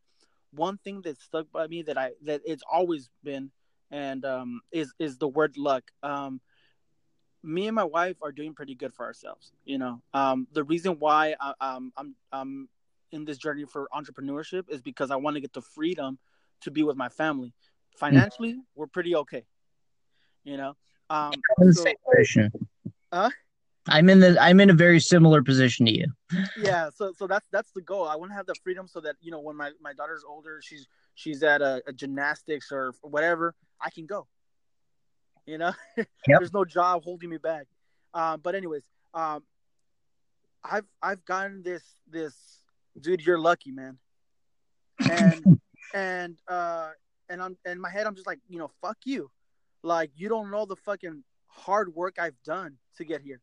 one 0.53 0.78
thing 0.78 1.03
that 1.03 1.20
stuck 1.20 1.51
by 1.51 1.66
me 1.66 1.82
that 1.82 1.99
I 1.99 2.12
that 2.22 2.43
it's 2.45 2.62
always 2.70 3.11
been 3.24 3.51
and 3.90 4.24
um, 4.24 4.61
is 4.70 4.95
is 4.99 5.18
the 5.18 5.28
word 5.28 5.57
luck. 5.59 5.90
Um, 6.03 6.40
me 7.43 7.66
and 7.66 7.74
my 7.74 7.84
wife 7.84 8.16
are 8.22 8.32
doing 8.32 8.55
pretty 8.55 8.74
good 8.74 8.95
for 8.95 9.05
ourselves. 9.05 9.53
You 9.64 9.78
know, 9.78 10.01
um, 10.14 10.47
the 10.53 10.64
reason 10.64 10.97
why 10.99 11.34
I, 11.40 11.55
um, 11.61 11.93
I'm 11.97 12.14
I'm 12.32 12.68
in 13.11 13.24
this 13.24 13.38
journey 13.38 13.64
for 13.64 13.88
entrepreneurship 13.95 14.70
is 14.70 14.80
because 14.80 15.11
I 15.11 15.16
want 15.16 15.34
to 15.34 15.40
get 15.40 15.53
the 15.53 15.62
freedom 15.62 16.18
to 16.62 16.70
be 16.70 16.82
with 16.82 16.97
my 16.97 17.09
family. 17.09 17.53
Financially, 17.97 18.59
we're 18.74 18.86
pretty 18.86 19.14
okay. 19.16 19.45
You 20.45 20.57
know, 20.57 20.76
um, 21.11 21.32
I'm 21.32 21.62
in 21.62 21.66
the 21.68 21.74
so- 21.74 21.84
same 21.84 21.97
position. 22.11 22.53
Huh? 23.12 23.30
I'm 23.88 24.09
in 24.09 24.20
the 24.20 24.40
I'm 24.40 24.61
in 24.61 24.70
a 24.70 24.74
very 24.74 25.01
similar 25.01 25.43
position 25.43 25.86
to 25.86 25.93
you. 25.93 26.07
yeah 26.57 26.88
so 26.95 27.12
so 27.12 27.26
that's 27.26 27.47
that's 27.51 27.72
the 27.72 27.80
goal 27.82 28.07
i 28.07 28.14
want 28.14 28.30
to 28.30 28.34
have 28.34 28.47
the 28.47 28.55
freedom 28.62 28.86
so 28.86 29.01
that 29.01 29.16
you 29.20 29.30
know 29.30 29.40
when 29.40 29.57
my 29.57 29.70
my 29.82 29.93
daughter's 29.93 30.22
older 30.26 30.61
she's 30.62 30.86
she's 31.14 31.43
at 31.43 31.61
a, 31.61 31.82
a 31.86 31.93
gymnastics 31.93 32.70
or 32.70 32.95
whatever 33.03 33.55
i 33.80 33.90
can 33.90 34.07
go 34.07 34.26
you 35.47 35.59
know? 35.59 35.72
There's 36.26 36.53
no 36.53 36.64
job 36.64 37.05
holding 37.05 37.30
me 37.30 37.38
back. 37.38 37.66
Um 38.14 38.40
but 38.43 38.55
anyways 38.55 38.82
um 39.14 39.43
i've 40.64 40.84
i've 41.03 41.24
gotten 41.24 41.62
this 41.62 41.82
this 42.11 42.34
dude 43.01 43.24
you're 43.24 43.38
lucky 43.38 43.72
man. 43.72 43.99
And 45.11 45.61
and 45.95 46.38
uh 46.49 46.90
and 47.28 47.43
i'm 47.43 47.57
in 47.66 47.80
my 47.80 47.90
head 47.90 48.07
i'm 48.07 48.14
just 48.14 48.26
like 48.26 48.40
you 48.49 48.59
know 48.59 48.70
fuck 48.80 48.99
you. 49.05 49.30
Like 49.82 50.11
you 50.14 50.28
don't 50.28 50.51
know 50.51 50.64
the 50.64 50.76
fucking 50.76 51.24
hard 51.47 51.95
work 51.95 52.16
i've 52.18 52.40
done 52.45 52.76
to 52.97 53.05
get 53.05 53.20
here. 53.22 53.40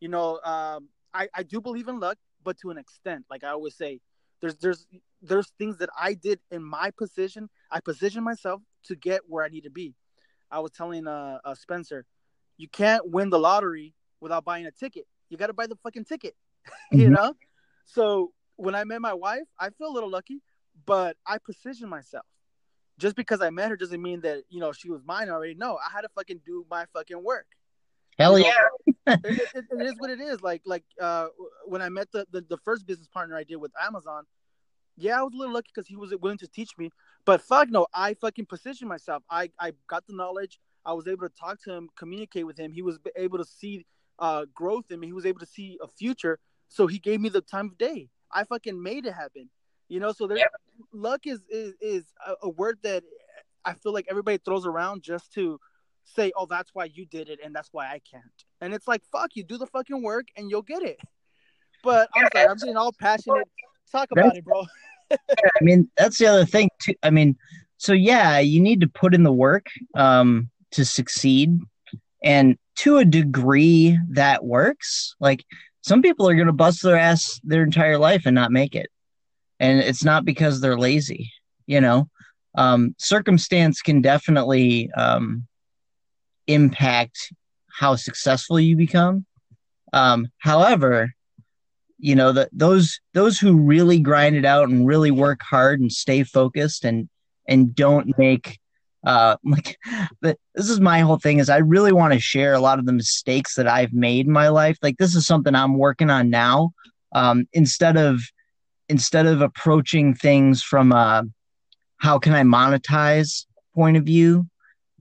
You 0.00 0.08
know 0.08 0.40
um 0.44 0.88
i 1.14 1.28
i 1.34 1.42
do 1.42 1.60
believe 1.60 1.88
in 1.88 2.00
luck 2.00 2.18
but 2.42 2.58
to 2.58 2.70
an 2.70 2.78
extent. 2.78 3.24
Like 3.30 3.44
i 3.44 3.48
always 3.48 3.76
say 3.76 4.00
there's 4.40 4.56
there's 4.56 4.86
there's 5.22 5.50
things 5.58 5.78
that 5.78 5.90
i 5.98 6.14
did 6.14 6.40
in 6.50 6.62
my 6.62 6.90
position 6.96 7.48
i 7.70 7.80
positioned 7.80 8.24
myself 8.24 8.62
to 8.84 8.94
get 8.94 9.22
where 9.26 9.44
i 9.44 9.48
need 9.48 9.64
to 9.64 9.70
be 9.70 9.94
i 10.50 10.58
was 10.58 10.70
telling 10.72 11.06
uh, 11.06 11.38
uh 11.44 11.54
spencer 11.54 12.04
you 12.56 12.68
can't 12.68 13.08
win 13.10 13.30
the 13.30 13.38
lottery 13.38 13.94
without 14.20 14.44
buying 14.44 14.66
a 14.66 14.70
ticket 14.70 15.06
you 15.28 15.36
got 15.36 15.48
to 15.48 15.52
buy 15.52 15.66
the 15.66 15.76
fucking 15.82 16.04
ticket 16.04 16.34
you 16.92 17.08
Mhm. 17.08 17.14
know 17.14 17.34
so 17.84 18.32
when 18.56 18.74
i 18.74 18.84
met 18.84 19.00
my 19.00 19.14
wife 19.14 19.46
i 19.58 19.70
feel 19.70 19.88
a 19.88 19.94
little 19.94 20.10
lucky 20.10 20.42
but 20.86 21.16
i 21.26 21.38
positioned 21.38 21.90
myself 21.90 22.26
just 22.98 23.16
because 23.16 23.40
i 23.40 23.50
met 23.50 23.70
her 23.70 23.76
doesn't 23.76 24.02
mean 24.02 24.20
that 24.20 24.42
you 24.48 24.60
know 24.60 24.72
she 24.72 24.90
was 24.90 25.02
mine 25.04 25.28
already 25.28 25.54
no 25.54 25.76
i 25.76 25.90
had 25.92 26.02
to 26.02 26.08
fucking 26.14 26.40
do 26.44 26.64
my 26.70 26.84
fucking 26.92 27.22
work 27.22 27.46
Hell 28.18 28.36
yeah. 28.36 28.50
it, 29.06 29.48
it, 29.54 29.64
it 29.70 29.82
is 29.86 29.94
what 29.96 30.10
it 30.10 30.20
is. 30.20 30.42
Like 30.42 30.62
like 30.66 30.82
uh, 31.00 31.28
when 31.66 31.80
I 31.80 31.88
met 31.88 32.10
the, 32.10 32.26
the 32.32 32.40
the 32.40 32.56
first 32.56 32.84
business 32.84 33.06
partner 33.06 33.36
I 33.36 33.44
did 33.44 33.56
with 33.56 33.70
Amazon, 33.80 34.24
yeah, 34.98 35.18
I 35.18 35.22
was 35.22 35.32
a 35.34 35.36
little 35.36 35.54
lucky 35.54 35.70
because 35.74 35.86
he 35.86 35.96
was 35.96 36.14
willing 36.20 36.38
to 36.38 36.48
teach 36.48 36.76
me. 36.76 36.90
But 37.24 37.40
fuck 37.40 37.70
no, 37.70 37.86
I 37.94 38.14
fucking 38.14 38.46
positioned 38.46 38.88
myself. 38.88 39.22
I 39.30 39.50
I 39.58 39.72
got 39.86 40.06
the 40.06 40.14
knowledge. 40.14 40.58
I 40.84 40.92
was 40.92 41.06
able 41.06 41.28
to 41.28 41.34
talk 41.34 41.60
to 41.62 41.72
him, 41.72 41.88
communicate 41.96 42.46
with 42.46 42.58
him. 42.58 42.72
He 42.72 42.82
was 42.82 42.98
able 43.16 43.38
to 43.38 43.44
see 43.44 43.84
uh, 44.18 44.46
growth 44.54 44.90
in 44.90 45.00
me. 45.00 45.06
He 45.06 45.12
was 45.12 45.26
able 45.26 45.40
to 45.40 45.46
see 45.46 45.78
a 45.82 45.88
future. 45.88 46.38
So 46.68 46.86
he 46.86 46.98
gave 46.98 47.20
me 47.20 47.28
the 47.28 47.40
time 47.40 47.66
of 47.66 47.78
day. 47.78 48.08
I 48.32 48.44
fucking 48.44 48.82
made 48.82 49.06
it 49.06 49.12
happen. 49.14 49.50
You 49.88 50.00
know, 50.00 50.12
so 50.12 50.26
there's 50.26 50.40
Yep. 50.40 50.50
luck 50.92 51.20
is 51.26 51.40
is, 51.48 51.74
is 51.80 52.04
a, 52.26 52.34
a 52.42 52.48
word 52.50 52.78
that 52.82 53.04
I 53.64 53.74
feel 53.74 53.92
like 53.92 54.06
everybody 54.10 54.38
throws 54.38 54.66
around 54.66 55.02
just 55.02 55.32
to 55.34 55.58
say, 56.04 56.32
"Oh, 56.36 56.46
that's 56.46 56.70
why 56.74 56.84
you 56.86 57.06
did 57.06 57.28
it, 57.28 57.40
and 57.44 57.54
that's 57.54 57.68
why 57.72 57.86
I 57.86 58.00
can't." 58.10 58.24
And 58.60 58.74
it's 58.74 58.88
like, 58.88 59.02
"Fuck 59.12 59.30
you, 59.34 59.44
do 59.44 59.58
the 59.58 59.66
fucking 59.66 60.02
work, 60.02 60.28
and 60.36 60.50
you'll 60.50 60.62
get 60.62 60.82
it." 60.82 60.98
But 61.82 62.08
I'm 62.14 62.28
sorry, 62.32 62.48
I'm 62.48 62.56
being 62.62 62.76
all 62.76 62.92
passionate. 62.92 63.48
Talk 63.90 64.08
about 64.12 64.36
it, 64.36 64.44
bro. 64.44 64.64
I 65.10 65.16
mean, 65.62 65.90
that's 65.96 66.18
the 66.18 66.26
other 66.26 66.44
thing 66.44 66.68
too. 66.82 66.94
I 67.02 67.10
mean, 67.10 67.36
so 67.78 67.92
yeah, 67.92 68.38
you 68.38 68.60
need 68.60 68.80
to 68.80 68.88
put 68.88 69.14
in 69.14 69.22
the 69.22 69.32
work 69.32 69.66
um, 69.94 70.50
to 70.72 70.84
succeed, 70.84 71.58
and 72.22 72.58
to 72.76 72.98
a 72.98 73.04
degree, 73.04 73.98
that 74.10 74.44
works. 74.44 75.14
Like 75.20 75.44
some 75.82 76.02
people 76.02 76.28
are 76.28 76.34
going 76.34 76.46
to 76.46 76.52
bust 76.52 76.82
their 76.82 76.98
ass 76.98 77.40
their 77.44 77.62
entire 77.62 77.98
life 77.98 78.22
and 78.26 78.34
not 78.34 78.52
make 78.52 78.74
it, 78.74 78.88
and 79.60 79.80
it's 79.80 80.04
not 80.04 80.24
because 80.24 80.60
they're 80.60 80.78
lazy. 80.78 81.32
You 81.66 81.80
know, 81.80 82.08
um, 82.56 82.94
circumstance 82.98 83.80
can 83.80 84.02
definitely 84.02 84.90
um, 84.92 85.46
impact 86.46 87.32
how 87.78 87.96
successful 87.96 88.58
you 88.58 88.76
become. 88.76 89.24
Um, 89.92 90.28
however, 90.38 91.14
you 91.98 92.14
know 92.14 92.32
that 92.32 92.48
those 92.52 93.00
those 93.14 93.38
who 93.38 93.56
really 93.56 93.98
grind 93.98 94.36
it 94.36 94.44
out 94.44 94.68
and 94.68 94.86
really 94.86 95.10
work 95.10 95.40
hard 95.42 95.80
and 95.80 95.92
stay 95.92 96.22
focused 96.22 96.84
and 96.84 97.08
and 97.46 97.74
don't 97.74 98.16
make 98.18 98.58
uh 99.06 99.36
like 99.44 99.78
but 100.20 100.38
this 100.54 100.68
is 100.68 100.80
my 100.80 101.00
whole 101.00 101.18
thing 101.18 101.38
is 101.38 101.50
i 101.50 101.58
really 101.58 101.92
want 101.92 102.12
to 102.12 102.20
share 102.20 102.54
a 102.54 102.60
lot 102.60 102.78
of 102.78 102.86
the 102.86 102.92
mistakes 102.92 103.54
that 103.54 103.68
i've 103.68 103.92
made 103.92 104.26
in 104.26 104.32
my 104.32 104.48
life. 104.48 104.78
Like 104.82 104.96
this 104.98 105.14
is 105.14 105.26
something 105.26 105.54
i'm 105.54 105.76
working 105.78 106.10
on 106.10 106.30
now. 106.30 106.70
Um 107.12 107.46
instead 107.52 107.96
of 107.96 108.20
instead 108.88 109.26
of 109.26 109.42
approaching 109.42 110.14
things 110.14 110.62
from 110.62 110.92
a 110.92 111.24
how 111.98 112.18
can 112.18 112.32
i 112.32 112.42
monetize 112.42 113.44
point 113.74 113.96
of 113.96 114.04
view 114.04 114.46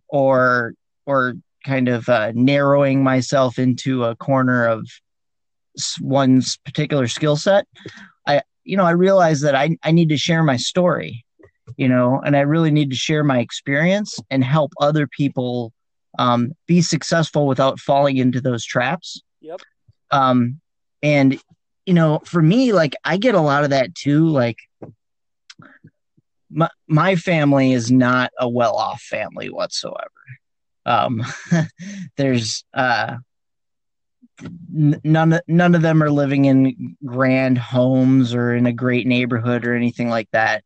or 0.10 0.74
or 1.06 1.36
kind 1.66 1.89
of 1.89 2.08
uh, 2.08 2.32
narrowing 2.34 3.04
myself 3.04 3.60
into 3.60 4.06
a 4.06 4.16
corner 4.16 4.66
of 4.66 4.88
one's 6.02 6.58
particular 6.66 7.08
skill 7.08 7.36
set 7.36 7.66
i 8.28 8.42
you 8.64 8.78
know 8.78 8.86
i 8.86 8.92
realize 8.92 9.42
that 9.42 9.56
i 9.56 9.76
i 9.84 9.92
need 9.92 10.10
to 10.10 10.18
share 10.18 10.44
my 10.44 10.58
story 10.58 11.24
you 11.78 11.88
know 11.88 12.22
and 12.26 12.36
i 12.36 12.42
really 12.42 12.72
need 12.72 12.90
to 12.90 12.96
share 12.96 13.24
my 13.24 13.40
experience 13.40 14.20
and 14.30 14.44
help 14.44 14.72
other 14.80 15.08
people 15.08 15.74
um, 16.18 16.54
be 16.66 16.82
successful 16.82 17.48
without 17.48 17.80
falling 17.80 18.18
into 18.18 18.42
those 18.42 18.66
traps. 18.66 19.22
Yep. 19.42 19.62
Um, 20.12 20.60
and 21.02 21.40
you 21.86 21.94
know, 21.94 22.20
for 22.26 22.42
me, 22.42 22.74
like 22.74 22.96
I 23.06 23.18
get 23.18 23.36
a 23.36 23.42
lot 23.42 23.64
of 23.64 23.70
that 23.70 23.96
too. 23.96 24.28
Like 24.28 24.58
my 26.50 26.70
my 26.88 27.16
family 27.16 27.72
is 27.72 27.92
not 27.92 28.32
a 28.40 28.50
well 28.50 28.76
off 28.76 29.02
family 29.02 29.50
whatsoever. 29.50 30.12
Um, 30.86 31.24
there's 32.18 32.66
uh, 32.74 33.18
none 34.72 35.40
none 35.48 35.76
of 35.76 35.82
them 35.82 36.04
are 36.04 36.12
living 36.12 36.46
in 36.46 36.96
grand 37.06 37.58
homes 37.58 38.34
or 38.34 38.56
in 38.56 38.66
a 38.66 38.74
great 38.74 39.08
neighborhood 39.08 39.66
or 39.66 39.76
anything 39.76 40.10
like 40.10 40.30
that. 40.32 40.64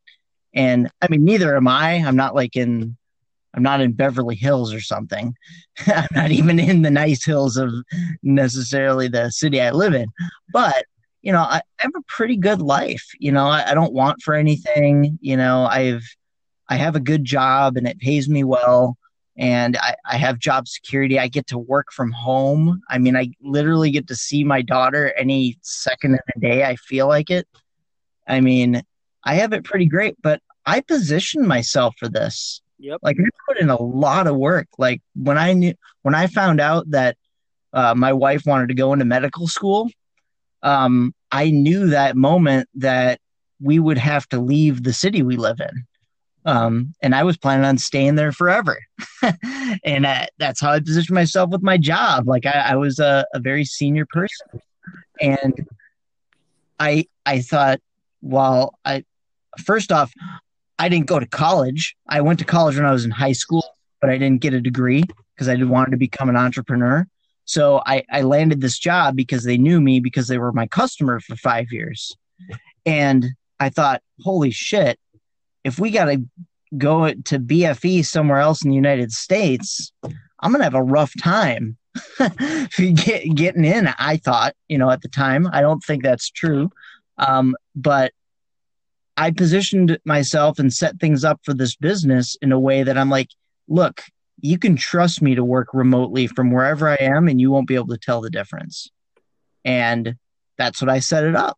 And 0.53 0.89
I 1.01 1.07
mean, 1.09 1.23
neither 1.23 1.55
am 1.55 1.67
I. 1.67 1.93
I'm 1.93 2.15
not 2.15 2.35
like 2.35 2.55
in 2.55 2.97
I'm 3.53 3.63
not 3.63 3.81
in 3.81 3.93
Beverly 3.93 4.35
Hills 4.35 4.73
or 4.73 4.81
something. 4.81 5.35
I'm 5.87 6.07
not 6.13 6.31
even 6.31 6.59
in 6.59 6.81
the 6.81 6.91
nice 6.91 7.25
hills 7.25 7.57
of 7.57 7.73
necessarily 8.23 9.07
the 9.07 9.29
city 9.29 9.61
I 9.61 9.71
live 9.71 9.93
in. 9.93 10.07
But, 10.53 10.85
you 11.21 11.31
know, 11.31 11.41
I, 11.41 11.57
I 11.57 11.61
have 11.79 11.91
a 11.95 12.03
pretty 12.07 12.37
good 12.37 12.61
life. 12.61 13.05
You 13.19 13.31
know, 13.31 13.47
I, 13.47 13.71
I, 13.71 13.73
don't 13.73 13.93
want 13.93 14.21
for 14.21 14.33
anything. 14.33 15.19
You 15.21 15.37
know, 15.37 15.65
I've 15.65 16.03
I 16.69 16.75
have 16.77 16.95
a 16.95 17.01
good 17.01 17.25
job 17.25 17.75
and 17.75 17.87
it 17.87 17.99
pays 17.99 18.29
me 18.29 18.43
well 18.43 18.97
and 19.41 19.75
I, 19.75 19.95
I 20.05 20.15
have 20.15 20.39
job 20.39 20.69
security. 20.69 21.19
I 21.19 21.27
get 21.27 21.47
to 21.47 21.57
work 21.57 21.91
from 21.91 22.13
home. 22.13 22.81
I 22.89 22.97
mean, 22.97 23.17
I 23.17 23.31
literally 23.41 23.91
get 23.91 24.07
to 24.07 24.15
see 24.15 24.45
my 24.45 24.61
daughter 24.61 25.13
any 25.17 25.57
second 25.61 26.13
of 26.13 26.21
the 26.33 26.39
day 26.39 26.63
I 26.63 26.77
feel 26.77 27.07
like 27.07 27.29
it. 27.29 27.45
I 28.27 28.39
mean, 28.39 28.81
I 29.25 29.35
have 29.35 29.51
it 29.51 29.65
pretty 29.65 29.87
great, 29.87 30.15
but 30.21 30.39
I 30.65 30.79
position 30.79 31.45
myself 31.45 31.95
for 31.97 32.07
this 32.07 32.61
Yep. 32.81 32.99
Like 33.03 33.17
I 33.19 33.29
put 33.47 33.61
in 33.61 33.69
a 33.69 33.81
lot 33.81 34.27
of 34.27 34.35
work. 34.35 34.67
Like 34.77 35.01
when 35.15 35.37
I 35.37 35.53
knew 35.53 35.73
when 36.01 36.15
I 36.15 36.27
found 36.27 36.59
out 36.59 36.89
that 36.89 37.15
uh, 37.73 37.93
my 37.95 38.11
wife 38.11 38.43
wanted 38.45 38.69
to 38.69 38.73
go 38.73 38.91
into 38.91 39.05
medical 39.05 39.47
school, 39.47 39.89
um, 40.63 41.13
I 41.31 41.51
knew 41.51 41.87
that 41.87 42.17
moment 42.17 42.67
that 42.75 43.19
we 43.59 43.77
would 43.79 43.99
have 43.99 44.27
to 44.29 44.39
leave 44.39 44.83
the 44.83 44.93
city 44.93 45.21
we 45.21 45.37
live 45.37 45.59
in. 45.59 45.85
Um, 46.45 46.93
and 47.01 47.13
I 47.13 47.23
was 47.23 47.37
planning 47.37 47.65
on 47.65 47.77
staying 47.77 48.15
there 48.15 48.31
forever. 48.31 48.79
and 49.83 50.05
uh, 50.05 50.25
that's 50.37 50.59
how 50.59 50.71
I 50.71 50.79
positioned 50.79 51.15
myself 51.15 51.51
with 51.51 51.61
my 51.61 51.77
job. 51.77 52.27
Like 52.27 52.45
I, 52.45 52.69
I 52.69 52.75
was 52.75 52.99
a, 52.99 53.25
a 53.33 53.39
very 53.39 53.63
senior 53.63 54.05
person, 54.05 54.61
and 55.19 55.67
I 56.79 57.05
I 57.25 57.41
thought, 57.41 57.79
well, 58.21 58.73
I 58.83 59.03
first 59.63 59.91
off, 59.91 60.11
I 60.79 60.89
didn't 60.89 61.07
go 61.07 61.19
to 61.19 61.27
college. 61.27 61.95
I 62.07 62.21
went 62.21 62.39
to 62.39 62.45
college 62.45 62.75
when 62.75 62.85
I 62.85 62.91
was 62.91 63.05
in 63.05 63.11
high 63.11 63.33
school, 63.33 63.63
but 63.99 64.09
I 64.09 64.17
didn't 64.17 64.41
get 64.41 64.53
a 64.53 64.61
degree 64.61 65.03
because 65.35 65.47
I 65.47 65.55
wanted 65.63 65.91
to 65.91 65.97
become 65.97 66.29
an 66.29 66.35
entrepreneur. 66.35 67.05
So 67.45 67.81
I, 67.85 68.03
I 68.11 68.21
landed 68.21 68.61
this 68.61 68.79
job 68.79 69.15
because 69.15 69.43
they 69.43 69.57
knew 69.57 69.81
me 69.81 69.99
because 69.99 70.27
they 70.27 70.37
were 70.37 70.51
my 70.51 70.67
customer 70.67 71.19
for 71.19 71.35
five 71.35 71.71
years. 71.71 72.15
And 72.85 73.31
I 73.59 73.69
thought, 73.69 74.01
holy 74.21 74.51
shit, 74.51 74.99
if 75.63 75.79
we 75.79 75.91
got 75.91 76.05
to 76.05 76.23
go 76.77 77.13
to 77.13 77.39
BFE 77.39 78.05
somewhere 78.05 78.39
else 78.39 78.63
in 78.63 78.69
the 78.69 78.75
United 78.75 79.11
States, 79.11 79.91
I'm 80.39 80.53
to 80.53 80.63
have 80.63 80.73
a 80.73 80.83
rough 80.83 81.13
time 81.19 81.77
get, 82.77 83.35
getting 83.35 83.65
in. 83.65 83.87
I 83.99 84.17
thought, 84.17 84.55
you 84.67 84.77
know, 84.77 84.89
at 84.89 85.01
the 85.01 85.09
time, 85.09 85.47
I 85.51 85.61
don't 85.61 85.83
think 85.83 86.03
that's 86.03 86.29
true. 86.29 86.69
Um, 87.17 87.55
but 87.75 88.13
I 89.17 89.31
positioned 89.31 89.99
myself 90.05 90.57
and 90.57 90.73
set 90.73 90.99
things 90.99 91.23
up 91.23 91.41
for 91.43 91.53
this 91.53 91.75
business 91.75 92.37
in 92.41 92.51
a 92.51 92.59
way 92.59 92.83
that 92.83 92.97
I'm 92.97 93.09
like, 93.09 93.29
look, 93.67 94.01
you 94.39 94.57
can 94.57 94.75
trust 94.75 95.21
me 95.21 95.35
to 95.35 95.43
work 95.43 95.73
remotely 95.73 96.27
from 96.27 96.51
wherever 96.51 96.89
I 96.89 96.97
am 96.99 97.27
and 97.27 97.39
you 97.39 97.51
won't 97.51 97.67
be 97.67 97.75
able 97.75 97.87
to 97.87 97.97
tell 97.97 98.21
the 98.21 98.29
difference. 98.29 98.89
And 99.63 100.15
that's 100.57 100.81
what 100.81 100.89
I 100.89 100.99
set 100.99 101.23
it 101.23 101.35
up. 101.35 101.57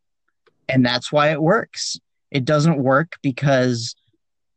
And 0.68 0.86
that's 0.86 1.12
why 1.12 1.32
it 1.32 1.42
works. 1.42 2.00
It 2.34 2.46
doesn't 2.46 2.84
work 2.84 3.14
because 3.22 3.96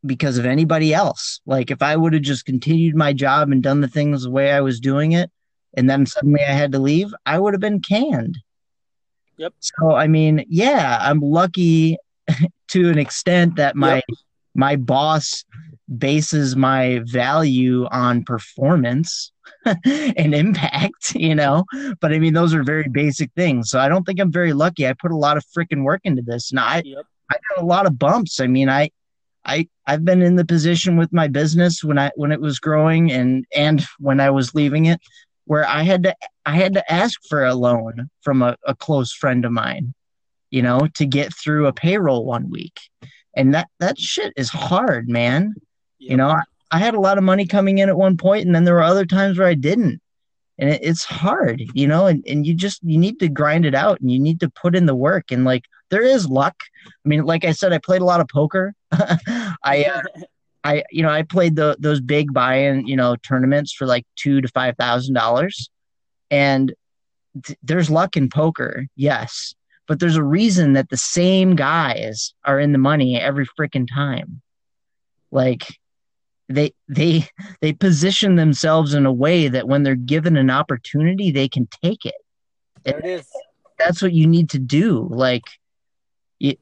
because 0.05 0.39
of 0.39 0.47
anybody 0.47 0.95
else. 0.95 1.41
Like 1.47 1.71
if 1.71 1.83
I 1.83 1.97
would 1.97 2.13
have 2.13 2.23
just 2.23 2.45
continued 2.45 2.95
my 2.95 3.13
job 3.13 3.51
and 3.51 3.63
done 3.63 3.81
the 3.81 3.89
things 3.89 4.23
the 4.23 4.31
way 4.31 4.53
I 4.53 4.61
was 4.61 4.81
doing 4.81 5.13
it 5.13 5.31
and 5.77 5.89
then 5.89 6.07
suddenly 6.07 6.41
I 6.43 6.53
had 6.53 6.73
to 6.73 6.79
leave, 6.79 7.15
I 7.27 7.39
would 7.39 7.55
have 7.55 7.61
been 7.61 7.81
canned. 7.81 8.39
Yep. 9.37 9.53
So 9.61 9.93
I 9.93 10.07
mean, 10.09 10.45
yeah, 10.49 10.99
I'm 11.01 11.21
lucky 11.21 11.99
to 12.69 12.91
an 12.91 12.99
extent 12.99 13.57
that 13.57 13.77
my 13.77 13.97
yep. 13.97 14.05
my 14.55 14.77
boss 14.77 15.45
bases 15.99 16.57
my 16.57 17.01
value 17.05 17.87
on 17.87 18.25
performance 18.25 19.31
and 19.85 20.35
impact, 20.35 21.15
you 21.15 21.35
know. 21.35 21.65
But 22.01 22.13
I 22.13 22.19
mean, 22.19 22.35
those 22.35 22.55
are 22.55 22.65
very 22.65 22.89
basic 22.89 23.31
things. 23.35 23.71
So 23.71 23.79
I 23.79 23.89
don't 23.89 24.05
think 24.05 24.19
I'm 24.19 24.33
very 24.33 24.53
lucky. 24.53 24.87
I 24.87 24.95
put 24.95 25.13
a 25.13 25.17
lot 25.17 25.37
of 25.37 25.45
freaking 25.57 25.85
work 25.85 26.01
into 26.05 26.23
this, 26.23 26.51
and 26.51 26.59
I 26.59 26.83
yep. 26.85 27.05
I 27.31 27.35
got 27.35 27.63
a 27.63 27.67
lot 27.67 27.87
of 27.87 27.99
bumps. 27.99 28.41
I 28.41 28.47
mean, 28.47 28.69
I 28.69 28.91
I 29.45 29.69
I've 29.87 30.05
been 30.05 30.23
in 30.23 30.37
the 30.37 30.45
position 30.45 30.97
with 30.97 31.13
my 31.13 31.29
business 31.29 31.85
when 31.85 31.99
I 31.99 32.11
when 32.17 32.33
it 32.33 32.41
was 32.41 32.59
growing 32.59 33.13
and 33.13 33.45
and 33.55 33.85
when 33.99 34.21
I 34.21 34.31
was 34.31 34.55
leaving 34.55 34.87
it, 34.87 35.01
where 35.45 35.67
I 35.67 35.83
had 35.83 36.03
to 36.05 36.15
I 36.45 36.57
had 36.57 36.75
to 36.75 36.93
ask 36.93 37.21
for 37.29 37.45
a 37.45 37.55
loan 37.55 38.11
from 38.23 38.43
a, 38.43 38.57
a 38.65 38.75
close 38.75 39.13
friend 39.13 39.45
of 39.45 39.53
mine 39.53 39.95
you 40.51 40.63
know, 40.63 40.89
to 40.95 41.07
get 41.07 41.35
through 41.35 41.67
a 41.67 41.73
payroll 41.73 42.25
one 42.25 42.51
week. 42.51 42.81
And 43.35 43.55
that 43.55 43.69
that 43.81 43.99
shit 43.99 44.33
is 44.37 44.49
hard, 44.49 45.09
man. 45.09 45.55
You 45.99 46.17
know, 46.17 46.29
I, 46.29 46.43
I, 46.71 46.79
had 46.79 46.95
a 46.95 47.01
lot 47.01 47.19
of 47.19 47.25
money 47.25 47.47
coming 47.47 47.79
in 47.79 47.89
at 47.89 47.97
one 47.97 48.17
point, 48.17 48.47
and 48.47 48.55
then 48.55 48.65
there 48.65 48.75
were 48.75 48.83
other 48.83 49.05
times 49.05 49.39
where 49.39 49.49
I 49.49 49.55
didn't. 49.55 50.01
And 50.59 50.71
it's 50.71 51.05
hard, 51.05 51.63
you 51.75 51.87
know, 51.87 52.07
and, 52.07 52.25
and 52.27 52.47
you 52.47 52.55
just 52.55 52.83
you 52.83 52.99
need 52.99 53.21
to 53.21 53.29
grind 53.29 53.67
it 53.67 53.75
out 53.75 54.01
and 54.01 54.11
you 54.11 54.19
need 54.19 54.41
to 54.41 54.49
put 54.49 54.75
in 54.75 54.87
the 54.87 54.95
work. 54.95 55.31
And 55.31 55.45
like 55.45 55.65
there 55.91 56.03
is 56.03 56.29
luck. 56.29 56.57
I 56.87 57.09
mean, 57.09 57.25
like 57.25 57.45
I 57.45 57.53
said, 57.53 57.73
I 57.73 57.79
played 57.79 58.03
a 58.03 58.07
lot 58.07 58.21
of 58.21 58.29
poker. 58.29 58.75
I 58.93 59.85
uh, 59.85 60.03
I 60.65 60.83
you 60.91 61.03
know, 61.03 61.11
I 61.11 61.23
played 61.23 61.57
the 61.57 61.77
those 61.79 62.01
big 62.01 62.33
buy-in, 62.33 62.87
you 62.87 62.97
know, 62.97 63.17
tournaments 63.17 63.73
for 63.73 63.87
like 63.87 64.05
two 64.17 64.41
to 64.41 64.49
five 64.49 64.77
thousand 64.77 65.15
dollars. 65.15 65.71
And 66.31 66.75
th- 67.45 67.59
there's 67.63 67.89
luck 67.89 68.17
in 68.17 68.29
poker, 68.29 68.87
yes 68.97 69.55
but 69.87 70.01
there's 70.01 70.17
a 70.17 70.23
reason 70.23 70.73
that 70.73 70.91
the 70.91 70.97
same 70.97 71.55
guys 71.55 72.35
are 72.45 72.59
in 72.59 72.73
the 72.73 72.79
money 72.79 73.19
every 73.21 73.47
freaking 73.59 73.87
time. 73.93 74.43
Like 75.31 75.67
they 76.49 76.73
they 76.89 77.27
they 77.61 77.73
position 77.73 78.37
themselves 78.37 78.95
in 78.95 79.07
a 79.07 79.13
way 79.13 79.49
that 79.49 79.69
when 79.69 79.83
they're 79.83 79.95
given 79.95 80.37
an 80.37 80.51
opportunity, 80.51 81.31
they 81.31 81.49
can 81.49 81.69
take 81.83 82.05
it. 82.05 82.15
There 82.85 82.99
it 82.99 83.05
is. 83.05 83.27
That's 83.79 84.01
what 84.01 84.13
you 84.13 84.27
need 84.27 84.51
to 84.51 84.59
do. 84.59 85.07
Like 85.11 85.45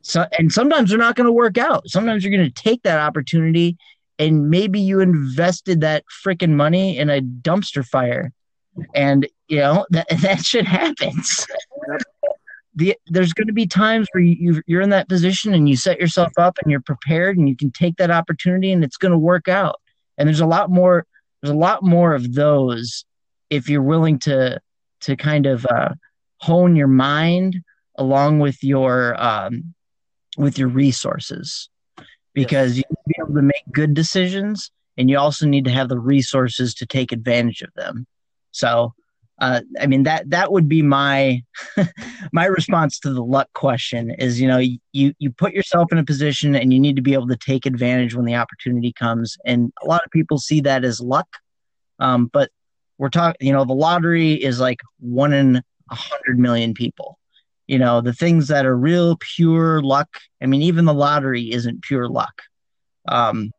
so, 0.03 0.27
and 0.39 0.53
sometimes 0.53 0.91
they're 0.91 0.99
not 0.99 1.17
going 1.17 1.27
to 1.27 1.33
work 1.33 1.59
out. 1.59 1.89
Sometimes 1.89 2.25
you're 2.25 2.37
going 2.37 2.51
to 2.51 2.63
take 2.63 2.83
that 2.83 2.99
opportunity 2.99 3.77
and 4.19 4.49
maybe 4.49 4.81
you 4.81 5.01
invested 5.01 5.81
that 5.81 6.05
freaking 6.25 6.53
money 6.53 6.99
in 6.99 7.11
a 7.11 7.21
dumpster 7.21 7.85
fire 7.85 8.33
and 8.95 9.27
you 9.49 9.59
know 9.59 9.87
that 9.91 10.07
that 10.21 10.45
shit 10.45 10.67
happens 10.67 11.47
the, 12.75 12.97
there's 13.07 13.33
going 13.33 13.47
to 13.47 13.53
be 13.53 13.67
times 13.67 14.09
where 14.13 14.23
you, 14.23 14.63
you're 14.67 14.81
in 14.81 14.91
that 14.91 15.09
position 15.09 15.55
and 15.55 15.69
you 15.69 15.77
set 15.77 16.01
yourself 16.01 16.33
up 16.39 16.59
and 16.63 16.71
you're 16.71 16.81
prepared 16.81 17.39
and 17.39 17.49
you 17.49 17.57
can 17.57 17.71
take 17.71 17.97
that 17.97 18.11
opportunity 18.11 18.73
and 18.73 18.83
it's 18.83 18.97
going 18.97 19.13
to 19.13 19.19
work 19.19 19.49
out. 19.49 19.77
And 20.19 20.29
there's 20.29 20.41
a 20.41 20.47
lot 20.47 20.71
more, 20.71 21.07
there's 21.41 21.55
a 21.55 21.59
lot 21.59 21.83
more 21.83 22.15
of 22.15 22.35
those 22.35 23.05
if 23.51 23.69
you're 23.69 23.83
willing 23.83 24.19
to, 24.21 24.61
to 25.03 25.17
kind 25.17 25.47
of 25.47 25.67
uh, 25.67 25.91
hone 26.39 26.75
your 26.75 26.89
mind 26.89 27.63
along 27.97 28.41
with 28.41 28.63
your, 28.63 29.21
um, 29.23 29.75
with 30.37 30.59
your 30.59 30.69
resources 30.69 31.69
because 32.35 32.77
yes. 32.77 32.79
you 32.79 32.85
need 32.91 32.97
to 32.97 33.09
be 33.09 33.15
able 33.25 33.35
to 33.35 33.43
make 33.43 33.65
good 33.73 33.95
decisions 33.95 34.71
and 34.97 35.11
you 35.11 35.19
also 35.19 35.47
need 35.47 35.65
to 35.65 35.71
have 35.71 35.89
the 35.89 35.99
resources 35.99 36.75
to 36.75 36.87
take 36.87 37.13
advantage 37.13 37.63
of 37.63 37.73
them. 37.75 38.07
So, 38.53 38.95
uh, 39.41 39.63
I 39.81 39.87
mean 39.87 40.05
that 40.05 40.31
that 40.31 40.53
would 40.53 40.69
be 40.69 40.81
my 40.81 41.43
my 42.33 42.45
response 42.45 43.01
to 43.01 43.13
the 43.13 43.25
luck 43.25 43.49
question 43.53 44.13
is 44.13 44.41
you 44.41 44.47
know 44.47 44.59
you 44.59 45.13
you 45.19 45.31
put 45.33 45.53
yourself 45.53 45.91
in 45.91 45.99
a 45.99 46.05
position 46.05 46.55
and 46.55 46.73
you 46.73 46.79
need 46.79 46.95
to 46.97 47.03
be 47.03 47.15
able 47.15 47.27
to 47.27 47.37
take 47.37 47.67
advantage 47.67 48.15
when 48.15 48.27
the 48.27 48.37
opportunity 48.37 48.93
comes 48.93 49.37
and 49.45 49.73
a 49.83 49.87
lot 49.87 50.05
of 50.05 50.11
people 50.13 50.39
see 50.39 50.61
that 50.61 50.85
as 50.85 51.01
luck 51.01 51.27
um, 51.99 52.31
but 52.33 52.49
we're 52.99 53.09
talking 53.09 53.45
you 53.45 53.53
know 53.53 53.65
the 53.65 53.75
lottery 53.75 54.35
is 54.35 54.61
like 54.61 54.79
one 55.01 55.33
in 55.33 55.57
a 55.91 55.95
hundred 55.95 56.39
million 56.39 56.73
people 56.73 57.19
you 57.67 57.79
know 57.79 58.01
the 58.01 58.13
things 58.13 58.49
that 58.49 58.67
are 58.67 58.77
real 58.77 59.17
pure 59.19 59.83
luck 59.83 60.21
I 60.43 60.47
mean 60.47 60.63
even 60.63 60.85
the 60.85 60.95
lottery 60.95 61.53
isn't 61.53 61.83
pure 61.83 62.09
luck 62.09 62.43
um, 63.07 63.53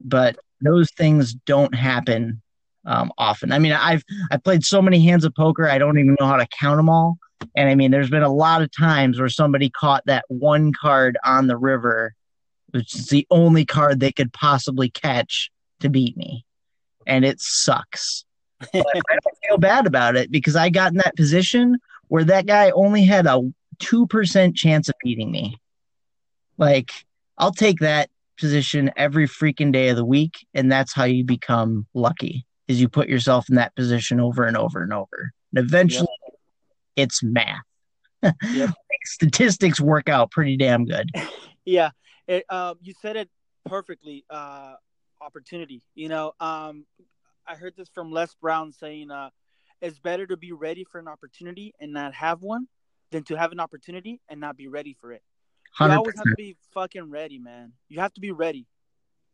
but 0.00 0.36
those 0.60 0.90
things 0.92 1.34
don't 1.34 1.74
happen 1.74 2.40
um, 2.84 3.12
often. 3.18 3.52
I 3.52 3.58
mean, 3.58 3.72
I've 3.72 4.04
I've 4.30 4.42
played 4.42 4.64
so 4.64 4.82
many 4.82 5.00
hands 5.04 5.24
of 5.24 5.34
poker, 5.34 5.68
I 5.68 5.78
don't 5.78 5.98
even 5.98 6.16
know 6.18 6.26
how 6.26 6.36
to 6.36 6.46
count 6.58 6.78
them 6.78 6.88
all. 6.88 7.18
And 7.56 7.68
I 7.68 7.74
mean, 7.74 7.90
there's 7.90 8.10
been 8.10 8.22
a 8.22 8.32
lot 8.32 8.62
of 8.62 8.70
times 8.76 9.18
where 9.18 9.28
somebody 9.28 9.70
caught 9.70 10.04
that 10.06 10.24
one 10.28 10.72
card 10.72 11.18
on 11.24 11.48
the 11.48 11.56
river, 11.56 12.14
which 12.70 12.94
is 12.94 13.08
the 13.08 13.26
only 13.30 13.64
card 13.64 13.98
they 13.98 14.12
could 14.12 14.32
possibly 14.32 14.90
catch 14.90 15.50
to 15.80 15.88
beat 15.88 16.16
me, 16.16 16.44
and 17.06 17.24
it 17.24 17.40
sucks. 17.40 18.24
but 18.72 18.86
I 18.86 19.18
don't 19.24 19.38
feel 19.48 19.58
bad 19.58 19.86
about 19.86 20.14
it 20.14 20.30
because 20.30 20.54
I 20.54 20.70
got 20.70 20.92
in 20.92 20.98
that 20.98 21.16
position 21.16 21.78
where 22.12 22.24
that 22.24 22.44
guy 22.44 22.70
only 22.72 23.04
had 23.04 23.24
a 23.24 23.40
2% 23.78 24.54
chance 24.54 24.90
of 24.90 24.94
beating 25.02 25.30
me. 25.30 25.56
Like, 26.58 26.90
I'll 27.38 27.54
take 27.54 27.78
that 27.78 28.10
position 28.38 28.90
every 28.98 29.26
freaking 29.26 29.72
day 29.72 29.88
of 29.88 29.96
the 29.96 30.04
week. 30.04 30.46
And 30.52 30.70
that's 30.70 30.92
how 30.92 31.04
you 31.04 31.24
become 31.24 31.86
lucky 31.94 32.44
is 32.68 32.82
you 32.82 32.90
put 32.90 33.08
yourself 33.08 33.48
in 33.48 33.54
that 33.54 33.74
position 33.76 34.20
over 34.20 34.44
and 34.44 34.58
over 34.58 34.82
and 34.82 34.92
over. 34.92 35.32
And 35.54 35.64
eventually 35.64 36.06
yep. 36.26 36.34
it's 36.96 37.22
math. 37.22 37.62
Yep. 38.52 38.74
Statistics 39.06 39.80
work 39.80 40.10
out 40.10 40.30
pretty 40.30 40.58
damn 40.58 40.84
good. 40.84 41.08
Yeah. 41.64 41.92
It, 42.28 42.44
uh, 42.50 42.74
you 42.82 42.92
said 43.00 43.16
it 43.16 43.30
perfectly. 43.64 44.26
Uh, 44.28 44.74
opportunity. 45.22 45.80
You 45.94 46.10
know, 46.10 46.32
um, 46.40 46.84
I 47.46 47.54
heard 47.54 47.72
this 47.74 47.88
from 47.88 48.12
Les 48.12 48.34
Brown 48.34 48.70
saying, 48.70 49.10
uh, 49.10 49.30
it's 49.82 49.98
better 49.98 50.26
to 50.26 50.36
be 50.36 50.52
ready 50.52 50.84
for 50.84 50.98
an 50.98 51.08
opportunity 51.08 51.74
and 51.80 51.92
not 51.92 52.14
have 52.14 52.40
one 52.40 52.68
than 53.10 53.24
to 53.24 53.34
have 53.36 53.52
an 53.52 53.60
opportunity 53.60 54.20
and 54.28 54.40
not 54.40 54.56
be 54.56 54.68
ready 54.68 54.96
for 54.98 55.12
it. 55.12 55.22
100%. 55.78 55.88
You 55.90 55.96
always 55.96 56.16
have 56.16 56.24
to 56.24 56.34
be 56.36 56.56
fucking 56.72 57.10
ready, 57.10 57.38
man. 57.38 57.72
You 57.88 58.00
have 58.00 58.14
to 58.14 58.20
be 58.20 58.30
ready. 58.30 58.66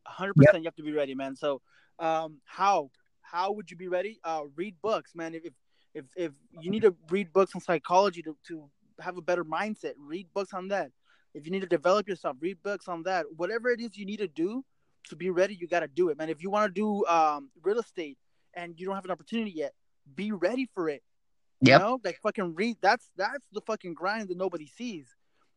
100% 0.09 0.33
yep. 0.41 0.55
you 0.55 0.65
have 0.65 0.77
to 0.77 0.83
be 0.83 0.93
ready, 0.93 1.15
man. 1.15 1.37
So, 1.37 1.61
um, 1.99 2.41
how 2.45 2.91
how 3.21 3.53
would 3.53 3.71
you 3.71 3.77
be 3.77 3.89
ready? 3.89 4.19
Uh, 4.25 4.45
read 4.57 4.77
books, 4.81 5.15
man. 5.15 5.35
If 5.35 5.53
if 5.95 6.05
if 6.17 6.33
you 6.61 6.71
need 6.71 6.83
to 6.83 6.95
read 7.11 7.33
books 7.33 7.55
on 7.55 7.61
psychology 7.61 8.23
to 8.23 8.37
to 8.49 8.71
have 9.01 9.19
a 9.19 9.23
better 9.23 9.45
mindset, 9.45 9.93
read 9.99 10.29
books 10.33 10.55
on 10.55 10.69
that. 10.69 10.91
If 11.35 11.45
you 11.45 11.53
need 11.53 11.61
to 11.61 11.67
develop 11.67 12.09
yourself, 12.09 12.37
read 12.41 12.63
books 12.63 12.89
on 12.89 13.03
that. 13.03 13.27
Whatever 13.37 13.69
it 13.69 13.81
is 13.81 13.97
you 13.97 14.07
need 14.07 14.19
to 14.19 14.29
do 14.29 14.65
to 15.09 15.17
be 15.17 15.29
ready, 15.29 15.55
you 15.55 15.69
got 15.69 15.81
to 15.81 15.89
do 15.89 16.09
it, 16.09 16.17
man. 16.17 16.31
If 16.31 16.43
you 16.43 16.51
want 16.51 16.75
to 16.75 16.81
do 16.81 17.05
um, 17.07 17.51
real 17.63 17.79
estate 17.79 18.17
and 18.55 18.79
you 18.79 18.87
don't 18.87 18.95
have 18.95 19.05
an 19.05 19.11
opportunity 19.11 19.51
yet, 19.51 19.73
be 20.15 20.33
ready 20.33 20.69
for 20.75 20.89
it. 20.89 21.03
You 21.61 21.73
yep. 21.73 21.81
know, 21.81 22.01
like 22.05 22.19
fucking 22.23 22.55
read. 22.55 22.77
That's 22.81 23.11
that's 23.17 23.47
the 23.53 23.61
fucking 23.63 23.95
grind 23.95 24.29
that 24.29 24.37
nobody 24.37 24.67
sees. 24.67 25.07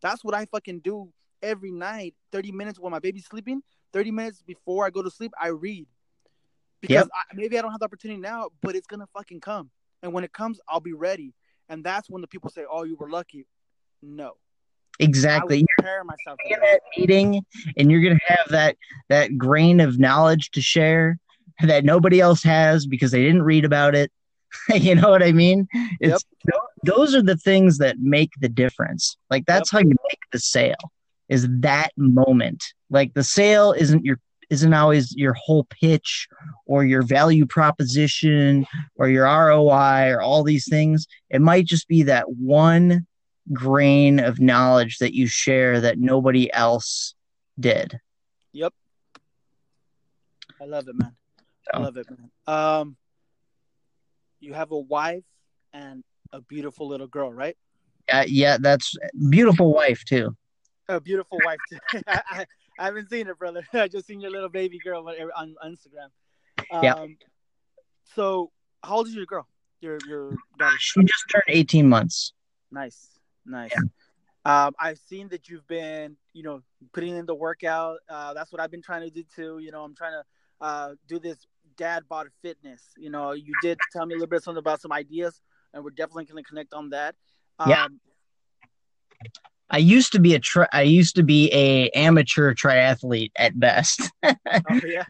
That's 0.02 0.24
what 0.24 0.34
I 0.34 0.45
fucking 0.45 0.80
do 0.80 1.12
every 1.43 1.72
night. 1.72 2.16
Thirty 2.32 2.52
minutes 2.52 2.80
while 2.80 2.91
my 2.91 2.99
baby's 2.99 3.26
sleeping. 3.26 3.62
Thirty 3.93 4.12
minutes 4.12 4.41
before 4.41 4.86
I 4.86 4.89
go 4.89 5.02
to 5.02 5.12
sleep, 5.12 5.32
I 5.39 5.49
read 5.49 5.88
because 6.82 6.95
yep. 6.95 7.08
I, 7.14 7.36
maybe 7.36 7.58
I 7.60 7.62
don't 7.62 7.72
have 7.72 7.80
the 7.80 7.86
opportunity 7.86 8.20
now, 8.20 8.49
but 8.62 8.76
it's 8.76 8.88
gonna 8.88 9.08
fucking 9.14 9.41
come. 9.41 9.70
And 10.02 10.14
when 10.14 10.24
it 10.24 10.34
comes, 10.34 10.60
I'll 10.68 10.80
be 10.80 10.93
ready. 10.93 11.36
And 11.70 11.84
that's 11.84 12.10
when 12.10 12.22
the 12.22 12.28
people 12.28 12.49
say, 12.49 12.66
"Oh, 12.70 12.84
you 12.84 12.95
were 12.95 13.10
lucky." 13.10 13.45
No, 14.02 14.38
Exactly. 15.02 15.66
You're 15.80 16.04
myself 16.04 16.38
in 16.45 16.60
that 16.60 16.82
meeting, 16.95 17.43
and 17.78 17.91
you're 17.91 18.02
going 18.02 18.18
to 18.18 18.34
have 18.34 18.49
that 18.49 18.78
that 19.10 19.38
grain 19.38 19.80
of 19.80 19.99
knowledge 19.99 20.52
to 20.52 20.62
share 20.62 21.18
that 21.62 21.84
nobody 21.84 22.20
else 22.20 22.43
has 22.43 22.86
because 22.86 23.12
they 23.12 23.24
didn't 23.24 23.41
read 23.41 23.66
about 23.66 23.95
it. 23.95 24.12
you 24.74 24.95
know 24.95 25.10
what 25.10 25.24
I 25.24 25.32
mean? 25.32 25.68
It's 25.99 26.26
yep. 26.45 26.62
those 26.84 27.16
are 27.16 27.22
the 27.22 27.38
things 27.38 27.78
that 27.80 27.99
make 27.99 28.32
the 28.39 28.49
difference. 28.49 29.18
Like 29.30 29.45
that's 29.45 29.72
yep. 29.72 29.82
how 29.82 29.88
you 29.88 29.95
make 30.10 30.20
the 30.32 30.39
sale. 30.39 30.91
Is 31.30 31.47
that 31.60 31.91
moment. 31.97 32.64
Like 32.89 33.14
the 33.14 33.24
sale 33.24 33.72
isn't 33.72 34.04
your 34.04 34.18
isn't 34.49 34.74
always 34.74 35.16
your 35.16 35.34
whole 35.34 35.64
pitch 35.64 36.28
or 36.66 36.84
your 36.84 37.02
value 37.02 37.45
proposition 37.45 38.66
or 38.97 39.08
your 39.08 39.24
ROI 39.24 40.10
or 40.10 40.22
all 40.22 40.43
these 40.43 40.68
things. 40.70 41.08
It 41.30 41.39
might 41.39 41.66
just 41.66 41.88
be 41.88 42.04
that 42.04 42.30
one 42.30 43.08
grain 43.54 44.20
of 44.20 44.41
knowledge 44.41 44.97
that 44.97 45.16
you 45.16 45.26
share 45.26 45.80
that 45.80 45.99
nobody 45.99 46.54
else 46.54 47.16
did. 47.60 47.97
Yep. 48.52 48.74
I 50.60 50.66
love 50.66 50.88
it, 50.89 50.95
man. 50.99 51.16
So. 51.64 51.72
I 51.74 51.80
love 51.80 51.97
it, 51.97 52.08
man. 52.10 52.30
Um, 52.45 52.97
you 54.42 54.54
have 54.54 54.72
a 54.72 54.80
wife 54.80 55.24
and 55.74 56.04
a 56.34 56.42
beautiful 56.42 56.88
little 56.88 57.08
girl, 57.08 57.32
right? 57.32 57.56
Uh, 58.12 58.26
yeah, 58.28 58.58
that's 58.60 58.96
beautiful 59.30 59.74
wife 59.74 60.04
too. 60.04 60.36
A 60.89 61.00
beautiful 61.00 61.39
wife 61.46 61.60
too. 61.70 62.02
I, 62.08 62.46
I, 62.78 62.86
haven't 62.86 63.10
seen 63.10 63.28
her, 63.28 63.36
brother. 63.36 63.66
I 63.74 63.88
just 63.88 64.08
seen 64.08 64.20
your 64.20 64.32
little 64.32 64.50
baby 64.50 64.80
girl 64.84 65.08
on, 65.08 65.56
on 65.62 65.72
Instagram. 65.72 66.10
Um, 66.72 66.84
yeah. 66.84 67.06
So, 68.16 68.52
how 68.84 68.98
old 68.98 69.08
is 69.08 69.16
your 69.16 69.26
girl? 69.26 69.48
Your 69.80 69.98
your 70.08 70.36
daughter? 70.60 70.76
She 70.80 71.02
just 71.02 71.24
turned 71.32 71.44
eighteen 71.48 71.88
months. 71.88 72.34
Nice. 72.72 73.08
Nice. 73.46 73.72
Yeah. 73.74 73.82
Um, 74.44 74.74
I've 74.80 74.98
seen 74.98 75.28
that 75.30 75.50
you've 75.50 75.68
been, 75.68 76.18
you 76.34 76.44
know, 76.44 76.62
putting 76.94 77.16
in 77.16 77.26
the 77.26 77.36
workout. 77.36 78.00
Uh, 78.10 78.34
that's 78.34 78.52
what 78.52 78.60
I've 78.60 78.72
been 78.72 78.82
trying 78.82 79.02
to 79.02 79.10
do 79.10 79.24
too. 79.36 79.60
You 79.60 79.72
know, 79.72 79.84
I'm 79.84 79.96
trying 79.96 80.14
to 80.14 80.66
uh, 80.66 80.89
do 81.08 81.20
this 81.20 81.38
dad 81.78 82.03
bod 82.09 82.28
fitness. 82.41 82.82
You 82.97 83.09
know, 83.09 83.32
you 83.32 83.53
did 83.61 83.78
tell 83.91 84.05
me 84.05 84.13
a 84.13 84.17
little 84.17 84.30
bit 84.30 84.43
something 84.43 84.59
about 84.59 84.82
some 84.82 84.91
ideas, 84.91 85.41
and 85.74 85.84
we're 85.84 85.91
definitely 85.91 86.26
going 86.26 86.43
to 86.43 86.47
connect 86.47 86.74
on 86.74 86.89
that. 86.91 87.15
Um, 87.59 87.69
yeah. 87.69 87.88
I 89.69 89.78
used 89.78 90.11
to 90.11 90.19
be 90.19 90.36
a 90.36 90.39
tri- 90.39 90.67
I 90.74 90.82
used 90.82 91.15
to 91.15 91.24
be 91.24 91.49
a 91.53 91.89
amateur 91.91 92.53
triathlete 92.53 93.32
at 93.38 93.57
best. 93.59 94.11
oh 94.24 94.36
yeah. 94.86 95.05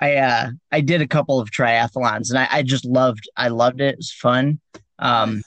I 0.00 0.16
uh 0.16 0.50
I 0.70 0.80
did 0.82 1.00
a 1.00 1.08
couple 1.08 1.40
of 1.40 1.50
triathlons 1.50 2.30
and 2.30 2.38
I, 2.38 2.46
I 2.50 2.62
just 2.62 2.84
loved 2.84 3.28
I 3.36 3.48
loved 3.48 3.80
it. 3.80 3.94
It 3.94 3.96
was 3.96 4.12
fun. 4.12 4.60
Um, 4.98 5.42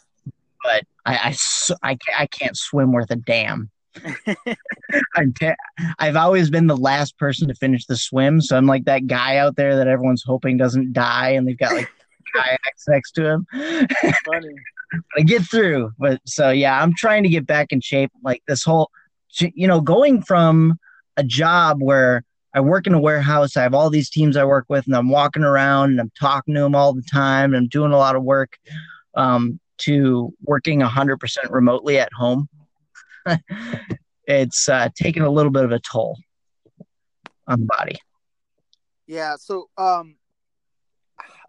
but 0.63 0.83
I, 1.05 1.35
I, 1.81 1.91
I, 1.91 1.97
I 2.17 2.25
can't 2.27 2.57
swim 2.57 2.91
worth 2.91 3.11
a 3.11 3.15
damn. 3.15 3.69
I'm 5.15 5.33
te- 5.33 5.53
I've 5.99 6.15
always 6.15 6.49
been 6.49 6.67
the 6.67 6.77
last 6.77 7.17
person 7.17 7.47
to 7.47 7.55
finish 7.55 7.85
the 7.85 7.97
swim, 7.97 8.41
so 8.41 8.57
I'm 8.57 8.65
like 8.65 8.85
that 8.85 9.07
guy 9.07 9.37
out 9.37 9.55
there 9.55 9.75
that 9.75 9.87
everyone's 9.87 10.23
hoping 10.23 10.57
doesn't 10.57 10.93
die, 10.93 11.29
and 11.29 11.47
they've 11.47 11.57
got 11.57 11.73
like 11.73 11.89
kayaks 12.35 12.87
next 12.87 13.11
to 13.13 13.25
him. 13.25 13.47
Funny. 13.51 14.49
I 15.17 15.21
get 15.21 15.43
through, 15.43 15.91
but 15.99 16.21
so 16.25 16.49
yeah, 16.49 16.81
I'm 16.81 16.93
trying 16.95 17.23
to 17.23 17.29
get 17.29 17.45
back 17.45 17.73
in 17.73 17.81
shape. 17.81 18.11
Like 18.23 18.41
this 18.47 18.63
whole, 18.63 18.89
you 19.39 19.67
know, 19.67 19.81
going 19.81 20.21
from 20.21 20.79
a 21.17 21.23
job 21.23 21.81
where 21.81 22.23
I 22.53 22.61
work 22.61 22.87
in 22.87 22.93
a 22.93 22.99
warehouse, 22.99 23.57
I 23.57 23.63
have 23.63 23.73
all 23.73 23.89
these 23.89 24.09
teams 24.09 24.37
I 24.37 24.45
work 24.45 24.65
with, 24.69 24.85
and 24.85 24.95
I'm 24.95 25.09
walking 25.09 25.43
around 25.43 25.91
and 25.91 25.99
I'm 25.99 26.11
talking 26.17 26.53
to 26.53 26.61
them 26.61 26.75
all 26.75 26.93
the 26.93 27.01
time, 27.01 27.53
and 27.53 27.63
I'm 27.63 27.67
doing 27.67 27.91
a 27.91 27.97
lot 27.97 28.15
of 28.15 28.23
work. 28.23 28.57
Um, 29.13 29.59
to 29.77 30.33
working 30.43 30.81
100% 30.81 31.17
remotely 31.49 31.99
at 31.99 32.11
home, 32.13 32.49
it's 34.27 34.69
uh, 34.69 34.89
taken 34.95 35.23
a 35.23 35.29
little 35.29 35.51
bit 35.51 35.63
of 35.63 35.71
a 35.71 35.79
toll 35.79 36.17
on 37.47 37.61
the 37.61 37.65
body. 37.65 37.97
Yeah. 39.05 39.35
So, 39.39 39.69
um, 39.77 40.15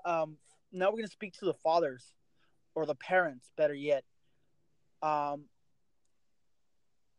um, 0.04 0.36
now 0.72 0.86
we're 0.86 0.98
going 0.98 1.04
to 1.04 1.10
speak 1.10 1.34
to 1.38 1.44
the 1.44 1.54
fathers 1.54 2.14
or 2.74 2.86
the 2.86 2.94
parents, 2.94 3.50
better 3.56 3.74
yet. 3.74 4.04
Um, 5.02 5.44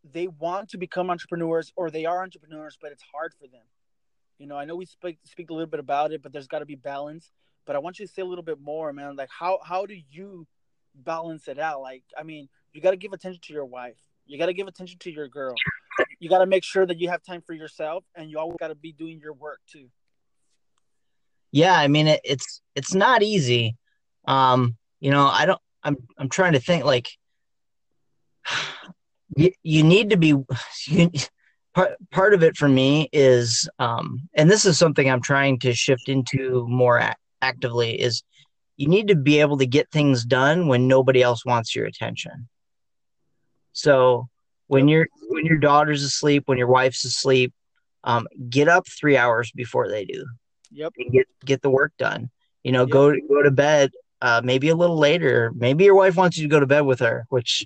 they 0.09 0.27
want 0.27 0.69
to 0.69 0.77
become 0.77 1.09
entrepreneurs 1.09 1.71
or 1.75 1.91
they 1.91 2.05
are 2.05 2.23
entrepreneurs, 2.23 2.77
but 2.81 2.91
it's 2.91 3.03
hard 3.13 3.33
for 3.39 3.47
them. 3.47 3.65
You 4.37 4.47
know, 4.47 4.55
I 4.55 4.63
know 4.63 4.77
we 4.77 4.85
speak 4.85 5.19
speak 5.25 5.49
a 5.49 5.53
little 5.53 5.67
bit 5.67 5.81
about 5.81 6.13
it, 6.13 6.23
but 6.23 6.31
there's 6.31 6.47
got 6.47 6.59
to 6.59 6.65
be 6.65 6.75
balance. 6.75 7.31
But 7.65 7.75
I 7.75 7.79
want 7.79 7.99
you 7.99 8.07
to 8.07 8.11
say 8.11 8.21
a 8.21 8.25
little 8.25 8.43
bit 8.43 8.59
more, 8.61 8.93
man. 8.93 9.17
Like, 9.17 9.29
how 9.37 9.59
how 9.61 9.85
do 9.85 9.95
you 10.09 10.47
balance 10.95 11.47
it 11.47 11.59
out. 11.59 11.81
Like, 11.81 12.03
I 12.17 12.23
mean, 12.23 12.49
you 12.73 12.81
got 12.81 12.91
to 12.91 12.97
give 12.97 13.13
attention 13.13 13.41
to 13.43 13.53
your 13.53 13.65
wife. 13.65 13.97
You 14.29 14.37
got 14.37 14.45
to 14.45 14.53
give 14.53 14.67
attention 14.67 14.99
to 14.99 15.11
your 15.11 15.27
girl. 15.27 15.55
You 16.19 16.29
got 16.29 16.37
to 16.37 16.45
make 16.45 16.63
sure 16.63 16.85
that 16.85 16.99
you 16.99 17.09
have 17.09 17.23
time 17.23 17.41
for 17.41 17.53
yourself, 17.53 18.05
and 18.15 18.29
you 18.29 18.37
always 18.37 18.57
got 18.59 18.67
to 18.67 18.75
be 18.75 18.93
doing 18.93 19.19
your 19.19 19.33
work 19.33 19.59
too. 19.67 19.87
Yeah, 21.51 21.73
I 21.73 21.87
mean, 21.87 22.07
it, 22.07 22.21
it's 22.23 22.61
it's 22.75 22.93
not 22.93 23.23
easy. 23.23 23.75
Um, 24.27 24.77
you 24.99 25.09
know, 25.09 25.25
I 25.27 25.47
don't. 25.47 25.59
I'm 25.83 25.97
I'm 26.19 26.29
trying 26.29 26.53
to 26.53 26.59
think. 26.59 26.85
Like, 26.85 27.09
you 29.35 29.51
you 29.63 29.83
need 29.83 30.11
to 30.11 30.17
be. 30.17 30.35
You, 30.87 31.09
part 31.73 31.91
part 32.11 32.33
of 32.33 32.43
it 32.43 32.55
for 32.55 32.67
me 32.67 33.09
is, 33.11 33.67
um, 33.79 34.29
and 34.35 34.49
this 34.49 34.65
is 34.65 34.77
something 34.77 35.09
I'm 35.09 35.21
trying 35.21 35.59
to 35.59 35.73
shift 35.73 36.07
into 36.07 36.65
more 36.67 37.01
actively 37.41 37.99
is 37.99 38.23
you 38.77 38.87
need 38.87 39.07
to 39.07 39.15
be 39.15 39.39
able 39.39 39.57
to 39.57 39.65
get 39.65 39.91
things 39.91 40.23
done 40.23 40.67
when 40.67 40.87
nobody 40.87 41.21
else 41.21 41.45
wants 41.45 41.75
your 41.75 41.85
attention. 41.85 42.47
So 43.79 44.29
when 44.67 44.87
your 44.87 45.07
when 45.29 45.45
your 45.45 45.57
daughter's 45.57 46.03
asleep, 46.03 46.43
when 46.45 46.57
your 46.57 46.67
wife's 46.67 47.05
asleep, 47.05 47.53
um, 48.03 48.27
get 48.49 48.67
up 48.67 48.87
three 48.87 49.17
hours 49.17 49.51
before 49.51 49.89
they 49.89 50.05
do. 50.05 50.25
Yep. 50.71 50.93
get 51.11 51.27
get 51.45 51.61
the 51.61 51.69
work 51.69 51.93
done. 51.97 52.29
You 52.63 52.71
know, 52.71 52.81
yep. 52.81 52.89
go 52.89 53.15
go 53.27 53.41
to 53.41 53.51
bed 53.51 53.91
uh, 54.21 54.41
maybe 54.43 54.69
a 54.69 54.75
little 54.75 54.97
later. 54.97 55.51
Maybe 55.55 55.85
your 55.85 55.95
wife 55.95 56.15
wants 56.15 56.37
you 56.37 56.43
to 56.43 56.51
go 56.51 56.59
to 56.59 56.67
bed 56.67 56.81
with 56.81 56.99
her, 56.99 57.25
which 57.29 57.65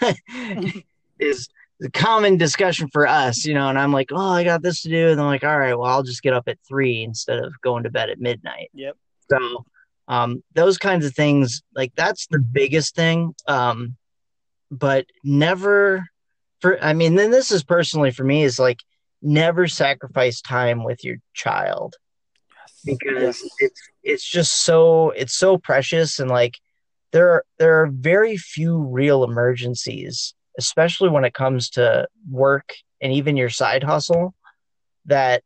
is 1.18 1.48
a 1.82 1.90
common 1.90 2.36
discussion 2.36 2.88
for 2.88 3.06
us, 3.06 3.44
you 3.44 3.54
know. 3.54 3.68
And 3.68 3.78
I'm 3.78 3.92
like, 3.92 4.10
oh, 4.12 4.30
I 4.32 4.44
got 4.44 4.62
this 4.62 4.82
to 4.82 4.88
do, 4.88 5.10
and 5.10 5.20
I'm 5.20 5.26
like, 5.26 5.44
all 5.44 5.58
right, 5.58 5.74
well, 5.74 5.88
I'll 5.88 6.02
just 6.02 6.22
get 6.22 6.34
up 6.34 6.48
at 6.48 6.58
three 6.66 7.02
instead 7.02 7.38
of 7.38 7.52
going 7.60 7.84
to 7.84 7.90
bed 7.90 8.10
at 8.10 8.20
midnight. 8.20 8.70
Yep. 8.74 8.96
So 9.30 9.64
um, 10.08 10.42
those 10.54 10.76
kinds 10.76 11.06
of 11.06 11.14
things 11.14 11.62
like 11.74 11.92
that's 11.94 12.26
the 12.26 12.40
biggest 12.40 12.94
thing 12.94 13.34
um, 13.46 13.96
but 14.72 15.06
never 15.22 16.04
for 16.60 16.82
i 16.82 16.92
mean 16.92 17.14
then 17.14 17.30
this 17.30 17.52
is 17.52 17.62
personally 17.62 18.10
for 18.10 18.24
me 18.24 18.42
is 18.42 18.58
like 18.58 18.80
never 19.20 19.68
sacrifice 19.68 20.40
time 20.40 20.82
with 20.82 21.04
your 21.04 21.16
child 21.34 21.94
yes. 22.50 22.80
because 22.84 23.42
yes. 23.42 23.50
it's 23.58 23.80
it's 24.02 24.28
just 24.28 24.64
so 24.64 25.10
it's 25.10 25.34
so 25.34 25.56
precious 25.56 26.18
and 26.18 26.28
like 26.30 26.56
there 27.12 27.28
are, 27.30 27.44
there 27.58 27.82
are 27.82 27.86
very 27.86 28.36
few 28.36 28.78
real 28.78 29.22
emergencies, 29.22 30.34
especially 30.58 31.10
when 31.10 31.24
it 31.24 31.34
comes 31.34 31.70
to 31.70 32.08
work 32.28 32.72
and 33.00 33.12
even 33.12 33.36
your 33.36 33.50
side 33.50 33.84
hustle, 33.84 34.34
that 35.06 35.42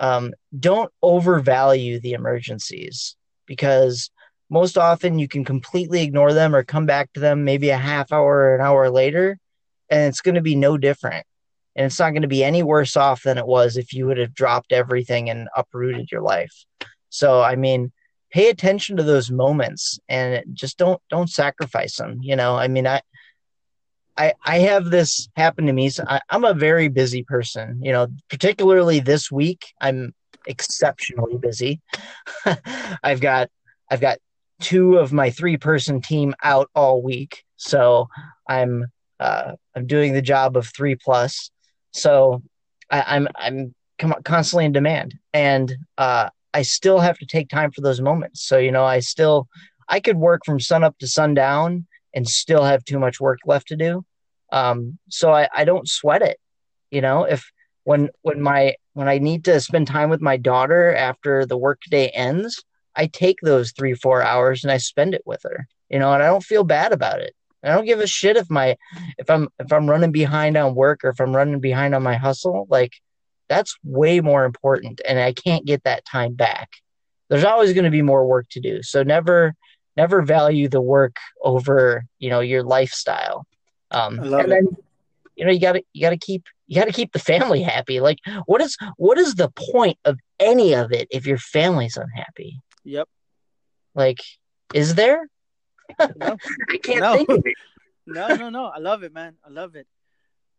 um, 0.00 0.32
don't 0.58 0.92
overvalue 1.02 2.00
the 2.00 2.12
emergencies 2.12 3.16
because 3.46 4.10
most 4.54 4.78
often 4.78 5.18
you 5.18 5.26
can 5.28 5.44
completely 5.44 6.02
ignore 6.02 6.32
them 6.32 6.54
or 6.54 6.62
come 6.62 6.86
back 6.86 7.12
to 7.12 7.20
them 7.20 7.44
maybe 7.44 7.70
a 7.70 7.76
half 7.76 8.12
hour 8.12 8.34
or 8.34 8.54
an 8.54 8.60
hour 8.60 8.88
later, 8.88 9.36
and 9.90 10.08
it's 10.08 10.20
going 10.20 10.36
to 10.36 10.40
be 10.40 10.54
no 10.54 10.78
different. 10.78 11.26
And 11.76 11.86
it's 11.86 11.98
not 11.98 12.10
going 12.10 12.22
to 12.22 12.28
be 12.28 12.44
any 12.44 12.62
worse 12.62 12.96
off 12.96 13.24
than 13.24 13.36
it 13.36 13.46
was 13.46 13.76
if 13.76 13.92
you 13.92 14.06
would 14.06 14.18
have 14.18 14.32
dropped 14.32 14.72
everything 14.72 15.28
and 15.28 15.48
uprooted 15.56 16.12
your 16.12 16.22
life. 16.22 16.54
So, 17.10 17.42
I 17.42 17.56
mean, 17.56 17.90
pay 18.34 18.48
attention 18.48 18.96
to 18.96 19.02
those 19.04 19.30
moments 19.30 20.00
and 20.08 20.42
just 20.52 20.76
don't 20.76 21.00
don't 21.08 21.30
sacrifice 21.30 21.96
them 21.96 22.18
you 22.20 22.34
know 22.34 22.56
i 22.56 22.66
mean 22.66 22.84
i 22.84 23.00
i 24.16 24.32
i 24.44 24.58
have 24.58 24.86
this 24.86 25.28
happen 25.36 25.66
to 25.66 25.72
me 25.72 25.88
so 25.88 26.04
I, 26.06 26.20
i'm 26.28 26.44
a 26.44 26.52
very 26.52 26.88
busy 26.88 27.22
person 27.22 27.78
you 27.80 27.92
know 27.92 28.08
particularly 28.28 28.98
this 28.98 29.30
week 29.30 29.64
i'm 29.80 30.12
exceptionally 30.46 31.38
busy 31.38 31.80
i've 33.04 33.20
got 33.20 33.50
i've 33.88 34.00
got 34.00 34.18
two 34.60 34.96
of 34.98 35.12
my 35.12 35.30
three 35.30 35.56
person 35.56 36.00
team 36.00 36.34
out 36.42 36.70
all 36.74 37.02
week 37.02 37.44
so 37.56 38.08
i'm 38.48 38.86
uh 39.20 39.52
i'm 39.74 39.86
doing 39.86 40.12
the 40.12 40.22
job 40.22 40.56
of 40.56 40.66
three 40.68 40.94
plus 40.94 41.50
so 41.90 42.42
I, 42.90 43.04
i'm 43.16 43.28
i'm 43.36 43.74
constantly 44.24 44.64
in 44.64 44.72
demand 44.72 45.14
and 45.32 45.74
uh 45.98 46.28
I 46.54 46.62
still 46.62 47.00
have 47.00 47.18
to 47.18 47.26
take 47.26 47.48
time 47.48 47.72
for 47.72 47.80
those 47.80 48.00
moments. 48.00 48.46
So, 48.46 48.58
you 48.58 48.70
know, 48.70 48.84
I 48.84 49.00
still 49.00 49.48
I 49.88 50.00
could 50.00 50.16
work 50.16 50.42
from 50.46 50.60
sun 50.60 50.84
up 50.84 50.96
to 50.98 51.08
sundown 51.08 51.86
and 52.14 52.26
still 52.26 52.62
have 52.62 52.84
too 52.84 52.98
much 52.98 53.20
work 53.20 53.40
left 53.44 53.68
to 53.68 53.76
do. 53.76 54.04
Um, 54.52 54.98
so 55.10 55.32
I, 55.32 55.48
I 55.52 55.64
don't 55.64 55.88
sweat 55.88 56.22
it. 56.22 56.38
You 56.92 57.00
know, 57.00 57.24
if 57.24 57.44
when 57.82 58.08
when 58.22 58.40
my 58.40 58.76
when 58.92 59.08
I 59.08 59.18
need 59.18 59.44
to 59.46 59.60
spend 59.60 59.88
time 59.88 60.10
with 60.10 60.20
my 60.20 60.36
daughter 60.36 60.94
after 60.94 61.44
the 61.44 61.58
workday 61.58 62.06
ends, 62.08 62.62
I 62.96 63.06
take 63.06 63.38
those 63.42 63.72
three, 63.72 63.94
four 63.94 64.22
hours 64.22 64.64
and 64.64 64.70
I 64.70 64.78
spend 64.78 65.14
it 65.14 65.22
with 65.24 65.42
her. 65.44 65.66
You 65.88 65.98
know, 65.98 66.12
and 66.12 66.22
I 66.22 66.26
don't 66.26 66.44
feel 66.44 66.64
bad 66.64 66.92
about 66.92 67.20
it. 67.20 67.34
I 67.62 67.68
don't 67.68 67.86
give 67.86 68.00
a 68.00 68.06
shit 68.06 68.36
if 68.36 68.50
my 68.50 68.76
if 69.18 69.30
I'm 69.30 69.48
if 69.58 69.72
I'm 69.72 69.88
running 69.88 70.12
behind 70.12 70.56
on 70.56 70.74
work 70.74 71.04
or 71.04 71.10
if 71.10 71.20
I'm 71.20 71.34
running 71.34 71.60
behind 71.60 71.94
on 71.94 72.02
my 72.02 72.16
hustle. 72.16 72.66
Like 72.68 72.92
that's 73.48 73.76
way 73.84 74.20
more 74.20 74.44
important 74.44 75.00
and 75.06 75.18
i 75.18 75.32
can't 75.32 75.66
get 75.66 75.82
that 75.84 76.04
time 76.04 76.34
back 76.34 76.70
there's 77.28 77.44
always 77.44 77.72
going 77.72 77.84
to 77.84 77.90
be 77.90 78.02
more 78.02 78.26
work 78.26 78.46
to 78.50 78.60
do 78.60 78.82
so 78.82 79.02
never 79.02 79.54
never 79.96 80.22
value 80.22 80.68
the 80.68 80.80
work 80.80 81.16
over 81.42 82.04
you 82.18 82.30
know 82.30 82.40
your 82.40 82.62
lifestyle 82.62 83.46
um 83.90 84.18
and 84.18 84.34
it. 84.34 84.48
then 84.48 84.68
you 85.36 85.44
know 85.44 85.52
you 85.52 85.60
gotta 85.60 85.82
you 85.92 86.00
gotta 86.00 86.16
keep 86.16 86.44
you 86.66 86.78
gotta 86.78 86.92
keep 86.92 87.12
the 87.12 87.18
family 87.18 87.62
happy 87.62 88.00
like 88.00 88.18
what 88.46 88.60
is 88.60 88.76
what 88.96 89.18
is 89.18 89.34
the 89.34 89.50
point 89.72 89.98
of 90.04 90.18
any 90.40 90.74
of 90.74 90.92
it 90.92 91.06
if 91.10 91.26
your 91.26 91.38
family's 91.38 91.96
unhappy 91.96 92.60
yep 92.84 93.08
like 93.94 94.20
is 94.72 94.94
there 94.94 95.28
no. 96.16 96.36
i 96.70 96.76
can't 96.78 97.00
no. 97.00 97.14
think 97.14 97.28
of 97.28 97.42
it 97.44 97.54
no 98.06 98.34
no 98.36 98.48
no 98.50 98.66
i 98.66 98.78
love 98.78 99.02
it 99.02 99.12
man 99.12 99.34
i 99.44 99.50
love 99.50 99.74
it 99.76 99.86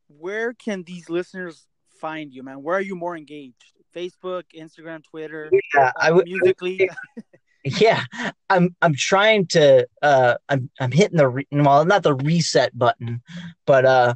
where 0.07 0.53
can 0.53 0.84
these 0.84 1.09
listeners 1.09 1.67
find 1.99 2.34
you, 2.34 2.43
man? 2.43 2.61
Where 2.61 2.78
are 2.78 2.82
you 2.82 2.95
more 2.95 3.17
engaged? 3.17 3.73
Facebook, 3.95 4.43
Instagram, 4.55 5.03
Twitter, 5.03 5.49
yeah, 5.73 5.91
I 5.99 6.11
would 6.11 6.26
musically. 6.26 6.89
yeah, 7.63 8.03
I'm 8.49 8.76
I'm 8.82 8.93
trying 8.93 9.47
to 9.47 9.88
uh 10.01 10.36
I'm 10.49 10.69
I'm 10.82 10.91
hitting 10.91 11.17
the 11.17 11.30
re- 11.30 11.47
well 11.51 11.86
not 11.86 12.03
the 12.03 12.13
reset 12.15 12.78
button, 12.78 13.21
but 13.65 13.86
uh 13.86 14.15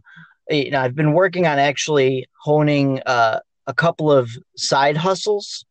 you 0.50 0.72
know 0.72 0.82
I've 0.82 0.96
been 0.96 1.14
working 1.14 1.48
on 1.48 1.60
actually 1.60 2.28
honing 2.42 3.02
uh 3.06 3.40
a 3.68 3.74
couple 3.74 4.12
of 4.12 4.30
side 4.58 4.98
hustles, 4.98 5.64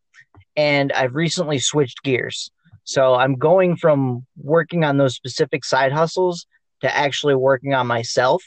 and 0.59 0.93
I've 0.93 1.15
recently 1.15 1.61
switched 1.61 2.03
gears. 2.03 2.51
So 2.83 3.15
I'm 3.15 3.37
going 3.37 3.77
from 3.77 4.27
working 4.37 4.83
on 4.83 4.97
those 4.97 5.15
specific 5.15 5.65
side 5.65 5.93
hustles 5.93 6.47
to 6.81 6.95
actually 6.95 7.37
working 7.37 7.75
on 7.75 7.87
myself 7.87 8.43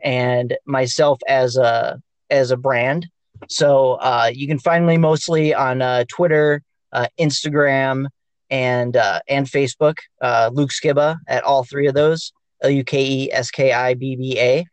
and 0.00 0.56
myself 0.64 1.18
as 1.26 1.56
a 1.56 2.00
as 2.30 2.52
a 2.52 2.56
brand. 2.56 3.08
So 3.48 3.94
uh, 3.94 4.30
you 4.32 4.46
can 4.46 4.60
find 4.60 4.86
me 4.86 4.96
mostly 4.96 5.52
on 5.52 5.82
uh, 5.82 6.04
Twitter, 6.08 6.62
uh, 6.92 7.08
Instagram, 7.18 8.06
and 8.50 8.96
uh, 8.96 9.20
and 9.28 9.46
Facebook. 9.46 9.96
Uh, 10.22 10.50
Luke 10.52 10.70
Skibba 10.70 11.16
at 11.26 11.42
all 11.42 11.64
three 11.64 11.88
of 11.88 11.94
those. 11.94 12.32
L 12.62 12.70
U 12.70 12.84
K 12.84 13.04
E 13.04 13.32
S 13.32 13.50
K 13.50 13.72
I 13.72 13.94
B 13.94 14.14
B 14.14 14.38
A. 14.38 14.64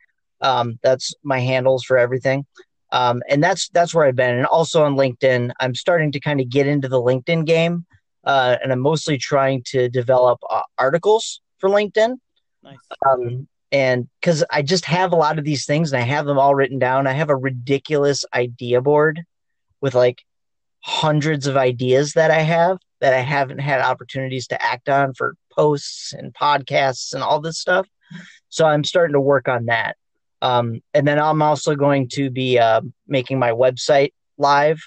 Um, 0.41 0.77
that's 0.83 1.15
my 1.23 1.39
handles 1.39 1.83
for 1.83 1.97
everything. 1.97 2.45
Um, 2.91 3.21
and 3.29 3.43
that's 3.43 3.69
that's 3.69 3.93
where 3.93 4.05
I've 4.05 4.15
been. 4.15 4.37
And 4.37 4.45
also 4.45 4.83
on 4.83 4.95
LinkedIn, 4.95 5.51
I'm 5.59 5.75
starting 5.75 6.11
to 6.13 6.19
kind 6.19 6.39
of 6.39 6.49
get 6.49 6.67
into 6.67 6.87
the 6.87 7.01
LinkedIn 7.01 7.45
game, 7.45 7.85
uh, 8.23 8.57
and 8.61 8.71
I'm 8.71 8.79
mostly 8.79 9.17
trying 9.17 9.63
to 9.67 9.89
develop 9.89 10.39
articles 10.77 11.41
for 11.57 11.69
LinkedIn. 11.69 12.17
Nice. 12.63 12.77
Um, 13.05 13.47
and 13.71 14.07
because 14.21 14.43
I 14.49 14.61
just 14.61 14.85
have 14.85 15.11
a 15.11 15.17
lot 15.17 15.37
of 15.37 15.45
these 15.45 15.65
things 15.65 15.91
and 15.91 16.01
I 16.01 16.05
have 16.05 16.25
them 16.25 16.39
all 16.39 16.55
written 16.55 16.79
down. 16.79 17.07
I 17.07 17.13
have 17.13 17.29
a 17.29 17.35
ridiculous 17.35 18.23
idea 18.33 18.81
board 18.81 19.23
with 19.81 19.93
like 19.93 20.23
hundreds 20.79 21.47
of 21.47 21.57
ideas 21.57 22.13
that 22.13 22.31
I 22.31 22.39
have 22.39 22.77
that 23.01 23.13
I 23.13 23.19
haven't 23.19 23.59
had 23.59 23.81
opportunities 23.81 24.47
to 24.47 24.63
act 24.63 24.89
on 24.89 25.13
for 25.13 25.35
posts 25.51 26.13
and 26.13 26.33
podcasts 26.33 27.13
and 27.13 27.21
all 27.21 27.41
this 27.41 27.59
stuff. 27.59 27.87
So 28.49 28.65
I'm 28.65 28.83
starting 28.83 29.13
to 29.13 29.21
work 29.21 29.47
on 29.47 29.65
that. 29.65 29.97
Um, 30.41 30.81
and 30.93 31.07
then 31.07 31.19
I'm 31.19 31.41
also 31.41 31.75
going 31.75 32.09
to 32.13 32.29
be 32.29 32.59
uh, 32.59 32.81
making 33.07 33.39
my 33.39 33.51
website 33.51 34.13
live 34.37 34.79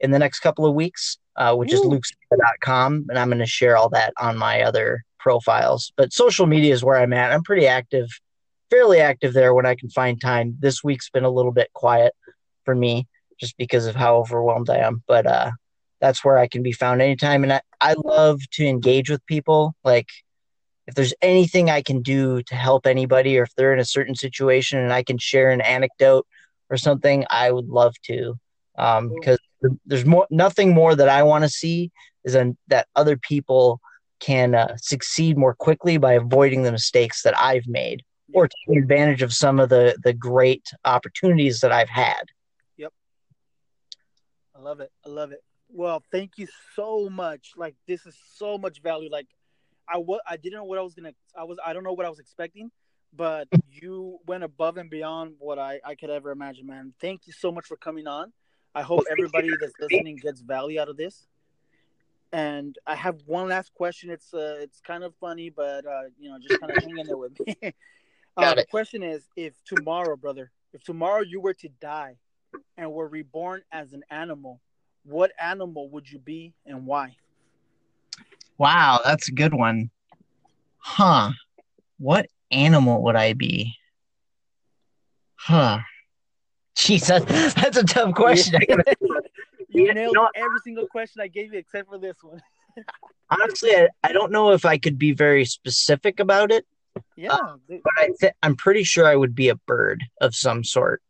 in 0.00 0.10
the 0.10 0.18
next 0.18 0.40
couple 0.40 0.66
of 0.66 0.74
weeks, 0.74 1.18
uh, 1.36 1.54
which 1.54 1.72
Ooh. 1.72 1.76
is 1.76 1.80
lukeskibba.com. 1.82 3.06
And 3.08 3.18
I'm 3.18 3.28
going 3.28 3.38
to 3.38 3.46
share 3.46 3.76
all 3.76 3.88
that 3.90 4.12
on 4.18 4.36
my 4.36 4.62
other 4.62 5.04
profiles. 5.18 5.92
But 5.96 6.12
social 6.12 6.46
media 6.46 6.72
is 6.72 6.84
where 6.84 6.98
I'm 6.98 7.12
at. 7.12 7.32
I'm 7.32 7.42
pretty 7.42 7.66
active 7.66 8.08
fairly 8.70 9.00
active 9.00 9.32
there 9.32 9.54
when 9.54 9.66
I 9.66 9.74
can 9.74 9.90
find 9.90 10.20
time. 10.20 10.56
This 10.58 10.82
week's 10.82 11.10
been 11.10 11.24
a 11.24 11.30
little 11.30 11.52
bit 11.52 11.72
quiet 11.72 12.14
for 12.64 12.74
me 12.74 13.06
just 13.38 13.56
because 13.56 13.86
of 13.86 13.94
how 13.94 14.16
overwhelmed 14.16 14.70
I 14.70 14.78
am, 14.78 15.02
but 15.06 15.26
uh, 15.26 15.52
that's 16.00 16.24
where 16.24 16.38
I 16.38 16.48
can 16.48 16.62
be 16.62 16.72
found 16.72 17.02
anytime. 17.02 17.42
And 17.42 17.52
I, 17.52 17.60
I 17.80 17.94
love 18.02 18.40
to 18.52 18.66
engage 18.66 19.10
with 19.10 19.24
people. 19.26 19.74
Like, 19.84 20.08
if 20.86 20.94
there's 20.94 21.14
anything 21.20 21.70
I 21.70 21.82
can 21.82 22.02
do 22.02 22.42
to 22.42 22.54
help 22.54 22.86
anybody, 22.86 23.38
or 23.38 23.44
if 23.44 23.54
they're 23.56 23.72
in 23.72 23.80
a 23.80 23.84
certain 23.84 24.14
situation 24.14 24.78
and 24.78 24.92
I 24.92 25.02
can 25.02 25.18
share 25.18 25.50
an 25.50 25.60
anecdote 25.60 26.26
or 26.70 26.76
something, 26.76 27.24
I 27.30 27.50
would 27.50 27.68
love 27.68 27.94
to. 28.04 28.34
Um, 28.78 29.12
because 29.14 29.38
there's 29.86 30.04
more, 30.04 30.26
nothing 30.30 30.74
more 30.74 30.94
that 30.94 31.08
I 31.08 31.22
want 31.22 31.44
to 31.44 31.48
see 31.48 31.90
is 32.24 32.34
an, 32.34 32.56
that 32.68 32.88
other 32.94 33.16
people 33.16 33.80
can 34.20 34.54
uh, 34.54 34.76
succeed 34.76 35.36
more 35.36 35.54
quickly 35.54 35.96
by 35.96 36.12
avoiding 36.12 36.62
the 36.62 36.72
mistakes 36.72 37.22
that 37.22 37.38
I've 37.38 37.66
made 37.66 38.02
or 38.34 38.48
taking 38.48 38.82
advantage 38.82 39.22
of 39.22 39.32
some 39.32 39.60
of 39.60 39.68
the 39.68 39.96
the 40.02 40.12
great 40.12 40.66
opportunities 40.84 41.60
that 41.60 41.72
I've 41.72 41.88
had. 41.88 42.22
Yep. 42.76 42.92
I 44.54 44.60
love 44.60 44.80
it. 44.80 44.90
I 45.04 45.08
love 45.08 45.32
it. 45.32 45.42
Well, 45.68 46.02
thank 46.10 46.32
you 46.36 46.48
so 46.74 47.08
much. 47.08 47.52
Like 47.56 47.76
this 47.86 48.06
is 48.06 48.16
so 48.34 48.58
much 48.58 48.82
value. 48.82 49.10
Like 49.10 49.28
I 49.88 49.98
what 49.98 50.20
I 50.28 50.36
didn't 50.36 50.58
know 50.58 50.64
what 50.64 50.78
I 50.78 50.82
was 50.82 50.94
gonna 50.94 51.12
I 51.36 51.44
was 51.44 51.58
I 51.64 51.72
don't 51.72 51.84
know 51.84 51.92
what 51.92 52.06
I 52.06 52.08
was 52.08 52.18
expecting, 52.18 52.70
but 53.14 53.48
you 53.70 54.18
went 54.26 54.44
above 54.44 54.76
and 54.76 54.90
beyond 54.90 55.34
what 55.38 55.58
I, 55.58 55.80
I 55.84 55.94
could 55.94 56.10
ever 56.10 56.30
imagine, 56.30 56.66
man. 56.66 56.92
Thank 57.00 57.26
you 57.26 57.32
so 57.32 57.52
much 57.52 57.66
for 57.66 57.76
coming 57.76 58.06
on. 58.06 58.32
I 58.74 58.82
hope 58.82 59.04
everybody 59.10 59.50
that's 59.60 59.72
listening 59.80 60.16
gets 60.16 60.40
value 60.40 60.80
out 60.80 60.88
of 60.88 60.96
this. 60.96 61.26
And 62.32 62.76
I 62.86 62.94
have 62.94 63.22
one 63.24 63.48
last 63.48 63.72
question. 63.72 64.10
It's 64.10 64.34
uh, 64.34 64.56
it's 64.60 64.80
kind 64.80 65.04
of 65.04 65.14
funny, 65.20 65.48
but 65.48 65.86
uh, 65.86 66.02
you 66.18 66.28
know, 66.28 66.38
just 66.38 66.60
kind 66.60 66.76
of 66.76 66.82
hang 66.82 66.98
in 66.98 67.06
there 67.06 67.16
with 67.16 67.38
me. 67.46 67.74
Uh, 68.38 68.54
the 68.54 68.66
question 68.66 69.02
is, 69.02 69.26
if 69.34 69.54
tomorrow, 69.64 70.14
brother, 70.14 70.50
if 70.74 70.84
tomorrow 70.84 71.22
you 71.22 71.40
were 71.40 71.54
to 71.54 71.70
die 71.80 72.18
and 72.76 72.92
were 72.92 73.08
reborn 73.08 73.62
as 73.72 73.94
an 73.94 74.02
animal, 74.10 74.60
what 75.04 75.32
animal 75.40 75.88
would 75.88 76.10
you 76.10 76.18
be 76.18 76.52
and 76.66 76.84
why? 76.84 77.16
Wow, 78.58 79.00
that's 79.04 79.28
a 79.28 79.32
good 79.32 79.54
one. 79.54 79.90
Huh. 80.78 81.32
What 81.98 82.26
animal 82.50 83.02
would 83.02 83.16
I 83.16 83.32
be? 83.32 83.74
Huh. 85.36 85.78
Jeez, 86.76 87.06
that's, 87.06 87.54
that's 87.54 87.76
a 87.76 87.84
tough 87.84 88.14
question. 88.14 88.60
you 89.68 89.94
nailed 89.94 90.16
every 90.34 90.58
single 90.62 90.86
question 90.86 91.22
I 91.22 91.28
gave 91.28 91.52
you 91.52 91.58
except 91.58 91.88
for 91.88 91.98
this 91.98 92.16
one. 92.22 92.42
Honestly, 93.30 93.70
I, 93.70 93.88
I 94.04 94.12
don't 94.12 94.30
know 94.30 94.52
if 94.52 94.64
I 94.64 94.78
could 94.78 94.98
be 94.98 95.12
very 95.12 95.44
specific 95.44 96.20
about 96.20 96.52
it 96.52 96.66
yeah, 97.16 97.32
uh, 97.32 97.56
but 97.68 97.92
I 97.96 98.10
th- 98.20 98.32
I'm 98.42 98.56
pretty 98.56 98.84
sure 98.84 99.06
I 99.06 99.16
would 99.16 99.34
be 99.34 99.48
a 99.48 99.54
bird 99.54 100.04
of 100.20 100.34
some 100.34 100.64
sort. 100.64 101.02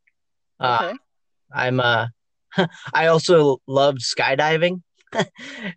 Uh, 0.59 0.79
okay. 0.83 0.99
I'm 1.53 1.81
uh, 1.81 2.07
I 2.93 3.07
also 3.07 3.59
loved 3.67 4.01
skydiving, 4.01 4.83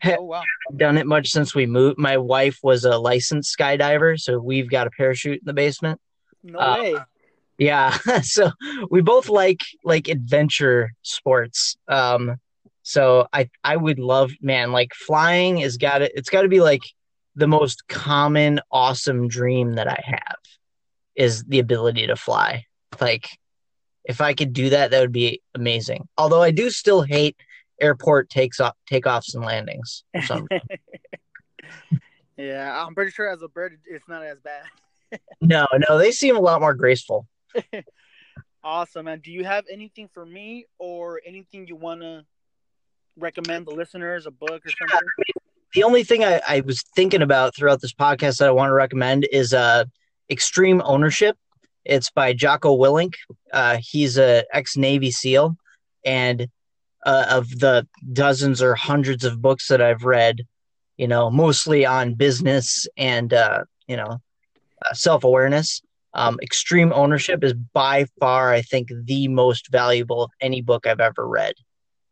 Oh 0.06 0.24
wow. 0.24 0.44
done 0.76 0.98
it 0.98 1.06
much 1.08 1.30
since 1.30 1.54
we 1.56 1.66
moved. 1.66 1.98
My 1.98 2.18
wife 2.18 2.60
was 2.64 2.84
a 2.86 2.98
licensed 2.98 3.56
skydiver, 3.58 4.20
so 4.20 4.40
we've 4.40 4.70
got 4.70 4.88
a 4.88 4.92
parachute 4.92 5.40
in 5.40 5.46
the 5.46 5.54
basement. 5.54 6.00
No 6.44 6.60
Uh, 6.60 6.78
way. 6.80 6.98
Yeah, 7.58 7.92
so 8.22 8.52
we 8.90 9.02
both 9.02 9.30
like 9.30 9.62
like 9.84 10.08
adventure 10.08 10.92
sports. 11.02 11.76
Um, 11.88 12.38
so 12.84 13.28
I 13.34 13.50
I 13.64 13.76
would 13.78 14.00
love, 14.00 14.32
man, 14.42 14.72
like 14.72 14.94
flying 14.94 15.60
is 15.60 15.78
got 15.78 16.00
to 16.00 16.18
it's 16.18 16.30
got 16.30 16.44
to 16.44 16.48
be 16.48 16.62
like 16.62 16.82
the 17.36 17.48
most 17.48 17.88
common 17.88 18.60
awesome 18.72 19.28
dream 19.28 19.74
that 19.74 19.88
I 19.88 20.02
have 20.04 20.38
is 21.16 21.44
the 21.44 21.60
ability 21.60 22.08
to 22.08 22.16
fly. 22.16 22.66
Like 23.00 23.30
if 24.06 24.22
I 24.22 24.34
could 24.34 24.54
do 24.54 24.70
that, 24.72 24.92
that 24.92 25.02
would 25.02 25.12
be 25.12 25.42
amazing. 25.54 26.08
Although 26.18 26.42
I 26.42 26.52
do 26.52 26.70
still 26.70 27.02
hate 27.02 27.36
airport 27.82 28.30
takes 28.30 28.60
off 28.60 28.76
takeoffs 28.90 29.36
and 29.36 29.44
landings. 29.44 30.04
Yeah, 32.40 32.86
I'm 32.86 32.96
pretty 32.96 33.12
sure 33.12 33.28
as 33.28 33.42
a 33.42 33.50
bird, 33.50 33.78
it's 33.86 34.08
not 34.08 34.24
as 34.24 34.40
bad. 34.40 34.64
no, 35.42 35.68
no, 35.90 35.98
they 35.98 36.12
seem 36.12 36.38
a 36.38 36.40
lot 36.40 36.62
more 36.62 36.74
graceful. 36.74 37.28
Awesome, 38.62 39.06
man. 39.06 39.22
Do 39.22 39.32
you 39.32 39.46
have 39.46 39.64
anything 39.72 40.10
for 40.14 40.26
me 40.26 40.66
or 40.80 41.22
anything 41.26 41.66
you 41.66 41.78
want 41.78 42.02
to 42.02 42.26
recommend 43.18 43.66
the 43.66 43.72
listeners, 43.72 44.26
a 44.26 44.32
book 44.32 44.66
or 44.66 44.70
something? 44.70 45.08
the 45.74 45.84
only 45.84 46.04
thing 46.04 46.26
I, 46.26 46.42
I 46.46 46.60
was 46.60 46.84
thinking 46.94 47.22
about 47.22 47.56
throughout 47.56 47.80
this 47.80 47.94
podcast 47.94 48.40
that 48.40 48.50
I 48.50 48.52
want 48.52 48.70
to 48.70 48.74
recommend 48.74 49.26
is 49.32 49.54
uh, 49.54 49.86
Extreme 50.30 50.82
Ownership. 50.84 51.38
It's 51.86 52.12
by 52.12 52.34
Jocko 52.34 52.78
Willink. 52.78 53.14
Uh, 53.54 53.78
he's 53.80 54.18
a 54.18 54.44
ex 54.52 54.76
Navy 54.76 55.10
SEAL, 55.10 55.56
and 56.04 56.50
uh, 57.06 57.26
of 57.30 57.50
the 57.60 57.88
dozens 58.14 58.62
or 58.62 58.76
hundreds 58.76 59.24
of 59.24 59.42
books 59.42 59.68
that 59.68 59.82
I've 59.82 60.04
read, 60.04 60.46
you 60.98 61.08
know, 61.08 61.30
mostly 61.30 61.86
on 61.86 62.14
business 62.16 62.88
and 62.98 63.34
uh, 63.34 63.64
you 63.88 63.98
know, 63.98 64.22
uh, 64.86 64.94
self 64.94 65.24
awareness. 65.24 65.82
Um, 66.14 66.40
Extreme 66.42 66.92
Ownership 66.94 67.44
is 67.44 67.54
by 67.54 68.06
far, 68.20 68.52
I 68.52 68.62
think, 68.62 68.90
the 69.04 69.28
most 69.28 69.70
valuable 69.72 70.24
of 70.24 70.32
any 70.42 70.62
book 70.62 70.88
I've 70.88 71.00
ever 71.00 71.28
read 71.28 71.54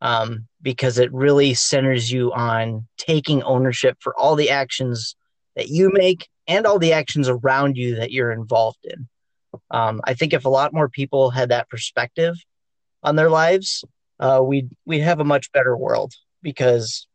um, 0.02 0.48
because 0.62 1.00
it 1.00 1.12
really 1.14 1.54
centers 1.54 2.12
you 2.12 2.32
on 2.34 2.88
taking 2.98 3.42
ownership 3.44 3.98
for 4.00 4.18
all 4.18 4.36
the 4.36 4.50
actions 4.50 5.16
that 5.56 5.70
you 5.70 5.90
make 5.92 6.28
and 6.48 6.66
all 6.66 6.80
the 6.80 6.94
actions 6.94 7.28
around 7.28 7.78
you 7.78 7.96
that 7.96 8.12
you're 8.12 8.32
involved 8.32 8.86
in. 8.86 9.08
Um, 9.72 10.02
I 10.04 10.14
think 10.14 10.34
if 10.34 10.46
a 10.46 10.50
lot 10.50 10.74
more 10.74 10.90
people 10.90 11.32
had 11.32 11.50
that 11.50 11.70
perspective 11.70 12.36
on 13.04 13.16
their 13.16 13.30
lives, 13.30 13.84
uh, 14.20 14.42
we'd 14.44 14.70
we'd 14.86 15.00
have 15.00 15.20
a 15.20 15.24
much 15.24 15.52
better 15.52 15.76
world 15.76 16.14
because 16.42 17.08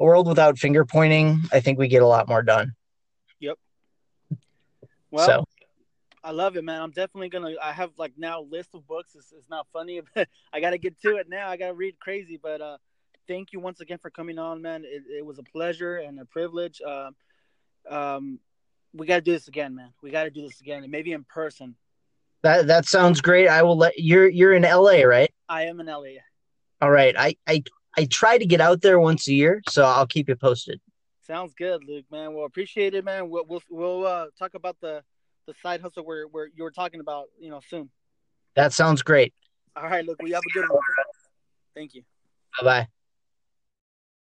a 0.00 0.04
world 0.04 0.26
without 0.26 0.58
finger 0.58 0.84
pointing, 0.84 1.40
I 1.52 1.60
think 1.60 1.78
we 1.78 1.88
get 1.88 2.02
a 2.02 2.06
lot 2.06 2.28
more 2.28 2.42
done. 2.42 2.72
Yep. 3.40 3.58
Well, 5.10 5.26
so 5.26 5.44
I 6.24 6.30
love 6.30 6.56
it, 6.56 6.64
man. 6.64 6.80
I'm 6.80 6.90
definitely 6.90 7.28
gonna. 7.28 7.54
I 7.62 7.72
have 7.72 7.90
like 7.98 8.12
now 8.16 8.40
a 8.40 8.42
list 8.42 8.70
of 8.74 8.86
books. 8.86 9.14
It's, 9.14 9.32
it's 9.32 9.48
not 9.48 9.66
funny, 9.72 10.00
but 10.14 10.28
I 10.52 10.60
gotta 10.60 10.78
get 10.78 11.00
to 11.02 11.16
it 11.16 11.28
now. 11.28 11.48
I 11.48 11.56
gotta 11.56 11.74
read 11.74 11.98
crazy, 11.98 12.38
but 12.42 12.60
uh, 12.60 12.78
thank 13.28 13.52
you 13.52 13.60
once 13.60 13.80
again 13.80 13.98
for 13.98 14.10
coming 14.10 14.38
on, 14.38 14.62
man. 14.62 14.84
It, 14.84 15.02
it 15.18 15.26
was 15.26 15.38
a 15.38 15.42
pleasure 15.42 15.98
and 15.98 16.20
a 16.20 16.24
privilege. 16.24 16.80
Um, 16.82 17.16
um, 17.88 18.38
we 18.92 19.06
gotta 19.06 19.22
do 19.22 19.32
this 19.32 19.48
again, 19.48 19.74
man. 19.74 19.92
We 20.02 20.10
gotta 20.10 20.30
do 20.30 20.42
this 20.42 20.60
again, 20.60 20.82
and 20.82 20.92
maybe 20.92 21.12
in 21.12 21.24
person. 21.24 21.74
that 22.42 22.66
that 22.68 22.86
sounds 22.86 23.20
great. 23.20 23.48
I 23.48 23.62
will 23.62 23.76
let 23.76 23.98
you're 23.98 24.28
you're 24.28 24.54
in 24.54 24.62
LA, 24.62 25.02
right? 25.02 25.32
I 25.48 25.64
am 25.64 25.80
in 25.80 25.86
LA. 25.86 26.20
All 26.82 26.90
right. 26.90 27.14
I 27.16 27.36
I 27.46 27.62
I 27.96 28.06
try 28.06 28.38
to 28.38 28.44
get 28.44 28.60
out 28.60 28.82
there 28.82 28.98
once 28.98 29.28
a 29.28 29.32
year, 29.32 29.62
so 29.68 29.84
I'll 29.84 30.06
keep 30.06 30.28
you 30.28 30.34
posted. 30.34 30.80
Sounds 31.24 31.54
good, 31.54 31.84
Luke, 31.84 32.04
man. 32.10 32.34
Well, 32.34 32.44
appreciate 32.44 32.94
it, 32.94 33.04
man. 33.04 33.30
We'll 33.30 33.44
we'll, 33.46 33.62
we'll 33.70 34.06
uh, 34.06 34.26
talk 34.36 34.54
about 34.54 34.76
the 34.80 35.04
the 35.46 35.54
side 35.62 35.80
hustle 35.80 36.04
where 36.04 36.26
where 36.26 36.48
you 36.52 36.64
were 36.64 36.72
talking 36.72 36.98
about, 36.98 37.26
you 37.40 37.50
know, 37.50 37.60
soon. 37.68 37.88
That 38.56 38.72
sounds 38.72 39.02
great. 39.02 39.32
All 39.76 39.84
right, 39.84 40.04
Luke. 40.04 40.20
We 40.20 40.32
have 40.32 40.42
a 40.42 40.52
good 40.52 40.68
one. 40.68 40.80
Thank 41.74 41.94
you. 41.94 42.02
Bye 42.60 42.64
bye. 42.64 43.01